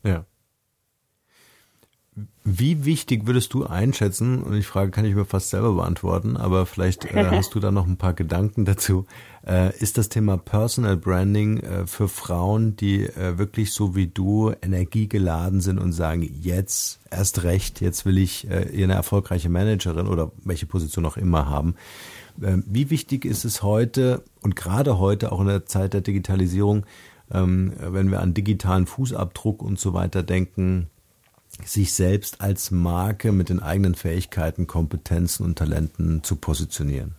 Ja. 0.05 0.25
Wie 2.47 2.85
wichtig 2.85 3.27
würdest 3.27 3.55
du 3.55 3.65
einschätzen, 3.65 4.43
und 4.43 4.55
ich 4.55 4.67
frage, 4.67 4.91
kann 4.91 5.07
ich 5.07 5.15
mir 5.15 5.25
fast 5.25 5.49
selber 5.49 5.73
beantworten, 5.73 6.37
aber 6.37 6.67
vielleicht 6.67 7.07
äh, 7.07 7.25
hast 7.31 7.55
du 7.55 7.61
da 7.61 7.71
noch 7.71 7.87
ein 7.87 7.97
paar 7.97 8.13
Gedanken 8.13 8.67
dazu, 8.67 9.07
äh, 9.47 9.75
ist 9.79 9.97
das 9.97 10.11
Thema 10.11 10.37
Personal 10.37 10.99
Branding 10.99 11.61
äh, 11.61 11.87
für 11.87 12.07
Frauen, 12.07 12.77
die 12.77 13.05
äh, 13.05 13.39
wirklich 13.39 13.73
so 13.73 13.97
wie 13.97 14.09
du 14.09 14.53
energiegeladen 14.61 15.63
sind 15.63 15.79
und 15.79 15.93
sagen, 15.93 16.21
jetzt 16.43 17.01
erst 17.11 17.45
recht, 17.45 17.81
jetzt 17.81 18.05
will 18.05 18.19
ich 18.19 18.47
äh, 18.51 18.83
eine 18.83 18.93
erfolgreiche 18.93 19.49
Managerin 19.49 20.07
oder 20.07 20.31
welche 20.45 20.67
Position 20.67 21.07
auch 21.07 21.17
immer 21.17 21.49
haben. 21.49 21.77
Ähm, 22.43 22.63
wie 22.67 22.91
wichtig 22.91 23.25
ist 23.25 23.47
es 23.47 23.63
heute 23.63 24.23
und 24.43 24.55
gerade 24.55 24.99
heute 24.99 25.33
auch 25.33 25.41
in 25.41 25.47
der 25.47 25.65
Zeit 25.65 25.95
der 25.95 26.03
Digitalisierung, 26.03 26.85
ähm, 27.33 27.73
wenn 27.79 28.11
wir 28.11 28.21
an 28.21 28.35
digitalen 28.35 28.85
Fußabdruck 28.85 29.63
und 29.63 29.79
so 29.79 29.95
weiter 29.95 30.23
denken, 30.23 30.91
sich 31.65 31.95
selbst 31.95 32.41
als 32.41 32.71
Marke 32.71 33.33
mit 33.33 33.49
den 33.49 33.61
eigenen 33.61 33.95
Fähigkeiten, 33.95 34.67
Kompetenzen 34.67 35.45
und 35.45 35.59
Talenten 35.59 36.23
zu 36.23 36.37
positionieren? 36.37 37.15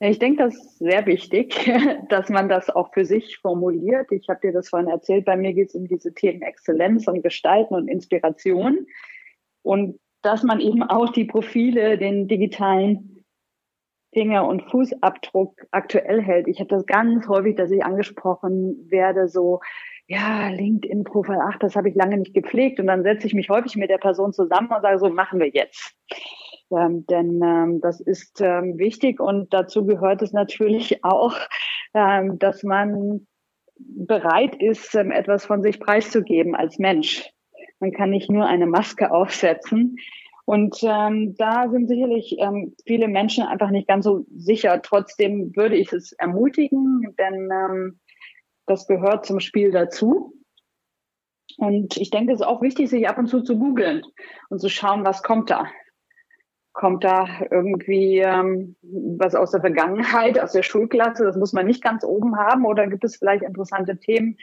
Ich 0.00 0.18
denke, 0.18 0.42
das 0.42 0.56
ist 0.56 0.78
sehr 0.78 1.06
wichtig, 1.06 1.70
dass 2.08 2.28
man 2.28 2.48
das 2.48 2.70
auch 2.70 2.92
für 2.92 3.04
sich 3.04 3.38
formuliert. 3.38 4.10
Ich 4.10 4.28
habe 4.28 4.40
dir 4.40 4.52
das 4.52 4.68
vorhin 4.68 4.88
erzählt, 4.88 5.24
bei 5.24 5.36
mir 5.36 5.52
geht 5.52 5.68
es 5.68 5.74
um 5.76 5.86
diese 5.86 6.12
Themen 6.12 6.42
Exzellenz 6.42 7.06
und 7.06 7.22
Gestalten 7.22 7.74
und 7.74 7.86
Inspiration. 7.86 8.86
Und 9.62 10.00
dass 10.22 10.42
man 10.42 10.60
eben 10.60 10.82
auch 10.82 11.10
die 11.12 11.24
Profile, 11.24 11.98
den 11.98 12.26
digitalen 12.26 13.24
Finger- 14.12 14.46
und 14.46 14.62
Fußabdruck 14.70 15.66
aktuell 15.70 16.20
hält. 16.20 16.48
Ich 16.48 16.58
habe 16.58 16.68
das 16.68 16.84
ganz 16.84 17.28
häufig, 17.28 17.56
dass 17.56 17.70
ich 17.70 17.84
angesprochen 17.84 18.90
werde, 18.90 19.28
so, 19.28 19.60
ja, 20.06 20.48
LinkedIn-Profil, 20.48 21.38
ach, 21.40 21.58
das 21.58 21.76
habe 21.76 21.88
ich 21.88 21.94
lange 21.94 22.18
nicht 22.18 22.34
gepflegt. 22.34 22.80
Und 22.80 22.86
dann 22.86 23.02
setze 23.02 23.26
ich 23.26 23.34
mich 23.34 23.48
häufig 23.48 23.76
mit 23.76 23.90
der 23.90 23.98
Person 23.98 24.32
zusammen 24.32 24.70
und 24.70 24.82
sage, 24.82 24.98
so 24.98 25.08
machen 25.08 25.40
wir 25.40 25.48
jetzt. 25.48 25.94
Ähm, 26.70 27.06
denn 27.06 27.40
ähm, 27.42 27.80
das 27.80 28.00
ist 28.00 28.40
ähm, 28.40 28.78
wichtig 28.78 29.20
und 29.20 29.52
dazu 29.52 29.84
gehört 29.84 30.22
es 30.22 30.32
natürlich 30.32 31.04
auch, 31.04 31.36
ähm, 31.94 32.38
dass 32.38 32.62
man 32.62 33.26
bereit 33.78 34.54
ist, 34.56 34.94
ähm, 34.94 35.10
etwas 35.10 35.44
von 35.44 35.62
sich 35.62 35.80
preiszugeben 35.80 36.54
als 36.54 36.78
Mensch. 36.78 37.28
Man 37.80 37.92
kann 37.92 38.10
nicht 38.10 38.30
nur 38.30 38.46
eine 38.46 38.66
Maske 38.66 39.10
aufsetzen. 39.10 39.96
Und 40.44 40.78
ähm, 40.82 41.34
da 41.36 41.68
sind 41.68 41.88
sicherlich 41.88 42.36
ähm, 42.38 42.74
viele 42.84 43.06
Menschen 43.06 43.44
einfach 43.44 43.70
nicht 43.70 43.86
ganz 43.86 44.04
so 44.04 44.26
sicher. 44.34 44.82
Trotzdem 44.82 45.54
würde 45.54 45.76
ich 45.76 45.92
es 45.92 46.12
ermutigen, 46.12 47.14
denn 47.18 47.48
ähm, 47.52 48.00
das 48.66 48.86
gehört 48.86 49.26
zum 49.26 49.40
Spiel 49.40 49.70
dazu. 49.70 50.34
Und 51.58 51.96
ich 51.96 52.10
denke, 52.10 52.32
es 52.32 52.40
ist 52.40 52.46
auch 52.46 52.62
wichtig, 52.62 52.88
sich 52.88 53.08
ab 53.08 53.18
und 53.18 53.26
zu 53.26 53.42
zu 53.42 53.58
googeln 53.58 54.02
und 54.48 54.60
zu 54.60 54.68
schauen, 54.68 55.04
was 55.04 55.22
kommt 55.22 55.50
da. 55.50 55.66
Kommt 56.72 57.04
da 57.04 57.26
irgendwie 57.50 58.18
ähm, 58.20 58.76
was 58.80 59.34
aus 59.34 59.50
der 59.50 59.60
Vergangenheit, 59.60 60.38
aus 60.40 60.52
der 60.52 60.62
Schulklasse? 60.62 61.24
Das 61.24 61.36
muss 61.36 61.52
man 61.52 61.66
nicht 61.66 61.82
ganz 61.82 62.04
oben 62.04 62.36
haben. 62.36 62.64
Oder 62.64 62.86
gibt 62.86 63.04
es 63.04 63.16
vielleicht 63.16 63.42
interessante 63.42 63.98
Themen, 63.98 64.38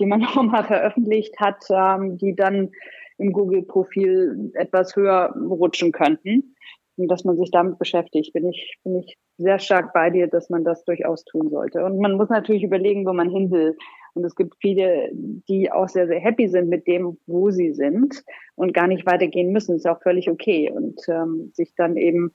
die 0.00 0.06
man 0.06 0.20
noch 0.20 0.42
mal 0.42 0.64
veröffentlicht 0.64 1.38
hat, 1.38 1.62
ähm, 1.68 2.16
die 2.16 2.34
dann 2.34 2.70
im 3.18 3.32
Google-Profil 3.32 4.52
etwas 4.54 4.96
höher 4.96 5.34
rutschen 5.36 5.92
könnten? 5.92 6.56
Und 6.96 7.08
dass 7.08 7.24
man 7.24 7.36
sich 7.36 7.50
damit 7.50 7.78
beschäftigt, 7.78 8.32
bin 8.32 8.48
ich, 8.48 8.78
bin 8.84 9.00
ich 9.00 9.18
sehr 9.36 9.58
stark 9.58 9.92
bei 9.92 10.10
dir, 10.10 10.28
dass 10.28 10.48
man 10.48 10.64
das 10.64 10.84
durchaus 10.84 11.24
tun 11.24 11.50
sollte. 11.50 11.84
Und 11.84 11.98
man 11.98 12.16
muss 12.16 12.28
natürlich 12.28 12.62
überlegen, 12.62 13.04
wo 13.04 13.12
man 13.12 13.30
hin 13.30 13.50
will. 13.50 13.76
Und 14.14 14.24
es 14.24 14.36
gibt 14.36 14.54
viele, 14.60 15.10
die 15.12 15.72
auch 15.72 15.88
sehr, 15.88 16.06
sehr 16.06 16.20
happy 16.20 16.48
sind 16.48 16.68
mit 16.68 16.86
dem, 16.86 17.18
wo 17.26 17.50
sie 17.50 17.72
sind 17.72 18.24
und 18.54 18.72
gar 18.72 18.86
nicht 18.86 19.06
weitergehen 19.06 19.52
müssen. 19.52 19.74
Ist 19.74 19.88
auch 19.88 20.00
völlig 20.02 20.30
okay. 20.30 20.70
Und 20.70 21.00
ähm, 21.08 21.50
sich 21.52 21.74
dann 21.74 21.96
eben 21.96 22.32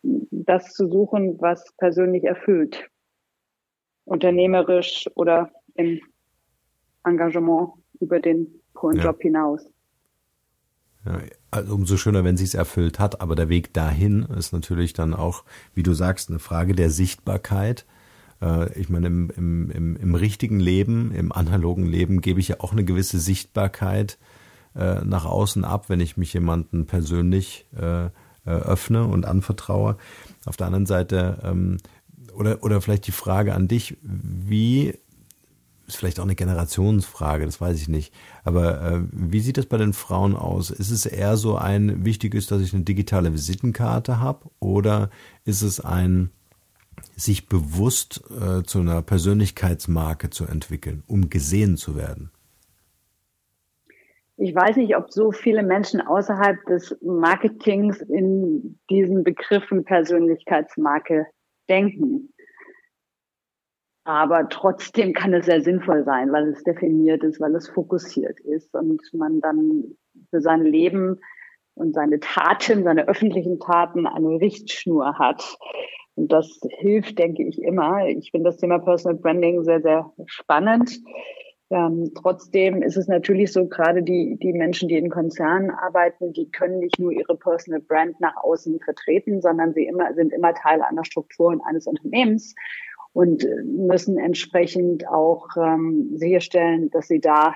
das 0.00 0.72
zu 0.72 0.88
suchen, 0.88 1.36
was 1.40 1.74
persönlich 1.76 2.24
erfüllt. 2.24 2.88
Unternehmerisch 4.04 5.08
oder 5.14 5.50
im 5.74 6.00
Engagement 7.04 7.72
über 8.00 8.20
den 8.20 8.60
puren 8.74 8.96
ja. 8.96 9.04
Job 9.04 9.20
hinaus. 9.20 9.68
Ja, 11.04 11.20
also 11.52 11.74
umso 11.74 11.96
schöner, 11.96 12.24
wenn 12.24 12.36
sie 12.36 12.44
es 12.44 12.54
erfüllt 12.54 12.98
hat. 12.98 13.20
Aber 13.20 13.36
der 13.36 13.48
Weg 13.48 13.72
dahin 13.74 14.24
ist 14.24 14.52
natürlich 14.52 14.94
dann 14.94 15.14
auch, 15.14 15.44
wie 15.74 15.82
du 15.82 15.92
sagst, 15.92 16.30
eine 16.30 16.38
Frage 16.38 16.74
der 16.74 16.90
Sichtbarkeit. 16.90 17.84
Äh, 18.40 18.72
ich 18.78 18.88
meine, 18.88 19.06
im, 19.06 19.30
im, 19.36 19.70
im, 19.70 19.96
im 19.96 20.14
richtigen 20.14 20.58
Leben, 20.58 21.12
im 21.12 21.30
analogen 21.30 21.86
Leben 21.86 22.20
gebe 22.20 22.40
ich 22.40 22.48
ja 22.48 22.56
auch 22.60 22.72
eine 22.72 22.84
gewisse 22.84 23.20
Sichtbarkeit 23.20 24.18
äh, 24.74 25.04
nach 25.04 25.26
außen 25.26 25.64
ab, 25.64 25.88
wenn 25.88 26.00
ich 26.00 26.16
mich 26.16 26.32
jemanden 26.32 26.86
persönlich 26.86 27.66
äh, 27.78 28.08
öffne 28.44 29.04
und 29.04 29.26
anvertraue. 29.26 29.96
Auf 30.46 30.56
der 30.56 30.66
anderen 30.66 30.86
Seite, 30.86 31.38
ähm, 31.44 31.76
oder, 32.34 32.64
oder 32.64 32.80
vielleicht 32.80 33.06
die 33.06 33.12
Frage 33.12 33.54
an 33.54 33.68
dich, 33.68 33.96
wie 34.02 34.98
ist 35.92 35.98
vielleicht 35.98 36.20
auch 36.20 36.24
eine 36.24 36.34
Generationsfrage, 36.34 37.44
das 37.44 37.60
weiß 37.60 37.80
ich 37.80 37.88
nicht. 37.88 38.14
Aber 38.44 38.82
äh, 38.82 39.00
wie 39.12 39.40
sieht 39.40 39.58
das 39.58 39.66
bei 39.66 39.76
den 39.76 39.92
Frauen 39.92 40.34
aus? 40.34 40.70
Ist 40.70 40.90
es 40.90 41.06
eher 41.06 41.36
so 41.36 41.56
ein, 41.56 42.04
wichtig 42.04 42.34
ist, 42.34 42.50
dass 42.50 42.62
ich 42.62 42.72
eine 42.74 42.84
digitale 42.84 43.32
Visitenkarte 43.32 44.18
habe? 44.20 44.50
Oder 44.58 45.10
ist 45.44 45.62
es 45.62 45.80
ein, 45.80 46.30
sich 47.16 47.48
bewusst 47.48 48.22
äh, 48.30 48.62
zu 48.62 48.80
einer 48.80 49.02
Persönlichkeitsmarke 49.02 50.30
zu 50.30 50.46
entwickeln, 50.46 51.02
um 51.06 51.28
gesehen 51.28 51.76
zu 51.76 51.96
werden? 51.96 52.30
Ich 54.36 54.54
weiß 54.54 54.76
nicht, 54.76 54.96
ob 54.96 55.12
so 55.12 55.30
viele 55.30 55.62
Menschen 55.62 56.00
außerhalb 56.00 56.64
des 56.66 56.96
Marketings 57.02 58.00
in 58.00 58.78
diesen 58.90 59.22
Begriffen 59.24 59.84
Persönlichkeitsmarke 59.84 61.26
denken. 61.68 62.31
Aber 64.04 64.48
trotzdem 64.48 65.12
kann 65.12 65.32
es 65.32 65.46
sehr 65.46 65.60
sinnvoll 65.60 66.04
sein, 66.04 66.32
weil 66.32 66.48
es 66.48 66.64
definiert 66.64 67.22
ist, 67.22 67.40
weil 67.40 67.54
es 67.54 67.68
fokussiert 67.68 68.40
ist 68.40 68.74
und 68.74 69.00
man 69.12 69.40
dann 69.40 69.96
für 70.30 70.40
sein 70.40 70.64
Leben 70.64 71.20
und 71.74 71.94
seine 71.94 72.18
Taten, 72.18 72.82
seine 72.82 73.06
öffentlichen 73.06 73.60
Taten 73.60 74.06
eine 74.06 74.40
Richtschnur 74.40 75.18
hat. 75.18 75.56
Und 76.14 76.32
das 76.32 76.60
hilft, 76.78 77.18
denke 77.18 77.44
ich, 77.44 77.62
immer. 77.62 78.06
Ich 78.08 78.32
finde 78.32 78.50
das 78.50 78.58
Thema 78.58 78.78
Personal 78.78 79.18
Branding 79.18 79.62
sehr, 79.62 79.80
sehr 79.80 80.12
spannend. 80.26 81.00
Ähm, 81.70 82.12
trotzdem 82.20 82.82
ist 82.82 82.98
es 82.98 83.08
natürlich 83.08 83.50
so, 83.50 83.66
gerade 83.66 84.02
die, 84.02 84.36
die 84.42 84.52
Menschen, 84.52 84.88
die 84.90 84.98
in 84.98 85.08
Konzernen 85.08 85.70
arbeiten, 85.70 86.34
die 86.34 86.50
können 86.50 86.80
nicht 86.80 86.98
nur 86.98 87.12
ihre 87.12 87.34
Personal 87.34 87.80
Brand 87.80 88.20
nach 88.20 88.36
außen 88.36 88.78
vertreten, 88.80 89.40
sondern 89.40 89.72
sie 89.72 89.86
immer, 89.86 90.12
sind 90.12 90.34
immer 90.34 90.52
Teil 90.52 90.82
einer 90.82 91.04
Struktur 91.06 91.46
und 91.46 91.62
eines 91.62 91.86
Unternehmens 91.86 92.54
und 93.12 93.44
äh, 93.44 93.62
müssen 93.64 94.18
entsprechend 94.18 95.06
auch 95.08 95.48
ähm, 95.56 96.10
sicherstellen, 96.16 96.90
dass 96.90 97.08
sie 97.08 97.20
da 97.20 97.54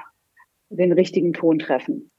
den 0.69 0.93
richtigen 0.93 1.33
Ton 1.33 1.59
treffen. 1.59 2.11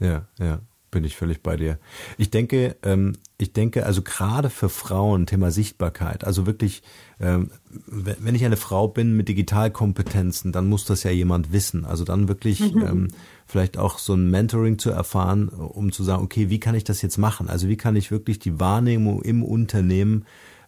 Ja, 0.00 0.26
ja, 0.38 0.60
bin 0.90 1.04
ich 1.04 1.16
völlig 1.16 1.42
bei 1.42 1.56
dir. 1.56 1.78
Ich 2.18 2.30
denke, 2.30 2.76
ähm, 2.82 3.14
ich 3.38 3.52
denke, 3.52 3.86
also 3.86 4.02
gerade 4.02 4.50
für 4.50 4.68
Frauen, 4.68 5.26
Thema 5.26 5.50
Sichtbarkeit, 5.50 6.24
also 6.24 6.46
wirklich, 6.46 6.82
ähm, 7.20 7.50
wenn 7.86 8.34
ich 8.34 8.44
eine 8.44 8.56
Frau 8.56 8.88
bin 8.88 9.16
mit 9.16 9.28
Digitalkompetenzen, 9.28 10.52
dann 10.52 10.68
muss 10.68 10.84
das 10.84 11.02
ja 11.02 11.10
jemand 11.10 11.52
wissen. 11.52 11.84
Also 11.84 12.04
dann 12.04 12.28
wirklich 12.28 12.74
mhm. 12.74 12.82
ähm, 12.82 13.08
vielleicht 13.46 13.78
auch 13.78 13.98
so 13.98 14.14
ein 14.14 14.30
Mentoring 14.30 14.78
zu 14.78 14.90
erfahren, 14.90 15.48
um 15.48 15.92
zu 15.92 16.02
sagen, 16.02 16.22
okay, 16.22 16.48
wie 16.50 16.60
kann 16.60 16.74
ich 16.74 16.84
das 16.84 17.02
jetzt 17.02 17.18
machen? 17.18 17.48
Also 17.48 17.68
wie 17.68 17.76
kann 17.76 17.96
ich 17.96 18.10
wirklich 18.10 18.38
die 18.38 18.58
Wahrnehmung 18.58 19.22
im 19.22 19.42
Unternehmen 19.42 20.24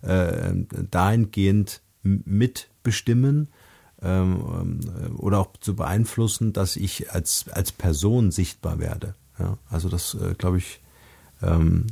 äh, 0.07 0.54
dahingehend 0.90 1.82
mitbestimmen 2.02 3.48
ähm, 4.02 4.80
äh, 4.86 5.20
oder 5.20 5.40
auch 5.40 5.57
zu 5.59 5.76
beeinflussen, 5.76 6.52
dass 6.52 6.76
ich 6.76 7.12
als, 7.12 7.46
als 7.52 7.72
Person 7.72 8.30
sichtbar 8.30 8.78
werde. 8.78 9.14
Ja, 9.38 9.59
also 9.70 9.88
das, 9.88 10.14
äh, 10.14 10.34
glaube 10.34 10.59
ich, 10.59 10.80
ähm, 11.42 11.86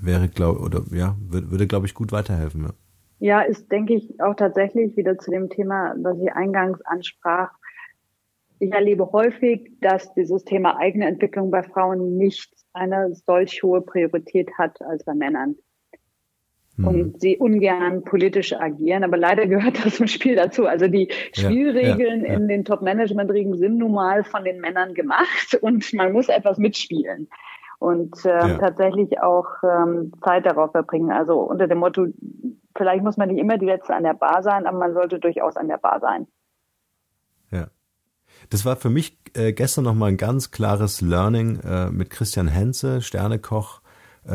wäre, 0.00 0.28
glaube 0.28 0.60
oder 0.60 0.82
ja, 0.92 1.16
würde, 1.20 1.50
würde 1.50 1.66
glaube 1.66 1.86
ich, 1.86 1.94
gut 1.94 2.12
weiterhelfen. 2.12 2.62
Ja. 2.62 2.72
ja, 3.18 3.40
ist, 3.42 3.70
denke 3.70 3.94
ich, 3.94 4.20
auch 4.20 4.34
tatsächlich 4.34 4.96
wieder 4.96 5.18
zu 5.18 5.30
dem 5.30 5.48
Thema, 5.48 5.94
was 5.98 6.18
ich 6.20 6.32
eingangs 6.32 6.80
ansprach. 6.82 7.50
Ich 8.58 8.72
erlebe 8.72 9.10
häufig, 9.12 9.72
dass 9.80 10.12
dieses 10.14 10.44
Thema 10.44 10.76
eigene 10.78 11.06
Entwicklung 11.06 11.50
bei 11.50 11.62
Frauen 11.62 12.18
nicht 12.18 12.52
eine 12.72 13.14
solch 13.26 13.62
hohe 13.62 13.80
Priorität 13.80 14.50
hat 14.58 14.80
als 14.82 15.04
bei 15.04 15.14
Männern. 15.14 15.56
Hm. 16.80 16.86
Und 16.86 17.20
sie 17.20 17.36
ungern 17.36 18.04
politisch 18.04 18.52
agieren, 18.52 19.04
aber 19.04 19.16
leider 19.16 19.46
gehört 19.46 19.74
das 19.84 19.96
zum 19.96 20.06
Spiel 20.06 20.36
dazu. 20.36 20.66
Also 20.66 20.88
die 20.88 21.08
Spielregeln 21.32 22.24
ja, 22.24 22.28
ja. 22.28 22.34
in 22.34 22.48
den 22.48 22.64
Top-Management-Riegen 22.64 23.56
sind 23.56 23.78
nun 23.78 23.92
mal 23.92 24.24
von 24.24 24.44
den 24.44 24.60
Männern 24.60 24.94
gemacht 24.94 25.54
und 25.60 25.92
man 25.92 26.12
muss 26.12 26.28
etwas 26.28 26.58
mitspielen 26.58 27.28
und 27.78 28.14
ähm, 28.24 28.48
Ja. 28.48 28.58
tatsächlich 28.58 29.20
auch 29.20 29.46
ähm, 29.62 30.12
Zeit 30.22 30.46
darauf 30.46 30.72
verbringen. 30.72 31.10
Also 31.10 31.40
unter 31.40 31.66
dem 31.66 31.78
Motto, 31.78 32.06
vielleicht 32.76 33.02
muss 33.02 33.16
man 33.16 33.28
nicht 33.28 33.40
immer 33.40 33.58
die 33.58 33.66
Letzte 33.66 33.94
an 33.94 34.04
der 34.04 34.14
Bar 34.14 34.42
sein, 34.42 34.66
aber 34.66 34.78
man 34.78 34.92
sollte 34.92 35.18
durchaus 35.18 35.56
an 35.56 35.68
der 35.68 35.78
Bar 35.78 36.00
sein. 36.00 36.26
Ja. 37.50 37.68
Das 38.50 38.64
war 38.64 38.76
für 38.76 38.90
mich 38.90 39.18
äh, 39.34 39.52
gestern 39.52 39.84
nochmal 39.84 40.10
ein 40.10 40.16
ganz 40.16 40.50
klares 40.50 41.00
Learning 41.00 41.60
äh, 41.60 41.90
mit 41.90 42.10
Christian 42.10 42.48
Henze, 42.48 43.00
Sternekoch 43.00 43.80
äh, 43.80 43.89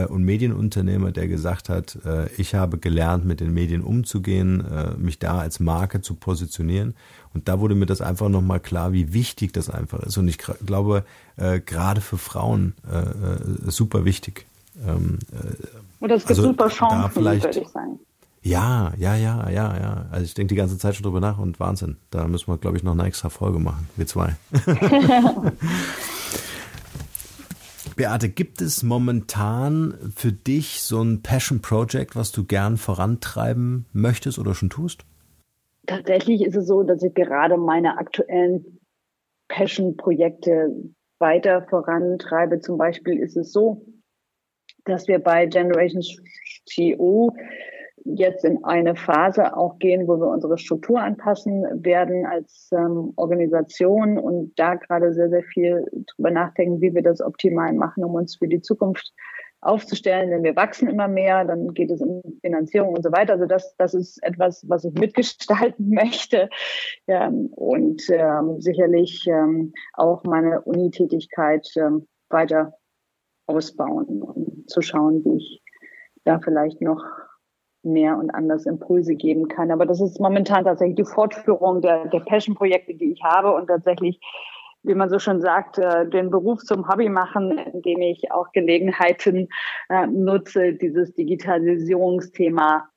und 0.08 0.24
Medienunternehmer, 0.24 1.12
der 1.12 1.28
gesagt 1.28 1.70
hat, 1.70 1.98
äh, 2.06 2.28
ich 2.38 2.56
habe 2.56 2.78
gelernt, 2.78 3.24
mit 3.26 3.40
den 3.40 3.54
Medien 3.54 3.82
umzugehen, 3.82 4.66
äh, 4.66 4.92
mich 4.98 5.20
da 5.20 5.38
als 5.40 5.60
Marke 5.60 6.02
zu 6.02 6.16
positionieren. 6.16 6.96
Und 7.34 7.48
da 7.48 7.60
wurde 7.60 7.76
mir 7.76 7.86
das 7.86 8.02
einfach 8.02 8.30
nochmal 8.30 8.60
klar, 8.60 8.94
wie 8.94 9.14
wichtig 9.14 9.54
das 9.54 9.70
einfach 9.70 10.00
ist. 10.00 10.18
Und 10.18 10.28
ich 10.28 10.38
glaube, 10.38 11.04
äh, 11.38 11.60
gerade 11.60 12.02
für 12.02 12.18
Frauen 12.18 12.74
äh, 12.92 12.98
äh, 12.98 13.72
super 13.72 14.06
wichtig. 14.06 14.46
Ähm, 14.88 15.20
äh, 15.32 15.54
Und 16.00 16.10
das 16.10 16.22
gibt 16.22 16.30
Also, 16.32 16.44
super 16.44 16.68
Chancen, 16.70 17.24
würde 17.24 17.60
ich 17.60 17.68
sagen. 17.68 18.00
ja, 18.42 18.94
ja, 18.98 19.16
ja, 19.16 19.50
ja, 19.50 19.78
ja. 19.78 20.06
Also 20.12 20.24
ich 20.26 20.34
denke 20.34 20.50
die 20.54 20.58
ganze 20.58 20.78
Zeit 20.78 20.96
schon 20.96 21.04
drüber 21.04 21.20
nach 21.20 21.38
und 21.38 21.60
Wahnsinn. 21.60 21.98
Da 22.10 22.28
müssen 22.28 22.48
wir, 22.48 22.58
glaube 22.58 22.78
ich, 22.78 22.84
noch 22.84 22.94
eine 22.94 23.04
extra 23.06 23.30
Folge 23.30 23.60
machen. 23.60 23.88
Wir 23.96 24.08
zwei. 24.08 24.36
Beate, 27.96 28.30
gibt 28.30 28.62
es 28.62 28.84
momentan 28.84 29.98
für 30.16 30.32
dich 30.32 30.82
so 30.82 31.02
ein 31.02 31.22
Passion 31.22 31.62
Project, 31.62 32.16
was 32.16 32.32
du 32.32 32.44
gern 32.44 32.78
vorantreiben 32.78 33.86
möchtest 33.94 34.38
oder 34.38 34.54
schon 34.54 34.70
tust? 34.70 35.06
Tatsächlich 35.88 36.42
ist 36.44 36.56
es 36.56 36.68
so, 36.68 36.84
dass 36.84 37.04
ich 37.04 37.14
gerade 37.14 37.58
meine 37.58 37.98
aktuellen 37.98 38.80
Passion-Projekte 39.48 40.76
weiter 41.20 41.66
vorantreibe. 41.70 42.60
Zum 42.60 42.78
Beispiel 42.78 43.20
ist 43.20 43.38
es 43.38 43.52
so, 43.52 43.86
dass 44.84 45.08
wir 45.08 45.20
bei 45.20 45.46
Generation 45.46 46.04
GO 46.76 47.34
jetzt 48.04 48.44
in 48.44 48.64
eine 48.64 48.96
Phase 48.96 49.56
auch 49.56 49.80
gehen, 49.80 50.08
wo 50.08 50.20
wir 50.20 50.28
unsere 50.28 50.58
Struktur 50.58 51.02
anpassen 51.02 51.64
werden 51.84 52.26
als 52.26 52.70
ähm, 52.72 53.14
Organisation 53.16 54.20
und 54.20 54.54
da 54.58 54.76
gerade 54.76 55.14
sehr, 55.14 55.30
sehr 55.30 55.44
viel 55.44 55.86
drüber 56.16 56.32
nachdenken, 56.32 56.82
wie 56.82 56.94
wir 56.94 57.02
das 57.02 57.22
optimal 57.22 57.74
machen, 57.74 58.04
um 58.04 58.14
uns 58.16 58.38
für 58.38 58.48
die 58.48 58.62
Zukunft 58.62 59.14
aufzustellen, 59.62 60.30
denn 60.30 60.44
wir 60.44 60.56
wachsen 60.56 60.88
immer 60.88 61.08
mehr, 61.08 61.44
dann 61.44 61.74
geht 61.74 61.90
es 61.90 62.02
um 62.02 62.22
Finanzierung 62.42 62.94
und 62.94 63.04
so 63.04 63.12
weiter. 63.12 63.34
Also 63.34 63.46
das, 63.46 63.76
das 63.78 63.94
ist 63.94 64.22
etwas, 64.24 64.64
was 64.70 64.86
ich 64.86 64.94
mitgestalten 64.94 65.90
möchte 65.94 66.50
ja, 67.08 67.28
und 67.28 68.04
ähm, 68.10 68.62
sicherlich 68.62 69.26
ähm, 69.28 69.74
auch 69.94 70.24
meine 70.24 70.62
Unitätigkeit 70.62 71.68
ähm, 71.78 72.08
weiter 72.30 72.78
ausbauen 73.48 74.22
und 74.22 74.70
zu 74.70 74.82
schauen, 74.82 75.24
wie 75.26 75.38
ich 75.38 75.64
da 76.24 76.40
vielleicht 76.40 76.82
noch 76.82 77.04
mehr 77.86 78.18
und 78.18 78.30
anders 78.32 78.66
Impulse 78.66 79.16
geben 79.16 79.48
kann. 79.48 79.72
Aber 79.72 79.86
das 79.86 80.02
ist 80.02 80.20
momentan 80.20 80.66
tatsächlich 80.66 80.98
die 80.98 81.12
Fortführung 81.12 81.82
der, 81.82 82.06
der 82.08 82.20
Passion-Projekte, 82.20 82.96
die 82.96 83.12
ich 83.12 83.24
habe 83.24 83.54
und 83.54 83.68
tatsächlich, 83.68 84.20
wie 84.84 84.96
man 84.96 85.10
so 85.10 85.20
schon 85.20 85.42
sagt, 85.42 85.78
äh, 85.78 86.08
den 86.08 86.30
Beruf 86.30 86.64
zum 86.64 86.88
Hobby 86.88 87.10
machen, 87.10 87.58
indem 87.74 88.02
ich 88.02 88.32
auch 88.32 88.52
Gelegenheiten 88.52 89.48
äh, 89.90 90.08
nutze, 90.08 90.74
dieses 90.74 91.14
Digitalisierungsthema 91.14 92.90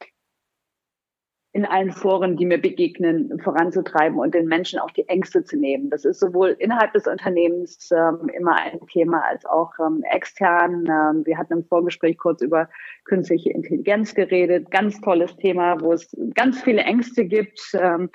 in 1.53 1.65
allen 1.65 1.91
Foren, 1.91 2.37
die 2.37 2.45
mir 2.45 2.61
begegnen, 2.61 3.41
voranzutreiben 3.41 4.19
und 4.19 4.35
den 4.35 4.47
Menschen 4.47 4.79
auch 4.79 4.91
die 4.91 5.09
Ängste 5.09 5.45
zu 5.45 5.57
nehmen. 5.57 5.89
Das 5.89 6.05
ist 6.05 6.21
sowohl 6.21 6.51
innerhalb 6.59 6.93
des 6.93 7.07
Unternehmens 7.07 7.91
ähm, 7.91 8.29
immer 8.37 8.57
ein 8.57 8.81
Thema 8.87 9.23
als 9.25 9.47
auch 9.47 9.73
ähm, 9.81 10.03
extern. 10.13 10.87
Ähm, 10.87 11.25
wir 11.25 11.39
hatten 11.39 11.55
im 11.55 11.65
Vorgespräch 11.65 12.19
kurz 12.19 12.43
über 12.43 12.69
künstliche 13.05 13.51
Intelligenz 13.51 14.15
geredet. 14.15 14.71
Ganz 14.71 15.01
tolles 15.01 15.35
Thema, 15.37 15.81
wo 15.81 15.93
es 15.93 16.15
ganz 16.35 16.63
viele 16.63 16.83
Ängste 16.83 17.25
gibt. 17.25 17.61
Ähm, 17.73 18.11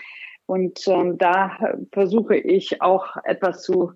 und 0.45 0.87
ähm, 0.87 1.17
da 1.17 1.57
versuche 1.91 2.35
ich 2.35 2.81
auch 2.81 3.15
etwas 3.23 3.63
zu 3.63 3.93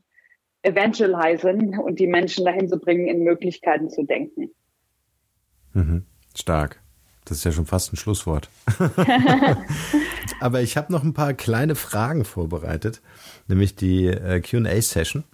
evangelisieren 0.64 1.78
und 1.78 2.00
die 2.00 2.08
Menschen 2.08 2.46
dahin 2.46 2.68
zu 2.68 2.80
bringen, 2.80 3.08
in 3.08 3.24
Möglichkeiten 3.24 3.90
zu 3.90 4.04
denken. 4.04 4.50
Mhm. 5.74 6.06
Stark. 6.36 6.82
Das 7.28 7.40
ist 7.40 7.44
ja 7.44 7.52
schon 7.52 7.66
fast 7.66 7.92
ein 7.92 7.98
Schlusswort. 7.98 8.50
Aber 10.40 10.62
ich 10.62 10.78
habe 10.78 10.94
noch 10.94 11.04
ein 11.04 11.14
paar 11.14 11.34
kleine 11.34 11.76
Fragen 11.76 12.24
vorbereitet, 12.24 13.02
nämlich 13.48 13.76
die 13.76 14.06
äh, 14.08 14.40
QA-Session, 14.40 15.26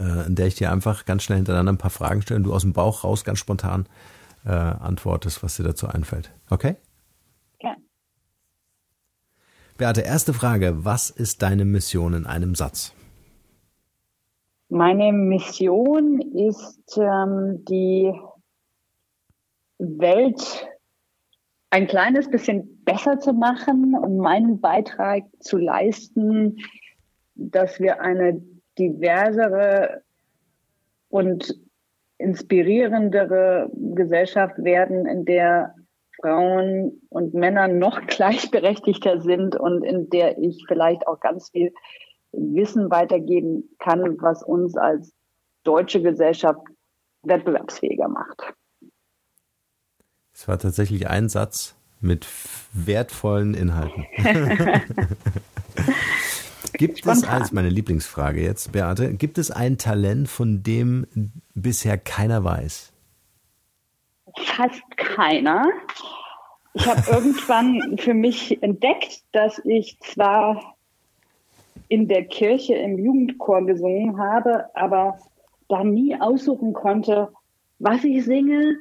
äh, 0.00 0.26
in 0.26 0.34
der 0.34 0.48
ich 0.48 0.56
dir 0.56 0.72
einfach 0.72 1.04
ganz 1.04 1.22
schnell 1.22 1.36
hintereinander 1.36 1.72
ein 1.72 1.78
paar 1.78 1.92
Fragen 1.92 2.22
stelle 2.22 2.38
und 2.38 2.44
du 2.44 2.52
aus 2.52 2.62
dem 2.62 2.72
Bauch 2.72 3.04
raus 3.04 3.22
ganz 3.22 3.38
spontan 3.38 3.86
äh, 4.44 4.50
antwortest, 4.50 5.44
was 5.44 5.56
dir 5.56 5.62
dazu 5.62 5.86
einfällt. 5.86 6.32
Okay? 6.50 6.74
Ja. 7.60 7.76
Beate, 9.78 10.00
erste 10.00 10.34
Frage. 10.34 10.84
Was 10.84 11.10
ist 11.10 11.42
deine 11.42 11.64
Mission 11.64 12.14
in 12.14 12.26
einem 12.26 12.56
Satz? 12.56 12.92
Meine 14.68 15.12
Mission 15.12 16.20
ist, 16.34 16.98
ähm, 16.98 17.64
die 17.68 18.12
Welt 19.78 20.66
ein 21.72 21.86
kleines 21.86 22.28
bisschen 22.28 22.84
besser 22.84 23.18
zu 23.18 23.32
machen 23.32 23.94
und 23.94 24.18
meinen 24.18 24.60
Beitrag 24.60 25.24
zu 25.40 25.56
leisten, 25.56 26.58
dass 27.34 27.80
wir 27.80 28.02
eine 28.02 28.42
diversere 28.78 30.02
und 31.08 31.58
inspirierendere 32.18 33.70
Gesellschaft 33.72 34.62
werden, 34.62 35.06
in 35.06 35.24
der 35.24 35.74
Frauen 36.20 37.00
und 37.08 37.32
Männer 37.32 37.68
noch 37.68 38.02
gleichberechtigter 38.06 39.22
sind 39.22 39.56
und 39.56 39.82
in 39.82 40.10
der 40.10 40.36
ich 40.36 40.62
vielleicht 40.68 41.06
auch 41.06 41.20
ganz 41.20 41.48
viel 41.48 41.72
Wissen 42.32 42.90
weitergeben 42.90 43.70
kann, 43.78 44.20
was 44.20 44.42
uns 44.42 44.76
als 44.76 45.14
deutsche 45.64 46.02
Gesellschaft 46.02 46.60
wettbewerbsfähiger 47.22 48.08
macht. 48.08 48.52
Es 50.34 50.48
war 50.48 50.58
tatsächlich 50.58 51.08
ein 51.08 51.28
Satz 51.28 51.74
mit 52.00 52.26
wertvollen 52.72 53.54
Inhalten. 53.54 54.06
gibt 56.72 57.06
es, 57.06 57.18
Spontan. 57.18 57.42
als 57.42 57.52
meine 57.52 57.68
Lieblingsfrage 57.68 58.42
jetzt, 58.42 58.72
Beate, 58.72 59.14
gibt 59.14 59.38
es 59.38 59.50
ein 59.50 59.78
Talent, 59.78 60.28
von 60.28 60.62
dem 60.62 61.06
bisher 61.54 61.98
keiner 61.98 62.42
weiß? 62.44 62.92
Fast 64.36 64.82
keiner. 64.96 65.66
Ich 66.74 66.86
habe 66.86 67.02
irgendwann 67.10 67.98
für 67.98 68.14
mich 68.14 68.62
entdeckt, 68.62 69.22
dass 69.32 69.60
ich 69.64 69.98
zwar 70.00 70.74
in 71.88 72.08
der 72.08 72.24
Kirche 72.24 72.74
im 72.74 72.98
Jugendchor 72.98 73.66
gesungen 73.66 74.18
habe, 74.18 74.74
aber 74.74 75.18
da 75.68 75.84
nie 75.84 76.18
aussuchen 76.18 76.72
konnte, 76.72 77.30
was 77.78 78.02
ich 78.04 78.24
singe 78.24 78.76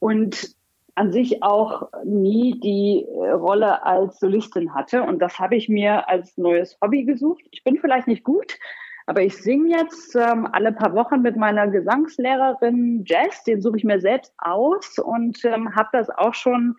und 0.00 0.57
an 0.98 1.12
sich 1.12 1.44
auch 1.44 1.88
nie 2.04 2.58
die 2.58 3.06
äh, 3.06 3.30
Rolle 3.30 3.84
als 3.84 4.18
Solistin 4.18 4.74
hatte. 4.74 5.04
Und 5.04 5.20
das 5.20 5.38
habe 5.38 5.54
ich 5.54 5.68
mir 5.68 6.08
als 6.08 6.36
neues 6.36 6.76
Hobby 6.82 7.04
gesucht. 7.04 7.44
Ich 7.52 7.62
bin 7.62 7.78
vielleicht 7.78 8.08
nicht 8.08 8.24
gut, 8.24 8.58
aber 9.06 9.22
ich 9.22 9.36
singe 9.36 9.76
jetzt 9.76 10.16
ähm, 10.16 10.48
alle 10.50 10.72
paar 10.72 10.94
Wochen 10.94 11.22
mit 11.22 11.36
meiner 11.36 11.68
Gesangslehrerin 11.68 13.04
Jazz. 13.06 13.44
Den 13.44 13.62
suche 13.62 13.76
ich 13.76 13.84
mir 13.84 14.00
selbst 14.00 14.34
aus 14.38 14.98
und 14.98 15.44
ähm, 15.44 15.74
habe 15.76 15.88
das 15.92 16.10
auch 16.10 16.34
schon 16.34 16.74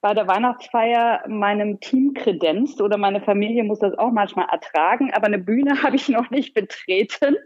bei 0.00 0.14
der 0.14 0.26
Weihnachtsfeier 0.26 1.22
meinem 1.28 1.80
Team 1.80 2.14
kredenzt 2.14 2.80
oder 2.80 2.96
meine 2.96 3.20
Familie 3.20 3.64
muss 3.64 3.80
das 3.80 3.92
auch 3.98 4.10
manchmal 4.10 4.48
ertragen. 4.50 5.12
Aber 5.12 5.26
eine 5.26 5.38
Bühne 5.38 5.72
habe 5.82 5.96
ich 5.96 6.08
noch 6.08 6.30
nicht 6.30 6.54
betreten. 6.54 7.36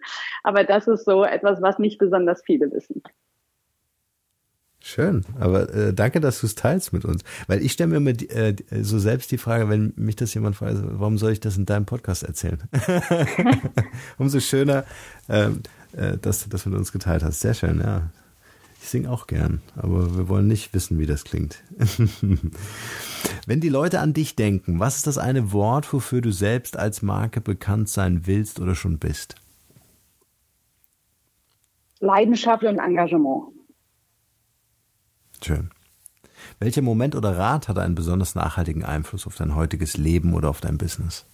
Aber 0.45 0.63
das 0.63 0.87
ist 0.87 1.05
so 1.07 1.25
etwas, 1.25 1.61
was 1.61 1.81
nicht 1.81 1.99
besonders 1.99 2.41
viele 2.47 2.71
wissen. 2.71 3.03
Schön, 4.87 5.25
aber 5.41 5.73
äh, 5.73 5.95
danke, 5.95 6.21
dass 6.21 6.41
du 6.41 6.47
es 6.47 6.57
teilst 6.57 6.93
mit 6.93 7.07
uns. 7.07 7.25
Weil 7.47 7.65
ich 7.65 7.73
stelle 7.73 7.89
mir 7.89 7.97
immer 7.97 8.13
die, 8.13 8.29
äh, 8.29 8.55
so 8.83 8.99
selbst 8.99 9.33
die 9.33 9.39
Frage, 9.39 9.71
wenn 9.71 9.95
mich 9.97 10.15
das 10.15 10.35
jemand 10.35 10.57
fragt, 10.57 10.77
warum 10.79 11.17
soll 11.17 11.33
ich 11.33 11.41
das 11.41 11.57
in 11.57 11.65
deinem 11.65 11.87
Podcast 11.87 12.23
erzählen? 12.23 12.63
Umso 14.19 14.41
schöner, 14.41 14.85
ähm, 15.31 15.63
äh, 15.97 16.19
dass 16.19 16.45
du 16.45 16.51
das 16.51 16.67
mit 16.67 16.75
uns 16.75 16.93
geteilt 16.93 17.23
hast. 17.23 17.41
Sehr 17.41 17.55
schön, 17.55 17.81
ja. 17.81 18.11
Ich 18.83 18.91
singe 18.91 19.11
auch 19.11 19.27
gern, 19.27 19.63
aber 19.75 20.19
wir 20.19 20.29
wollen 20.29 20.49
nicht 20.49 20.75
wissen, 20.75 20.99
wie 20.99 21.07
das 21.07 21.25
klingt. 21.25 21.63
wenn 23.47 23.61
die 23.63 23.71
Leute 23.71 24.01
an 24.01 24.13
dich 24.13 24.37
denken, 24.37 24.81
was 24.81 24.97
ist 24.97 25.07
das 25.07 25.17
eine 25.17 25.51
Wort, 25.53 25.91
wofür 25.95 26.21
du 26.21 26.31
selbst 26.31 26.77
als 26.77 27.01
Marke 27.01 27.41
bekannt 27.41 27.89
sein 27.89 28.27
willst 28.27 28.61
oder 28.61 28.75
schon 28.75 28.99
bist? 28.99 29.37
Leidenschaft 32.01 32.65
und 32.65 32.79
Engagement. 32.79 33.55
Schön. 35.45 35.69
Welcher 36.59 36.81
Moment 36.81 37.15
oder 37.15 37.37
Rat 37.37 37.69
hatte 37.69 37.83
einen 37.83 37.95
besonders 37.95 38.35
nachhaltigen 38.35 38.83
Einfluss 38.83 39.27
auf 39.27 39.37
dein 39.37 39.55
heutiges 39.55 39.99
Leben 39.99 40.33
oder 40.33 40.49
auf 40.49 40.63
dein 40.63 40.79
Business? 40.79 41.27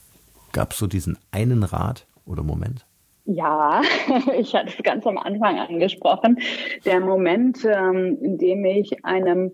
Gab 0.52 0.72
es 0.72 0.78
so 0.78 0.88
diesen 0.88 1.16
einen 1.30 1.62
Rat 1.62 2.08
oder 2.26 2.42
Moment? 2.42 2.84
Ja, 3.24 3.82
ich 4.36 4.52
hatte 4.56 4.74
es 4.76 4.82
ganz 4.82 5.06
am 5.06 5.16
Anfang 5.16 5.60
angesprochen. 5.60 6.40
Der 6.84 6.98
Moment, 6.98 7.64
ähm, 7.64 8.18
in 8.20 8.36
dem 8.36 8.64
ich 8.64 9.04
einem 9.04 9.52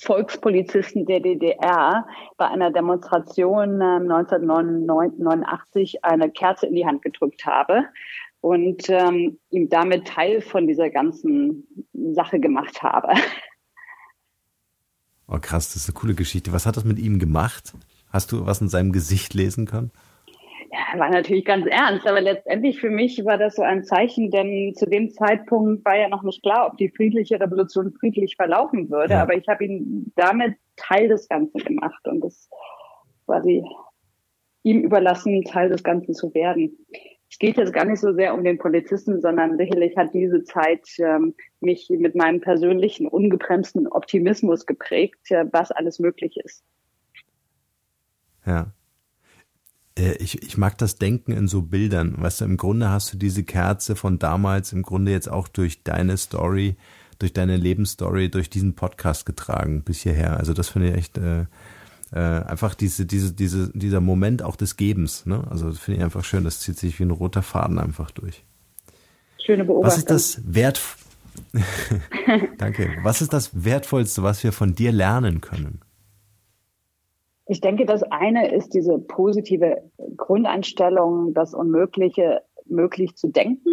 Volkspolizisten 0.00 1.04
der 1.04 1.20
DDR 1.20 2.06
bei 2.38 2.48
einer 2.48 2.70
Demonstration 2.70 3.82
1989 3.82 5.96
ähm, 5.96 6.00
eine 6.00 6.30
Kerze 6.30 6.68
in 6.68 6.74
die 6.74 6.86
Hand 6.86 7.02
gedrückt 7.02 7.44
habe 7.44 7.84
und 8.40 8.88
ähm, 8.88 9.38
ihm 9.50 9.68
damit 9.68 10.06
Teil 10.06 10.40
von 10.40 10.66
dieser 10.66 10.88
ganzen 10.88 11.66
Sache 12.14 12.40
gemacht 12.40 12.82
habe. 12.82 13.08
Oh 15.30 15.38
krass, 15.40 15.68
das 15.68 15.82
ist 15.82 15.88
eine 15.88 15.94
coole 15.94 16.14
Geschichte. 16.14 16.52
Was 16.52 16.66
hat 16.66 16.76
das 16.76 16.84
mit 16.84 16.98
ihm 16.98 17.18
gemacht? 17.18 17.72
Hast 18.12 18.32
du 18.32 18.46
was 18.46 18.60
in 18.60 18.68
seinem 18.68 18.90
Gesicht 18.90 19.34
lesen 19.34 19.66
können? 19.66 19.92
Ja, 20.72 20.98
war 20.98 21.10
natürlich 21.10 21.44
ganz 21.44 21.66
ernst, 21.66 22.06
aber 22.06 22.20
letztendlich 22.20 22.80
für 22.80 22.90
mich 22.90 23.24
war 23.24 23.38
das 23.38 23.56
so 23.56 23.62
ein 23.62 23.84
Zeichen, 23.84 24.30
denn 24.30 24.72
zu 24.74 24.86
dem 24.86 25.10
Zeitpunkt 25.10 25.84
war 25.84 25.96
ja 25.96 26.08
noch 26.08 26.22
nicht 26.22 26.42
klar, 26.42 26.68
ob 26.68 26.78
die 26.78 26.88
friedliche 26.88 27.40
Revolution 27.40 27.92
friedlich 27.92 28.36
verlaufen 28.36 28.88
würde, 28.90 29.14
ja. 29.14 29.22
aber 29.22 29.36
ich 29.36 29.48
habe 29.48 29.64
ihn 29.64 30.12
damit 30.16 30.56
Teil 30.76 31.08
des 31.08 31.28
Ganzen 31.28 31.58
gemacht 31.58 32.06
und 32.06 32.20
das 32.20 32.48
quasi 33.26 33.64
ihm 34.62 34.82
überlassen, 34.82 35.42
Teil 35.44 35.70
des 35.70 35.82
Ganzen 35.82 36.14
zu 36.14 36.32
werden. 36.34 36.76
Es 37.30 37.38
geht 37.38 37.56
jetzt 37.56 37.72
gar 37.72 37.84
nicht 37.84 38.00
so 38.00 38.12
sehr 38.12 38.34
um 38.34 38.42
den 38.42 38.58
Polizisten, 38.58 39.20
sondern 39.20 39.56
sicherlich 39.56 39.96
hat 39.96 40.12
diese 40.12 40.42
Zeit 40.42 40.88
ähm, 40.98 41.34
mich 41.60 41.88
mit 41.88 42.16
meinem 42.16 42.40
persönlichen 42.40 43.06
ungebremsten 43.06 43.86
Optimismus 43.86 44.66
geprägt, 44.66 45.30
äh, 45.30 45.44
was 45.52 45.70
alles 45.70 46.00
möglich 46.00 46.36
ist. 46.44 46.64
Ja. 48.44 48.72
Äh, 49.96 50.16
ich, 50.18 50.42
ich 50.42 50.58
mag 50.58 50.76
das 50.78 50.96
Denken 50.96 51.30
in 51.30 51.46
so 51.46 51.62
Bildern. 51.62 52.14
Weißt 52.18 52.40
du, 52.40 52.46
im 52.46 52.56
Grunde 52.56 52.90
hast 52.90 53.14
du 53.14 53.16
diese 53.16 53.44
Kerze 53.44 53.94
von 53.94 54.18
damals 54.18 54.72
im 54.72 54.82
Grunde 54.82 55.12
jetzt 55.12 55.30
auch 55.30 55.46
durch 55.46 55.84
deine 55.84 56.16
Story, 56.16 56.74
durch 57.20 57.32
deine 57.32 57.56
Lebensstory, 57.56 58.28
durch 58.28 58.50
diesen 58.50 58.74
Podcast 58.74 59.24
getragen 59.24 59.82
bis 59.84 60.00
hierher. 60.00 60.36
Also 60.36 60.52
das 60.52 60.68
finde 60.68 60.90
ich 60.90 60.96
echt 60.96 61.16
äh, 61.16 61.44
äh, 62.12 62.18
einfach 62.18 62.74
diese, 62.74 63.06
diese, 63.06 63.32
diese, 63.32 63.70
dieser 63.72 64.00
Moment 64.00 64.42
auch 64.42 64.56
des 64.56 64.76
Gebens. 64.76 65.26
Ne? 65.26 65.44
Also 65.48 65.68
das 65.68 65.78
finde 65.78 65.98
ich 65.98 66.04
einfach 66.04 66.24
schön. 66.24 66.44
Das 66.44 66.60
zieht 66.60 66.78
sich 66.78 66.98
wie 66.98 67.04
ein 67.04 67.10
roter 67.10 67.42
Faden 67.42 67.78
einfach 67.78 68.10
durch. 68.10 68.44
Schöne 69.38 69.64
Beobachtung. 69.64 69.86
Was 69.86 69.98
ist 69.98 70.10
das 70.10 70.42
Wert? 70.44 70.80
Danke. 72.58 72.90
Was 73.02 73.22
ist 73.22 73.32
das 73.32 73.64
Wertvollste, 73.64 74.22
was 74.22 74.42
wir 74.42 74.52
von 74.52 74.74
dir 74.74 74.92
lernen 74.92 75.40
können? 75.40 75.80
Ich 77.46 77.60
denke, 77.60 77.84
das 77.84 78.02
eine 78.04 78.54
ist 78.54 78.74
diese 78.74 78.98
positive 78.98 79.82
Grundeinstellung, 80.16 81.34
das 81.34 81.52
Unmögliche 81.54 82.42
möglich 82.66 83.16
zu 83.16 83.28
denken. 83.28 83.70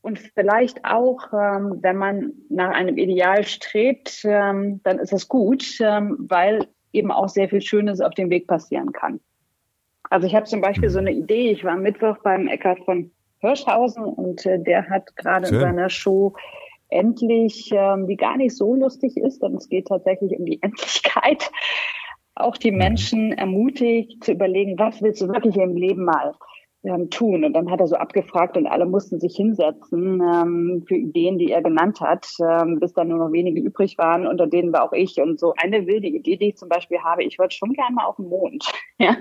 Und 0.00 0.18
vielleicht 0.18 0.84
auch, 0.84 1.32
ähm, 1.32 1.78
wenn 1.82 1.96
man 1.96 2.32
nach 2.48 2.70
einem 2.70 2.96
Ideal 2.96 3.44
strebt, 3.44 4.22
ähm, 4.24 4.80
dann 4.84 4.98
ist 4.98 5.12
es 5.12 5.28
gut, 5.28 5.64
ähm, 5.80 6.16
weil 6.20 6.68
eben 6.92 7.10
auch 7.10 7.28
sehr 7.28 7.48
viel 7.48 7.60
Schönes 7.60 8.00
auf 8.00 8.14
dem 8.14 8.30
Weg 8.30 8.46
passieren 8.46 8.92
kann. 8.92 9.20
Also 10.10 10.26
ich 10.26 10.34
habe 10.34 10.46
zum 10.46 10.60
Beispiel 10.60 10.88
so 10.88 10.98
eine 10.98 11.12
Idee, 11.12 11.50
ich 11.50 11.64
war 11.64 11.72
am 11.72 11.82
Mittwoch 11.82 12.16
beim 12.22 12.48
Eckart 12.48 12.78
von 12.84 13.10
Hirschhausen 13.40 14.04
und 14.04 14.46
äh, 14.46 14.58
der 14.58 14.88
hat 14.88 15.14
gerade 15.16 15.48
in 15.48 15.60
seiner 15.60 15.90
Show 15.90 16.34
endlich, 16.88 17.70
ähm, 17.72 18.06
die 18.06 18.16
gar 18.16 18.36
nicht 18.36 18.56
so 18.56 18.74
lustig 18.74 19.16
ist, 19.16 19.42
denn 19.42 19.56
es 19.56 19.68
geht 19.68 19.88
tatsächlich 19.88 20.38
um 20.38 20.46
die 20.46 20.62
Endlichkeit, 20.62 21.50
auch 22.34 22.56
die 22.56 22.70
mhm. 22.70 22.78
Menschen 22.78 23.32
ermutigt 23.32 24.24
zu 24.24 24.32
überlegen, 24.32 24.78
was 24.78 25.02
willst 25.02 25.20
du 25.20 25.28
wirklich 25.28 25.56
im 25.56 25.76
Leben 25.76 26.04
mal 26.04 26.34
ähm, 26.84 27.10
tun. 27.10 27.44
Und 27.44 27.54
dann 27.54 27.70
hat 27.70 27.80
er 27.80 27.88
so 27.88 27.96
abgefragt 27.96 28.56
und 28.56 28.66
alle 28.66 28.86
mussten 28.86 29.18
sich 29.18 29.34
hinsetzen 29.34 30.20
ähm, 30.20 30.84
für 30.86 30.94
Ideen, 30.94 31.38
die 31.38 31.50
er 31.50 31.62
genannt 31.62 32.00
hat, 32.00 32.28
ähm, 32.40 32.78
bis 32.78 32.92
dann 32.92 33.08
nur 33.08 33.18
noch 33.18 33.32
wenige 33.32 33.60
übrig 33.60 33.98
waren, 33.98 34.26
unter 34.26 34.46
denen 34.46 34.72
war 34.72 34.84
auch 34.84 34.92
ich. 34.92 35.20
Und 35.20 35.40
so 35.40 35.54
eine 35.56 35.86
wilde 35.86 36.08
Idee, 36.08 36.36
die 36.36 36.50
ich 36.50 36.56
zum 36.56 36.68
Beispiel 36.68 36.98
habe, 36.98 37.24
ich 37.24 37.38
wollte 37.38 37.56
schon 37.56 37.72
gerne 37.72 37.94
mal 37.94 38.04
auf 38.04 38.16
den 38.16 38.28
Mond. 38.28 38.64
ja? 38.98 39.16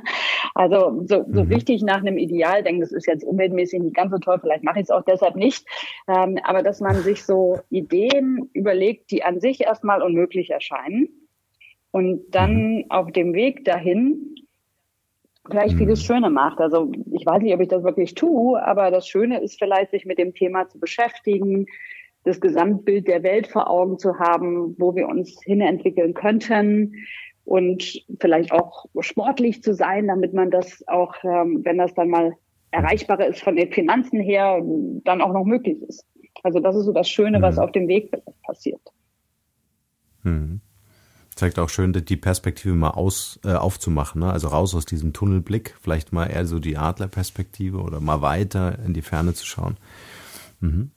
Also 0.54 1.04
so, 1.06 1.26
so 1.28 1.44
mhm. 1.44 1.52
richtig 1.52 1.82
nach 1.82 2.02
einem 2.02 2.18
Ideal 2.18 2.64
denken, 2.64 2.82
das 2.82 2.92
ist 2.92 3.08
jetzt 3.08 3.26
umweltmäßig 3.26 3.82
nicht 3.82 3.96
ganz 3.96 4.12
so 4.12 4.20
toll, 4.20 4.40
vielleicht 4.40 4.64
mache 4.64 4.80
ich 4.80 4.84
es 4.84 4.92
auch 4.92 5.04
deshalb 5.04 5.36
nicht. 5.36 5.68
Ähm, 6.08 6.38
aber 6.44 6.62
dass 6.62 6.80
man 6.80 6.96
sich 6.98 7.24
so 7.24 7.60
Ideen 7.70 8.50
überlegt, 8.54 9.12
die 9.12 9.24
an 9.24 9.40
sich 9.40 9.62
erstmal 9.62 10.02
unmöglich 10.02 10.52
erscheinen. 10.52 11.10
Und 11.90 12.36
dann 12.36 12.76
mhm. 12.76 12.86
auf 12.90 13.12
dem 13.12 13.34
Weg 13.34 13.66
dahin 13.66 14.36
gleich 15.50 15.74
mhm. 15.74 15.78
vieles 15.78 16.04
Schöne 16.04 16.30
macht. 16.30 16.60
Also 16.60 16.92
ich 17.12 17.26
weiß 17.26 17.42
nicht, 17.42 17.54
ob 17.54 17.62
ich 17.62 17.68
das 17.68 17.84
wirklich 17.84 18.16
tue, 18.16 18.62
aber 18.62 18.92
das 18.92 19.08
Schöne 19.08 19.42
ist 19.42 19.60
vielleicht, 19.60 19.92
sich 19.92 20.06
mit 20.06 20.18
dem 20.18 20.34
Thema 20.34 20.68
zu 20.70 20.80
beschäftigen, 20.80 21.66
das 22.24 22.42
Gesamtbild 22.42 23.08
der 23.08 23.24
Welt 23.24 23.48
vor 23.48 23.70
Augen 23.70 24.00
zu 24.00 24.20
haben, 24.20 24.76
wo 24.78 24.96
wir 24.96 25.08
uns 25.08 25.42
hinentwickeln 25.44 26.14
könnten 26.14 26.96
und 27.46 28.04
vielleicht 28.20 28.52
auch 28.52 28.86
sportlich 29.00 29.64
zu 29.64 29.74
sein, 29.74 30.08
damit 30.08 30.34
man 30.34 30.52
das 30.52 30.84
auch, 30.88 31.16
ähm, 31.24 31.62
wenn 31.64 31.78
das 31.78 31.94
dann 31.94 32.10
mal 32.10 32.34
erreichbarer 32.72 33.28
ist 33.28 33.42
von 33.42 33.56
den 33.56 33.72
Finanzen 33.72 34.20
her, 34.20 34.62
dann 35.06 35.22
auch 35.22 35.32
noch 35.32 35.46
möglich 35.46 35.82
ist. 35.84 36.06
Also 36.44 36.60
das 36.60 36.76
ist 36.76 36.86
so 36.86 36.92
das 36.92 37.10
Schöne, 37.10 37.42
was 37.42 37.56
mhm. 37.56 37.62
auf 37.62 37.72
dem 37.72 37.88
Weg 37.88 38.12
passiert. 38.44 38.82
Mhm 40.24 40.62
zeigt 41.38 41.60
auch 41.60 41.70
schön, 41.70 41.94
die 41.94 42.18
Perspektive 42.18 42.74
mal 42.76 42.92
aus, 42.92 43.40
äh, 43.44 43.54
aufzumachen. 43.54 44.22
Ne? 44.22 44.32
Also 44.32 44.48
raus 44.50 44.76
aus 44.76 44.86
diesem 44.86 45.14
Tunnelblick, 45.14 45.76
vielleicht 45.82 46.12
mal 46.12 46.26
eher 46.26 46.46
so 46.46 46.60
die 46.60 46.78
Adlerperspektive 46.78 47.78
oder 47.78 48.00
mal 48.00 48.22
weiter 48.22 48.80
in 48.80 48.94
die 48.94 49.02
Ferne 49.02 49.34
zu 49.34 49.46
schauen. 49.46 49.78
Mhm. 50.60 50.92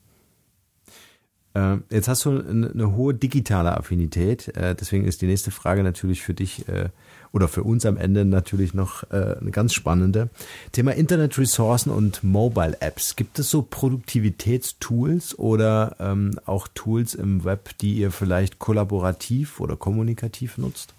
Äh, 1.55 1.77
jetzt 1.91 2.09
hast 2.09 2.25
du 2.25 2.31
eine, 2.31 2.71
eine 2.71 2.95
hohe 2.95 3.15
digitale 3.15 3.77
Affinität, 3.77 4.49
äh, 4.57 4.75
deswegen 4.75 5.05
ist 5.05 5.23
die 5.23 5.27
nächste 5.27 5.51
Frage 5.51 5.83
natürlich 5.83 6.23
für 6.23 6.35
dich 6.35 6.69
äh, 6.69 6.89
oder 7.33 7.49
für 7.49 7.63
uns 7.63 7.87
am 7.87 7.97
Ende 7.97 8.25
natürlich 8.25 8.75
noch 8.75 9.05
äh, 9.11 9.37
eine 9.41 9.51
ganz 9.51 9.73
spannende. 9.73 10.29
Thema 10.73 10.93
Internet 10.93 11.39
Ressourcen 11.39 11.91
und 11.91 12.25
Mobile 12.25 12.77
Apps. 12.81 13.17
Gibt 13.17 13.39
es 13.39 13.51
so 13.51 13.63
Produktivitätstools 13.63 15.39
oder 15.39 15.97
ähm, 16.01 16.39
auch 16.47 16.69
Tools 16.69 17.15
im 17.15 17.45
Web, 17.45 17.71
die 17.81 17.95
ihr 17.95 18.11
vielleicht 18.11 18.59
kollaborativ 18.59 19.61
oder 19.61 19.77
kommunikativ 19.77 20.59
nutzt? 20.59 20.95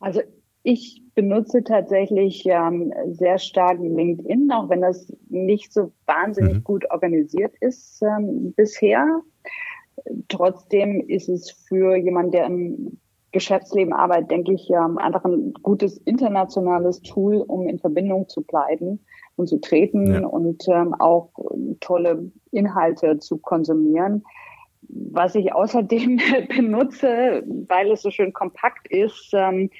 Also 0.00 0.20
ich 0.64 1.02
benutze 1.14 1.62
tatsächlich 1.62 2.44
ähm, 2.46 2.92
sehr 3.10 3.38
stark 3.38 3.78
LinkedIn, 3.80 4.50
auch 4.52 4.68
wenn 4.68 4.80
das 4.80 5.12
nicht 5.28 5.72
so 5.72 5.92
wahnsinnig 6.06 6.54
mhm. 6.54 6.64
gut 6.64 6.90
organisiert 6.90 7.54
ist 7.60 8.02
ähm, 8.02 8.52
bisher. 8.56 9.22
Trotzdem 10.28 11.00
ist 11.08 11.28
es 11.28 11.50
für 11.50 11.96
jemanden, 11.96 12.32
der 12.32 12.46
im 12.46 12.98
Geschäftsleben 13.32 13.92
arbeitet, 13.92 14.30
denke 14.30 14.52
ich, 14.52 14.70
ähm, 14.70 14.98
einfach 14.98 15.24
ein 15.24 15.54
gutes 15.62 15.96
internationales 15.98 17.00
Tool, 17.02 17.36
um 17.36 17.66
in 17.66 17.78
Verbindung 17.78 18.28
zu 18.28 18.42
bleiben 18.42 19.00
und 19.36 19.48
zu 19.48 19.58
treten 19.58 20.12
ja. 20.12 20.26
und 20.26 20.68
ähm, 20.68 20.94
auch 20.94 21.30
tolle 21.80 22.30
Inhalte 22.50 23.18
zu 23.18 23.38
konsumieren. 23.38 24.24
Was 24.88 25.34
ich 25.34 25.54
außerdem 25.54 26.20
benutze, 26.56 27.42
weil 27.68 27.90
es 27.90 28.02
so 28.02 28.10
schön 28.10 28.32
kompakt 28.32 28.86
ist, 28.88 29.30
ähm, 29.32 29.70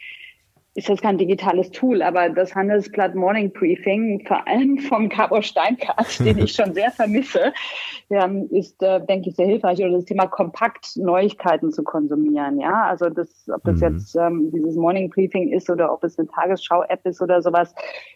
ist 0.74 0.88
das 0.88 1.02
kein 1.02 1.18
digitales 1.18 1.70
Tool, 1.70 2.00
aber 2.00 2.30
das 2.30 2.54
Handelsblatt 2.54 3.14
Morning 3.14 3.52
Briefing, 3.52 4.24
vor 4.26 4.46
allem 4.48 4.78
vom 4.78 5.10
Cabo 5.10 5.42
Steinkart, 5.42 6.18
den 6.20 6.38
ich 6.38 6.54
schon 6.54 6.72
sehr 6.72 6.90
vermisse, 6.90 7.52
ähm, 8.10 8.48
ist, 8.50 8.82
äh, 8.82 9.04
denke 9.04 9.28
ich, 9.28 9.36
sehr 9.36 9.46
hilfreich, 9.46 9.80
oder 9.80 9.92
das 9.92 10.06
Thema 10.06 10.26
kompakt 10.26 10.96
Neuigkeiten 10.96 11.72
zu 11.72 11.82
konsumieren. 11.82 12.58
Ja, 12.58 12.84
also 12.84 13.10
das, 13.10 13.28
ob 13.54 13.62
das 13.64 13.80
mhm. 13.80 13.82
jetzt 13.82 14.16
ähm, 14.16 14.50
dieses 14.50 14.74
Morning 14.76 15.10
Briefing 15.10 15.52
ist 15.52 15.68
oder 15.68 15.92
ob 15.92 16.04
es 16.04 16.18
eine 16.18 16.28
Tagesschau-App 16.28 17.04
ist 17.04 17.20
oder 17.20 17.42
sowas, 17.42 17.74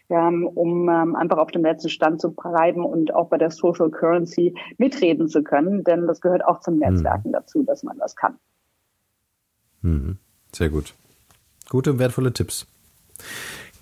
ähm, 0.09 0.46
um 0.46 0.88
ähm, 0.88 1.14
einfach 1.14 1.36
auf 1.36 1.50
dem 1.50 1.62
letzten 1.62 1.90
Stand 1.90 2.22
zu 2.22 2.34
bleiben 2.34 2.86
und 2.86 3.14
auch 3.14 3.28
bei 3.28 3.36
der 3.36 3.50
Social 3.50 3.90
Currency 3.90 4.54
mitreden 4.78 5.28
zu 5.28 5.42
können, 5.42 5.84
denn 5.84 6.07
das 6.07 6.22
gehört 6.22 6.42
auch 6.46 6.61
zum 6.61 6.74
mhm. 6.74 6.80
Netzwerken 6.80 7.28
mhm. 7.28 7.32
dazu, 7.32 7.62
dass 7.64 7.82
man 7.82 7.98
das 7.98 8.16
kann. 8.16 8.38
Mhm. 9.82 10.16
Sehr 10.52 10.70
gut. 10.70 10.94
Gute 11.68 11.92
und 11.92 11.98
wertvolle 11.98 12.32
Tipps. 12.32 12.66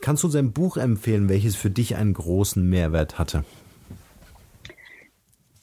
Kannst 0.01 0.23
du 0.23 0.27
uns 0.27 0.37
ein 0.37 0.53
Buch 0.53 0.77
empfehlen, 0.77 1.29
welches 1.29 1.57
für 1.57 1.71
dich 1.71 1.97
einen 1.97 2.15
großen 2.15 2.69
Mehrwert 2.69 3.19
hatte? 3.19 3.45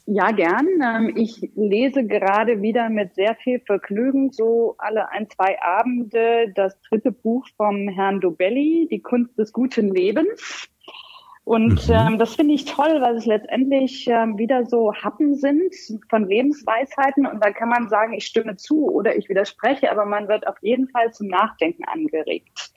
Ja, 0.05 0.31
gern. 0.31 0.67
Ähm, 0.83 1.13
ich 1.15 1.51
lese 1.55 2.05
gerade 2.05 2.61
wieder 2.61 2.89
mit 2.89 3.13
sehr 3.15 3.35
viel 3.35 3.59
Vergnügen, 3.59 4.31
so 4.31 4.75
alle 4.77 5.09
ein, 5.09 5.29
zwei 5.29 5.61
Abende, 5.61 6.51
das 6.55 6.75
dritte 6.89 7.11
Buch 7.11 7.47
vom 7.55 7.87
Herrn 7.87 8.19
Dobelli, 8.19 8.87
Die 8.91 9.01
Kunst 9.01 9.37
des 9.37 9.53
guten 9.53 9.93
Lebens. 9.93 10.67
Und 11.43 11.87
mhm. 11.87 11.93
ähm, 11.93 12.19
das 12.19 12.35
finde 12.35 12.53
ich 12.53 12.65
toll, 12.65 13.01
weil 13.01 13.15
es 13.15 13.25
letztendlich 13.25 14.07
ähm, 14.07 14.37
wieder 14.37 14.65
so 14.65 14.93
Happen 14.93 15.35
sind 15.35 15.73
von 16.09 16.27
Lebensweisheiten. 16.27 17.25
Und 17.25 17.43
da 17.43 17.51
kann 17.51 17.69
man 17.69 17.89
sagen, 17.89 18.13
ich 18.13 18.25
stimme 18.25 18.57
zu 18.57 18.89
oder 18.91 19.15
ich 19.15 19.27
widerspreche, 19.27 19.91
aber 19.91 20.05
man 20.05 20.27
wird 20.27 20.47
auf 20.47 20.57
jeden 20.61 20.87
Fall 20.89 21.11
zum 21.11 21.27
Nachdenken 21.27 21.83
angeregt, 21.85 22.71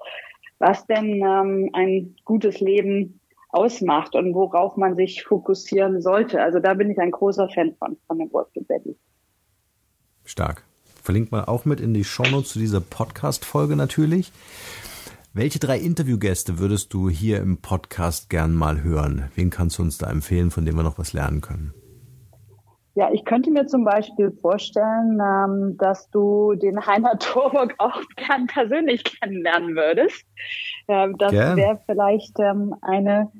was 0.58 0.86
denn 0.86 1.22
ähm, 1.22 1.70
ein 1.74 2.16
gutes 2.24 2.60
Leben 2.60 3.20
ausmacht 3.50 4.16
und 4.16 4.34
worauf 4.34 4.76
man 4.76 4.96
sich 4.96 5.22
fokussieren 5.22 6.00
sollte. 6.00 6.42
Also 6.42 6.58
da 6.58 6.74
bin 6.74 6.90
ich 6.90 6.98
ein 6.98 7.10
großer 7.10 7.48
Fan 7.50 7.74
von, 7.78 7.96
von 8.06 8.18
dem 8.18 8.32
Wort 8.32 8.48
Betty. 8.54 8.96
Stark. 10.24 10.64
Verlinkt 11.02 11.32
man 11.32 11.44
auch 11.44 11.66
mit 11.66 11.80
in 11.80 11.92
die 11.92 12.02
Shownotes 12.02 12.52
zu 12.52 12.58
dieser 12.58 12.80
Podcast-Folge 12.80 13.76
natürlich. 13.76 14.32
Welche 15.36 15.58
drei 15.58 15.78
Interviewgäste 15.80 16.60
würdest 16.60 16.94
du 16.94 17.08
hier 17.08 17.40
im 17.40 17.56
Podcast 17.60 18.30
gern 18.30 18.54
mal 18.54 18.84
hören? 18.84 19.32
Wen 19.34 19.50
kannst 19.50 19.78
du 19.78 19.82
uns 19.82 19.98
da 19.98 20.08
empfehlen, 20.08 20.52
von 20.52 20.64
dem 20.64 20.76
wir 20.76 20.84
noch 20.84 20.96
was 20.96 21.12
lernen 21.12 21.40
können? 21.40 21.74
Ja, 22.94 23.10
ich 23.12 23.24
könnte 23.24 23.50
mir 23.50 23.66
zum 23.66 23.84
Beispiel 23.84 24.30
vorstellen, 24.40 25.20
ähm, 25.20 25.76
dass 25.76 26.08
du 26.10 26.54
den 26.54 26.86
Heiner 26.86 27.18
Torburg 27.18 27.74
auch 27.78 28.00
gern 28.14 28.46
persönlich 28.46 29.02
kennenlernen 29.02 29.74
würdest. 29.74 30.24
Ähm, 30.86 31.18
das 31.18 31.32
wäre 31.32 31.80
vielleicht 31.84 32.38
ähm, 32.38 32.76
eine 32.80 33.32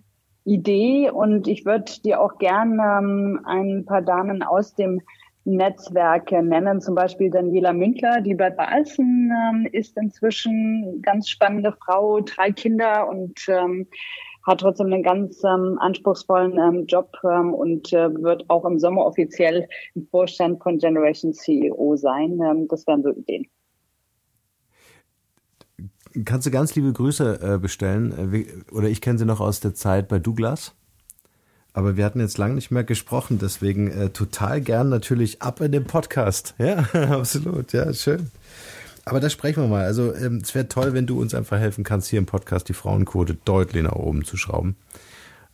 Idee 0.43 1.11
und 1.11 1.47
ich 1.47 1.65
würde 1.65 1.93
dir 2.05 2.21
auch 2.21 2.39
gern 2.39 2.81
ähm, 2.81 3.41
ein 3.45 3.85
paar 3.85 4.03
Damen 4.03 4.43
aus 4.43 4.75
dem 4.75 5.01
Netzwerke 5.45 6.43
nennen, 6.43 6.81
zum 6.81 6.95
Beispiel 6.95 7.31
Daniela 7.31 7.73
Münkler, 7.73 8.21
die 8.21 8.35
bei 8.35 8.51
Balsen 8.51 9.31
ähm, 9.31 9.69
ist 9.71 9.97
inzwischen 9.97 11.03
ganz 11.03 11.29
spannende 11.29 11.73
Frau, 11.85 12.21
drei 12.21 12.51
Kinder 12.51 13.09
und 13.09 13.39
ähm, 13.49 13.87
hat 14.47 14.61
trotzdem 14.61 14.93
einen 14.93 15.03
ganz 15.03 15.43
ähm, 15.45 15.79
anspruchsvollen 15.81 16.59
ähm, 16.59 16.87
Job 16.87 17.17
ähm, 17.25 17.55
und 17.55 17.93
äh, 17.93 18.15
wird 18.23 18.49
auch 18.49 18.65
im 18.65 18.79
Sommer 18.79 19.05
offiziell 19.05 19.69
im 19.95 20.07
Vorstand 20.07 20.63
von 20.63 20.79
Generation 20.79 21.33
CEO 21.33 21.97
sein. 21.97 22.41
Ähm, 22.41 22.69
das 22.69 22.87
wären 22.87 23.03
so 23.03 23.11
Ideen. 23.11 23.47
Kannst 26.25 26.47
du 26.47 26.51
ganz 26.51 26.75
liebe 26.77 26.93
Grüße 26.93 27.55
äh, 27.55 27.59
bestellen? 27.59 28.33
Äh, 28.33 28.47
oder 28.73 28.89
ich 28.89 29.01
kenne 29.01 29.19
sie 29.19 29.25
noch 29.25 29.41
aus 29.41 29.61
der 29.61 29.75
Zeit 29.75 30.09
bei 30.09 30.19
Douglas. 30.19 30.77
Aber 31.75 31.97
wir 31.97 32.05
hatten 32.05 32.21
jetzt 32.21 32.39
lange 32.39 32.55
nicht 32.55 32.71
mehr 32.71 32.85
gesprochen, 32.85 33.39
deswegen 33.39 33.91
äh, 33.91 34.11
total 34.11 34.61
gern 34.61 34.89
natürlich 34.89 35.43
ab 35.43 35.61
in 35.61 35.73
den 35.73 35.85
Podcast. 35.85 36.55
Ja, 36.59 36.79
absolut. 37.11 37.73
Ja, 37.73 37.93
schön. 37.93 38.31
Aber 39.05 39.21
da 39.21 39.29
sprechen 39.29 39.63
wir 39.63 39.69
mal. 39.69 39.85
Also 39.85 40.15
ähm, 40.15 40.39
es 40.43 40.55
wäre 40.55 40.69
toll, 40.69 40.95
wenn 40.95 41.07
du 41.07 41.21
uns 41.21 41.35
einfach 41.35 41.59
helfen 41.59 41.85
kannst, 41.85 42.09
hier 42.09 42.21
im 42.21 42.27
Podcast 42.27 42.69
die 42.69 42.75
Frauenquote 42.75 43.35
deutlich 43.45 43.83
nach 43.83 43.97
oben 43.97 44.25
zu 44.25 44.37
schrauben. 44.37 44.77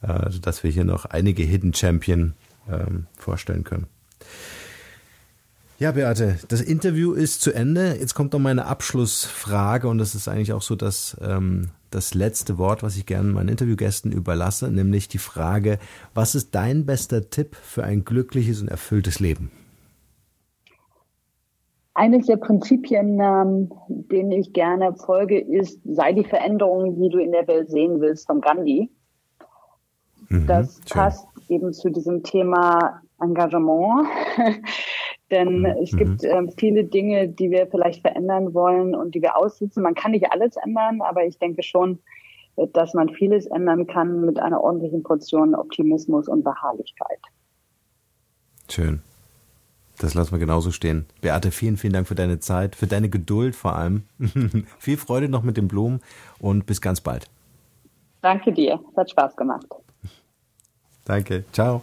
Äh, 0.03 0.31
sodass 0.31 0.63
wir 0.63 0.71
hier 0.71 0.85
noch 0.85 1.07
einige 1.07 1.43
Hidden 1.43 1.75
Champion 1.75 2.35
ähm, 2.71 3.07
vorstellen 3.19 3.65
können. 3.65 3.87
Ja, 5.81 5.93
Beate, 5.93 6.37
das 6.49 6.61
Interview 6.61 7.15
ist 7.15 7.41
zu 7.41 7.55
Ende. 7.55 7.97
Jetzt 7.99 8.15
kommt 8.15 8.35
noch 8.35 8.39
meine 8.39 8.67
Abschlussfrage 8.67 9.89
und 9.89 9.97
das 9.97 10.15
ist 10.15 10.29
eigentlich 10.29 10.53
auch 10.53 10.61
so 10.61 10.77
das, 10.77 11.17
ähm, 11.27 11.71
das 11.91 12.13
letzte 12.13 12.59
Wort, 12.59 12.83
was 12.83 12.99
ich 12.99 13.07
gerne 13.07 13.33
meinen 13.33 13.49
Interviewgästen 13.49 14.13
überlasse, 14.13 14.71
nämlich 14.71 15.09
die 15.09 15.17
Frage, 15.17 15.79
was 16.13 16.35
ist 16.35 16.55
dein 16.55 16.85
bester 16.85 17.31
Tipp 17.31 17.57
für 17.57 17.83
ein 17.83 18.05
glückliches 18.05 18.61
und 18.61 18.69
erfülltes 18.69 19.21
Leben? 19.21 19.51
Eines 21.95 22.27
der 22.27 22.37
Prinzipien, 22.37 23.19
ähm, 23.19 23.73
denen 23.89 24.33
ich 24.33 24.53
gerne 24.53 24.93
folge, 24.93 25.41
ist, 25.41 25.81
sei 25.87 26.13
die 26.13 26.25
Veränderung, 26.25 27.01
die 27.01 27.09
du 27.09 27.19
in 27.19 27.33
der 27.33 27.49
Welt 27.49 27.71
sehen 27.71 28.03
willst, 28.03 28.27
von 28.27 28.43
Gandhi. 28.43 28.91
Mhm, 30.29 30.47
das 30.47 30.75
schön. 30.87 31.01
passt 31.01 31.27
eben 31.49 31.73
zu 31.73 31.89
diesem 31.89 32.23
Thema 32.23 33.01
Engagement. 33.19 34.07
Denn 35.31 35.61
mhm. 35.61 35.67
es 35.83 35.97
gibt 35.97 36.25
äh, 36.25 36.43
viele 36.57 36.85
Dinge, 36.85 37.29
die 37.29 37.51
wir 37.51 37.67
vielleicht 37.69 38.03
verändern 38.03 38.53
wollen 38.53 38.95
und 38.95 39.15
die 39.15 39.23
wir 39.23 39.37
aussitzen. 39.37 39.83
Man 39.83 39.95
kann 39.95 40.11
nicht 40.11 40.33
alles 40.33 40.57
ändern, 40.57 41.01
aber 41.03 41.25
ich 41.25 41.39
denke 41.39 41.63
schon, 41.63 42.01
äh, 42.57 42.67
dass 42.73 42.95
man 42.95 43.09
vieles 43.11 43.47
ändern 43.47 43.87
kann 43.87 44.25
mit 44.25 44.39
einer 44.39 44.61
ordentlichen 44.61 45.03
Portion 45.03 45.55
Optimismus 45.55 46.29
und 46.29 46.43
Beharrlichkeit. 46.43 47.21
Schön. 48.69 49.03
Das 49.99 50.15
lassen 50.15 50.33
wir 50.33 50.39
genauso 50.39 50.71
stehen. 50.71 51.05
Beate, 51.21 51.51
vielen, 51.51 51.77
vielen 51.77 51.93
Dank 51.93 52.09
für 52.09 52.15
deine 52.15 52.41
Zeit, 52.41 52.75
für 52.75 52.87
deine 52.87 53.11
Geduld 53.11 53.55
vor 53.55 53.77
allem. 53.77 54.05
Viel 54.79 54.97
Freude 54.97 55.29
noch 55.29 55.43
mit 55.43 55.59
den 55.59 55.69
Blumen 55.69 56.01
und 56.39 56.65
bis 56.65 56.81
ganz 56.81 57.03
bald. 57.03 57.27
Danke 58.23 58.53
dir. 58.53 58.81
Es 58.91 58.97
hat 58.97 59.11
Spaß 59.11 59.37
gemacht. 59.37 59.67
Danke. 61.05 61.45
Ciao. 61.53 61.83